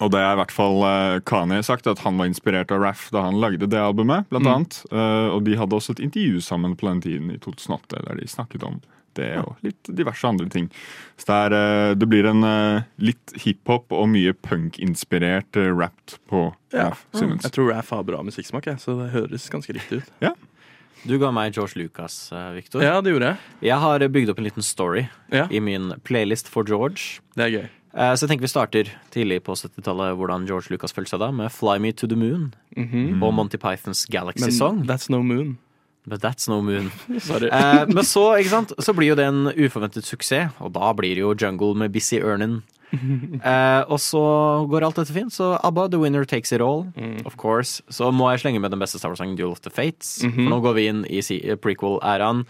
og 0.00 0.10
det 0.10 0.18
er 0.20 0.32
i 0.32 0.38
hvert 0.40 0.50
fall 0.54 0.80
Kani 0.82 1.54
Kanye 1.54 1.62
sagt 1.62 1.86
at 1.86 2.00
han 2.02 2.16
var 2.18 2.26
inspirert 2.26 2.72
av 2.74 2.80
Raff 2.82 3.10
da 3.14 3.22
han 3.28 3.38
lagde 3.40 3.68
det 3.70 3.78
albumet. 3.78 4.26
blant 4.28 4.44
Mm. 4.44 4.52
annet. 4.54 4.80
Uh, 4.90 5.30
og 5.36 5.44
de 5.44 5.54
hadde 5.56 5.76
også 5.76 5.92
et 5.94 6.00
intervju 6.00 6.40
sammen 6.40 6.74
på 6.76 6.88
den 6.88 7.00
tiden 7.00 7.30
i 7.30 7.38
2008 7.38 8.02
der 8.06 8.14
de 8.18 8.26
snakket 8.26 8.62
om 8.66 8.80
det 9.14 9.28
og 9.38 9.54
litt 9.62 9.86
diverse 9.94 10.26
andre 10.26 10.48
ting. 10.50 10.68
Så 11.16 11.26
det, 11.28 11.36
er, 11.52 11.54
uh, 11.90 11.94
det 11.94 12.08
blir 12.10 12.26
en 12.26 12.42
litt 12.98 13.32
hiphop 13.44 13.92
og 13.94 14.08
mye 14.10 14.32
punk-inspirert 14.34 15.54
rapt 15.78 16.18
på 16.28 16.52
Ja. 16.72 16.88
Raff 16.90 17.06
Simmons. 17.14 17.42
Jeg 17.44 17.52
tror 17.52 17.70
Raff 17.72 17.90
har 17.90 18.02
bra 18.02 18.22
musikksmak, 18.22 18.64
så 18.80 18.96
det 18.98 19.12
høres 19.12 19.48
ganske 19.50 19.72
riktig 19.76 20.02
ut. 20.02 20.10
Ja. 20.20 20.32
Du 21.06 21.18
ga 21.20 21.30
meg 21.30 21.52
George 21.52 21.76
Lucas, 21.76 22.32
Victor. 22.54 22.82
Ja, 22.82 23.00
det 23.04 23.12
gjorde 23.12 23.28
jeg. 23.34 23.36
Jeg 23.68 23.78
har 23.78 23.98
bygd 24.08 24.30
opp 24.32 24.38
en 24.40 24.44
liten 24.48 24.62
story 24.64 25.06
Ja. 25.30 25.46
i 25.50 25.60
min 25.60 25.92
playlist 26.02 26.48
for 26.48 26.64
George. 26.64 27.20
Det 27.36 27.44
er 27.44 27.50
gøy. 27.60 27.68
Eh, 27.96 28.12
Så 28.14 28.24
jeg 28.26 28.30
tenker 28.32 28.42
vi 28.48 28.50
starter 28.50 28.88
tidlig 29.14 29.40
på 29.46 29.54
70-tallet 29.54 30.16
hvordan 30.18 30.46
George 30.48 30.70
Lucas 30.70 30.92
følte 30.92 31.14
seg 31.14 31.20
da, 31.22 31.28
med 31.30 31.52
Fly 31.54 31.78
Me 31.78 31.92
to 31.92 32.06
the 32.10 32.16
Moon 32.18 32.52
Mhm. 32.76 33.22
og 33.22 33.34
Monty 33.34 33.56
Pythons 33.56 34.04
Galaxy 34.10 34.40
Men 34.42 34.52
Song. 34.52 34.84
That's 34.86 35.08
no 35.10 35.22
moon. 35.22 35.58
But 36.06 36.20
that's 36.20 36.48
no 36.48 36.60
moon. 36.60 36.90
Eh, 37.08 37.86
men 37.88 38.04
så, 38.04 38.24
så 38.78 38.92
blir 38.94 39.08
jo 39.08 39.14
det 39.14 39.24
en 39.26 39.46
uforventet 39.56 40.04
suksess, 40.04 40.50
og 40.60 40.72
da 40.74 40.92
blir 40.92 41.14
det 41.14 41.22
jo 41.22 41.34
Jungle 41.34 41.74
med 41.74 41.92
Busy 41.92 42.16
Earnin. 42.18 42.62
Eh, 43.44 43.82
og 43.92 43.98
så 44.00 44.20
går 44.70 44.84
alt 44.86 44.96
dette 45.00 45.12
fint, 45.12 45.32
så 45.34 45.54
ABBA, 45.64 45.88
The 45.92 45.98
Winner 46.00 46.24
Takes 46.24 46.52
It 46.52 46.62
All, 46.64 46.86
of 47.26 47.36
course. 47.40 47.82
Så 47.92 48.08
må 48.14 48.30
jeg 48.32 48.40
slenge 48.44 48.60
med 48.62 48.70
den 48.72 48.80
beste 48.80 48.98
Star 48.98 49.10
Wars-sangen, 49.12 49.36
Duel 49.36 49.52
of 49.52 49.60
the 49.64 49.70
Fates. 49.74 50.22
Mhm. 50.24 50.32
For 50.38 50.50
nå 50.54 50.60
går 50.64 50.74
vi 50.78 50.86
inn 50.88 51.04
i 51.10 51.20
prequel-æraen, 51.60 52.44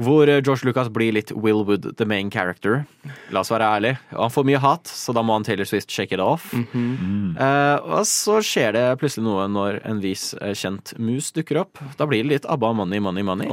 hvor 0.00 0.28
eh, 0.32 0.40
George 0.40 0.64
Lucas 0.64 0.88
blir 0.88 1.12
litt 1.12 1.30
Will 1.36 1.60
Wood, 1.68 1.90
the 1.98 2.06
main 2.08 2.30
character. 2.32 2.86
La 3.30 3.42
oss 3.44 3.50
være 3.52 3.66
ærlig. 3.68 3.92
Og 4.16 4.22
han 4.24 4.30
får 4.32 4.46
mye 4.48 4.62
hat, 4.62 4.88
så 4.88 5.12
da 5.14 5.22
må 5.22 5.36
han 5.36 5.44
Taylor 5.44 5.68
Swift 5.68 5.92
shake 5.92 6.12
it 6.16 6.20
off. 6.24 6.50
Mhm. 6.56 7.36
Eh, 7.36 7.76
og 7.84 8.06
så 8.08 8.40
skjer 8.42 8.72
det 8.78 8.86
plutselig 9.02 9.26
noe 9.28 9.46
når 9.52 9.80
en 9.86 10.00
vis 10.02 10.32
eh, 10.40 10.54
kjent 10.56 10.94
mus 10.98 11.30
dukker 11.36 11.60
opp. 11.66 11.78
Da 12.00 12.08
blir 12.08 12.24
det 12.24 12.32
litt 12.32 12.48
ABBA 12.50 12.72
money, 12.80 12.98
money, 12.98 13.22
money. 13.22 13.46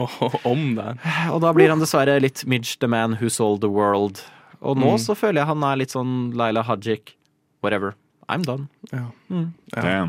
om 0.48 0.76
det. 0.80 0.96
Og 1.36 1.42
da 1.44 1.52
blir 1.54 1.70
han 1.74 1.84
dessverre 1.84 2.18
litt 2.24 2.46
Midge 2.48 2.78
the 2.80 2.88
man 2.88 3.18
who 3.20 3.30
sold 3.30 3.62
the 3.62 3.70
world. 3.70 4.24
Og 4.62 4.78
nå 4.78 4.92
Mm. 4.94 4.98
så 5.00 5.16
føler 5.16 5.42
jeg 5.42 5.46
han 5.48 5.64
er 5.64 5.76
litt 5.78 5.90
sånn 5.92 6.34
Laila 6.34 6.64
Hajik. 6.64 7.16
Whatever. 7.62 7.96
I'm 8.28 8.44
done. 8.44 8.68
Ja. 8.92 9.08
Mm. 9.32 9.54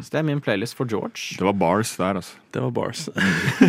Så 0.03 0.11
det 0.11 0.19
er 0.19 0.25
min 0.27 0.41
playlist 0.43 0.75
for 0.75 0.87
George. 0.91 1.37
Det 1.39 1.45
var 1.47 1.55
bars 1.55 1.93
der, 1.97 2.19
altså. 2.19 2.35
Det 2.51 2.63
var 2.65 2.71
bars. 2.75 3.05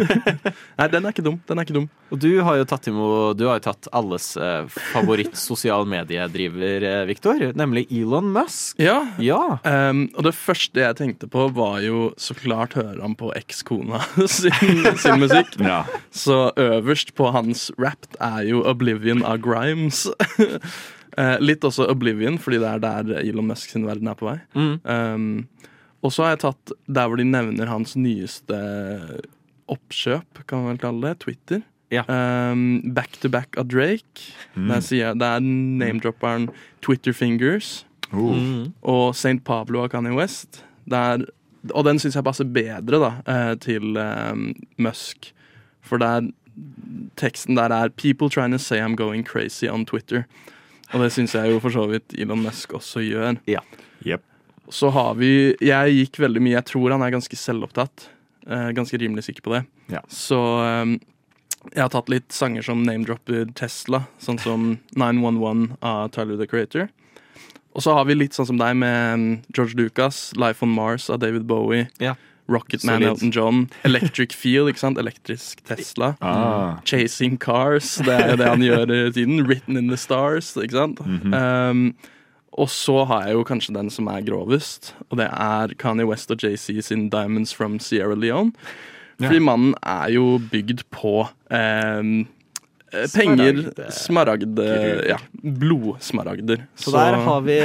Nei, 0.80 0.88
den 0.90 1.06
er 1.06 1.14
ikke 1.14 1.26
dum. 1.26 1.38
Den 1.46 1.60
er 1.60 1.68
ikke 1.68 1.76
dum. 1.76 1.86
Og 2.10 2.22
du 2.24 2.30
har 2.46 2.58
jo 2.58 2.66
tatt, 2.70 2.88
imot, 2.90 3.38
du 3.38 3.44
har 3.46 3.60
jo 3.60 3.64
tatt 3.68 3.90
alles 3.94 4.32
eh, 4.42 4.66
favoritt 4.94 5.38
sosial 5.50 5.86
mediedriver, 5.90 6.86
eh, 6.88 7.04
Victor, 7.10 7.44
nemlig 7.60 7.86
Elon 7.94 8.32
Musk. 8.34 8.80
Ja. 8.82 8.98
Ja. 9.22 9.60
Um, 9.66 10.08
og 10.16 10.26
det 10.26 10.34
første 10.38 10.82
jeg 10.82 10.98
tenkte 10.98 11.30
på, 11.30 11.46
var 11.54 11.84
jo 11.86 12.10
så 12.18 12.34
klart 12.38 12.78
høre 12.80 12.98
han 13.04 13.18
på 13.20 13.30
ekskona 13.38 14.02
sin, 14.40 14.82
sin 14.98 15.22
musikk. 15.22 15.60
Ja. 15.62 15.84
Så 16.10 16.48
øverst 16.58 17.14
på 17.18 17.30
hans 17.36 17.70
rapt 17.78 18.18
er 18.18 18.50
jo 18.50 18.66
'Oblivion' 18.66 19.26
av 19.26 19.44
Grimes. 19.46 20.08
Eh, 21.20 21.38
litt 21.44 21.66
også 21.68 21.88
'Oblivion', 21.90 22.40
fordi 22.40 22.62
det 22.62 22.68
er 22.70 22.80
der 22.80 23.20
Elon 23.20 23.48
Musk 23.48 23.70
sin 23.70 23.86
verden 23.86 24.08
er 24.08 24.16
på 24.16 24.30
vei. 24.30 24.38
Mm. 24.56 24.80
Um, 24.84 25.48
og 26.02 26.14
så 26.16 26.24
har 26.24 26.30
jeg 26.30 26.40
tatt 26.46 26.72
der 26.88 27.08
hvor 27.08 27.20
de 27.20 27.28
nevner 27.28 27.68
hans 27.68 27.96
nyeste 28.00 28.56
oppkjøp, 29.68 30.46
kan 30.48 30.64
man 30.64 30.72
vel 30.72 30.78
kalle 30.78 31.10
det. 31.10 31.20
Twitter. 31.20 31.62
Ja. 31.92 32.04
Um, 32.08 32.94
back 32.94 33.20
to 33.20 33.30
back 33.30 33.58
av 33.58 33.68
Drake. 33.68 34.32
Mm. 34.56 34.68
Der 34.70 34.80
sier 34.80 35.08
jeg, 35.08 35.20
det 35.20 35.28
er 35.28 35.40
name-dropperen 35.44 36.50
Twitter 36.82 37.12
Fingers. 37.12 37.86
Oh. 38.14 38.36
Mm. 38.38 38.74
Og 38.82 39.16
St. 39.16 39.44
Pablo 39.44 39.84
av 39.84 39.90
Kanye 39.90 40.16
West. 40.16 40.64
Der, 40.90 41.26
og 41.74 41.86
den 41.86 42.00
syns 42.00 42.16
jeg 42.16 42.24
passer 42.24 42.46
bedre 42.46 43.02
da, 43.02 43.12
eh, 43.28 43.56
til 43.60 43.98
um, 43.98 44.54
Musk. 44.78 45.34
For 45.82 45.98
der, 45.98 46.32
teksten 47.18 47.58
der 47.58 47.70
er 47.74 47.90
'People 47.90 48.30
trying 48.30 48.52
to 48.52 48.58
say 48.58 48.80
I'm 48.80 48.96
going 48.96 49.26
crazy 49.26 49.68
on 49.68 49.86
Twitter'. 49.86 50.24
Og 50.94 51.04
det 51.04 51.12
syns 51.14 51.36
jeg 51.38 51.54
jo 51.54 51.60
for 51.62 51.74
så 51.74 51.86
vidt 51.90 52.16
Elon 52.18 52.42
Musk 52.44 52.74
også 52.80 53.04
gjør. 53.06 53.38
Ja. 53.50 53.62
Yep. 54.06 54.24
Så 54.70 54.92
har 54.94 55.16
vi 55.18 55.56
Jeg 55.66 55.94
gikk 55.96 56.20
veldig 56.22 56.42
mye 56.46 56.54
Jeg 56.54 56.68
tror 56.70 56.94
han 56.94 57.02
er 57.04 57.14
ganske 57.14 57.38
selvopptatt. 57.38 58.08
Eh, 58.50 58.70
ganske 58.78 58.98
rimelig 58.98 59.28
sikker 59.28 59.46
på 59.46 59.54
det. 59.54 59.64
Ja. 59.94 60.02
Så 60.10 60.40
eh, 60.64 60.96
jeg 61.74 61.84
har 61.84 61.92
tatt 61.94 62.10
litt 62.10 62.32
sanger 62.34 62.64
som 62.66 62.86
name-dropper 62.88 63.52
Tesla, 63.58 64.06
sånn 64.22 64.40
som 64.42 64.70
911 64.96 65.76
av 65.86 66.08
Tyler 66.16 66.40
the 66.40 66.48
Creator. 66.50 66.88
Og 67.76 67.84
så 67.86 67.94
har 67.94 68.08
vi 68.10 68.16
litt 68.18 68.38
sånn 68.38 68.48
som 68.50 68.62
deg 68.62 68.78
med 68.80 69.20
mm, 69.20 69.34
George 69.54 69.78
Lucas, 69.78 70.30
Life 70.40 70.66
on 70.66 70.72
Mars 70.74 71.10
av 71.12 71.20
David 71.22 71.46
Bowie. 71.50 71.90
Ja. 72.02 72.16
Rocketman 72.50 73.00
Solid. 73.00 73.08
Elton 73.08 73.32
John. 73.32 73.66
Electric 73.86 74.34
Feel, 74.36 74.70
ikke 74.72 74.82
sant? 74.82 74.98
Elektrisk 75.02 75.62
Tesla. 75.70 76.16
Ah. 76.22 76.80
Chasing 76.86 77.38
Cars, 77.38 77.96
det 78.06 78.16
er 78.16 78.38
det 78.40 78.48
han 78.50 78.64
gjør 78.66 78.90
i 78.90 79.12
tiden. 79.16 79.44
Written 79.48 79.78
in 79.78 79.92
the 79.92 79.98
Stars, 79.98 80.56
ikke 80.58 80.78
sant? 80.82 81.04
Mhm. 81.06 81.34
um, 81.34 81.94
og 82.60 82.68
så 82.74 83.06
har 83.08 83.28
jeg 83.28 83.38
jo 83.38 83.44
kanskje 83.48 83.74
den 83.76 83.92
som 83.94 84.10
er 84.12 84.26
grovest, 84.26 84.94
og 85.10 85.20
det 85.22 85.30
er 85.32 85.72
Kanye 85.80 86.08
West 86.10 86.32
og 86.34 86.42
JC 86.44 86.82
sin 86.84 87.06
Diamonds 87.14 87.54
from 87.56 87.78
Sierra 87.80 88.18
Leone. 88.18 88.52
Fordi 89.20 89.38
yeah. 89.38 89.46
mannen 89.46 89.76
er 89.84 90.10
jo 90.16 90.40
bygd 90.52 90.82
på 90.92 91.14
um, 91.28 92.12
eh, 92.92 93.08
penger, 93.14 93.62
smaragd 93.92 94.60
Ja, 95.08 95.18
blodsmaragder. 95.44 96.66
Så 96.76 96.92
der 96.96 97.20
har 97.28 97.42
vi 97.48 97.60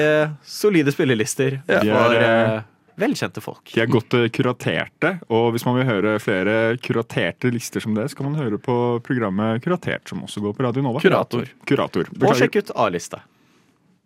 solide 0.45 0.93
spillelister 0.93 1.61
Ja. 1.69 1.81
for 1.81 2.15
er, 2.15 2.57
eh, 2.57 2.63
velkjente 3.01 3.43
folk. 3.45 3.73
De 3.75 3.83
er 3.83 3.91
godt 3.91 4.17
eh, 4.19 4.29
kuraterte, 4.35 5.17
og 5.33 5.51
hvis 5.55 5.67
man 5.67 5.79
vil 5.79 5.89
høre 5.89 6.15
flere 6.23 6.77
kuraterte 6.83 7.51
lister 7.55 7.85
som 7.85 7.97
det, 7.97 8.09
så 8.11 8.21
kan 8.21 8.31
man 8.31 8.39
høre 8.41 8.61
på 8.63 8.77
programmet 9.05 9.63
Kuratert, 9.65 10.09
som 10.09 10.23
også 10.27 10.43
går 10.45 10.57
på 10.57 10.67
Radio 10.67 10.85
Nova. 10.85 11.03
Kurator. 11.03 11.51
Kurator. 11.69 12.11
Og 12.21 12.39
sjekk 12.39 12.61
ut 12.61 12.73
A-lista. 12.87 13.23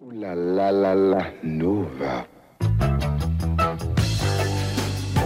Uh, 0.01 0.12
la 0.14 0.34
la 0.34 0.70
la 0.72 0.95
la 0.95 1.22
Nova. 1.43 2.20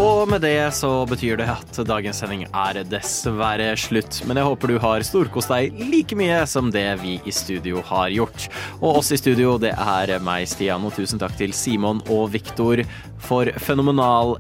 Og 0.03 0.27
med 0.27 0.43
det 0.43 0.73
så 0.75 0.89
betyr 1.07 1.37
det 1.39 1.47
at 1.53 1.79
dagens 1.87 2.19
sending 2.23 2.43
er 2.49 2.81
dessverre 2.91 3.69
slutt. 3.79 4.19
Men 4.27 4.41
jeg 4.41 4.49
håper 4.49 4.73
du 4.73 4.79
har 4.83 5.05
storkost 5.07 5.53
deg 5.53 5.79
like 5.93 6.17
mye 6.19 6.41
som 6.51 6.73
det 6.75 6.89
vi 7.05 7.21
i 7.23 7.35
studio 7.35 7.85
har 7.87 8.11
gjort. 8.11 8.49
Og 8.81 8.99
oss 8.99 9.13
i 9.15 9.21
studio, 9.21 9.55
det 9.63 9.71
er 9.79 10.17
meg, 10.25 10.49
Stian, 10.51 10.83
og 10.83 10.97
tusen 10.99 11.23
takk 11.23 11.37
til 11.39 11.55
Simon 11.55 12.03
og 12.11 12.33
Viktor 12.35 12.83
for 13.23 13.47
fenomenal 13.63 14.35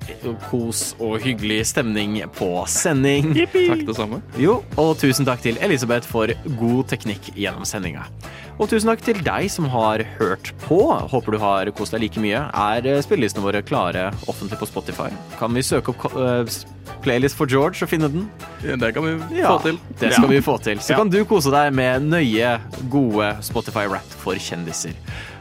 kos 0.48 0.96
og 0.98 1.20
hyggelig 1.22 1.60
stemning 1.70 2.18
på 2.34 2.50
sending. 2.66 3.30
Takk 3.54 3.86
det 3.86 3.98
samme. 4.00 4.18
Jo, 4.42 4.58
og 4.74 4.96
tusen 4.98 5.28
takk 5.28 5.44
til 5.46 5.60
Elisabeth 5.62 6.10
for 6.10 6.32
god 6.58 6.90
teknikk 6.90 7.30
gjennom 7.38 7.68
sendinga. 7.68 8.08
Og 8.60 8.68
tusen 8.68 8.90
takk 8.90 9.00
til 9.02 9.18
deg 9.24 9.48
som 9.50 9.66
har 9.72 10.02
hørt 10.18 10.52
på. 10.66 10.80
Håper 11.10 11.34
du 11.34 11.38
har 11.42 11.70
kost 11.74 11.94
deg 11.94 12.04
like 12.04 12.20
mye. 12.22 12.42
Er 12.52 13.02
spillelistene 13.02 13.44
våre 13.46 13.62
klare 13.64 14.10
offentlig 14.28 14.58
på 14.60 14.68
Spotify? 14.68 15.08
Kan 15.38 15.51
vi 15.54 15.62
søke 15.62 15.92
opp 15.94 16.04
eh, 16.16 16.44
playlist 17.02 17.36
for 17.38 17.46
George 17.50 17.82
og 17.84 17.88
finne 17.90 18.08
den? 18.12 18.28
Det 18.62 18.92
kan 18.94 19.04
vi 19.06 19.38
Ja, 19.40 19.52
få 19.56 19.62
til. 19.68 19.78
Det 20.00 20.12
skal 20.14 20.28
vi 20.30 20.40
få 20.40 20.56
til. 20.62 20.78
Så 20.78 20.92
Ja. 20.92 20.96
kan 20.98 21.08
du 21.10 21.24
kose 21.24 21.50
deg 21.50 21.72
med 21.74 22.02
nøye, 22.02 22.60
gode 22.90 23.36
Spotify-rap 23.42 24.06
for 24.22 24.34
kjendiser. 24.34 24.92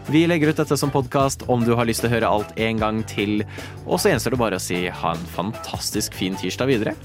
Vi 0.09 0.25
legger 0.27 0.49
ut 0.49 0.55
dette 0.57 0.75
som 0.77 0.89
podkast 0.91 1.43
om 1.47 1.63
du 1.63 1.75
har 1.75 1.85
lyst 1.85 2.01
til 2.01 2.09
å 2.09 2.13
høre 2.13 2.27
alt 2.29 2.53
en 2.57 2.77
gang 2.79 3.03
til. 3.07 3.43
Og 3.85 3.99
så 3.99 4.09
gjenstår 4.11 4.31
det 4.31 4.39
bare 4.39 4.55
å 4.57 4.59
si 4.61 4.87
ha 4.89 5.11
en 5.13 5.25
fantastisk 5.35 6.13
fin 6.17 6.35
tirsdag 6.35 6.67
videre. 6.67 6.95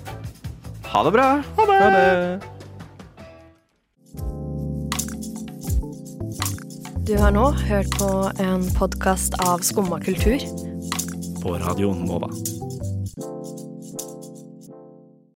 Ha 0.86 1.02
det 1.04 1.12
bra. 1.12 1.42
Ha 1.56 1.66
det. 1.66 2.42
Du 7.06 7.14
har 7.20 7.30
nå 7.30 7.50
hørt 7.68 7.90
på 8.00 8.08
en 8.42 8.64
podkast 8.74 9.36
av 9.46 9.60
Skumma 9.62 10.00
kultur. 10.02 10.40
På 11.42 11.54
Radio 11.60 11.92
Nova. 11.94 12.26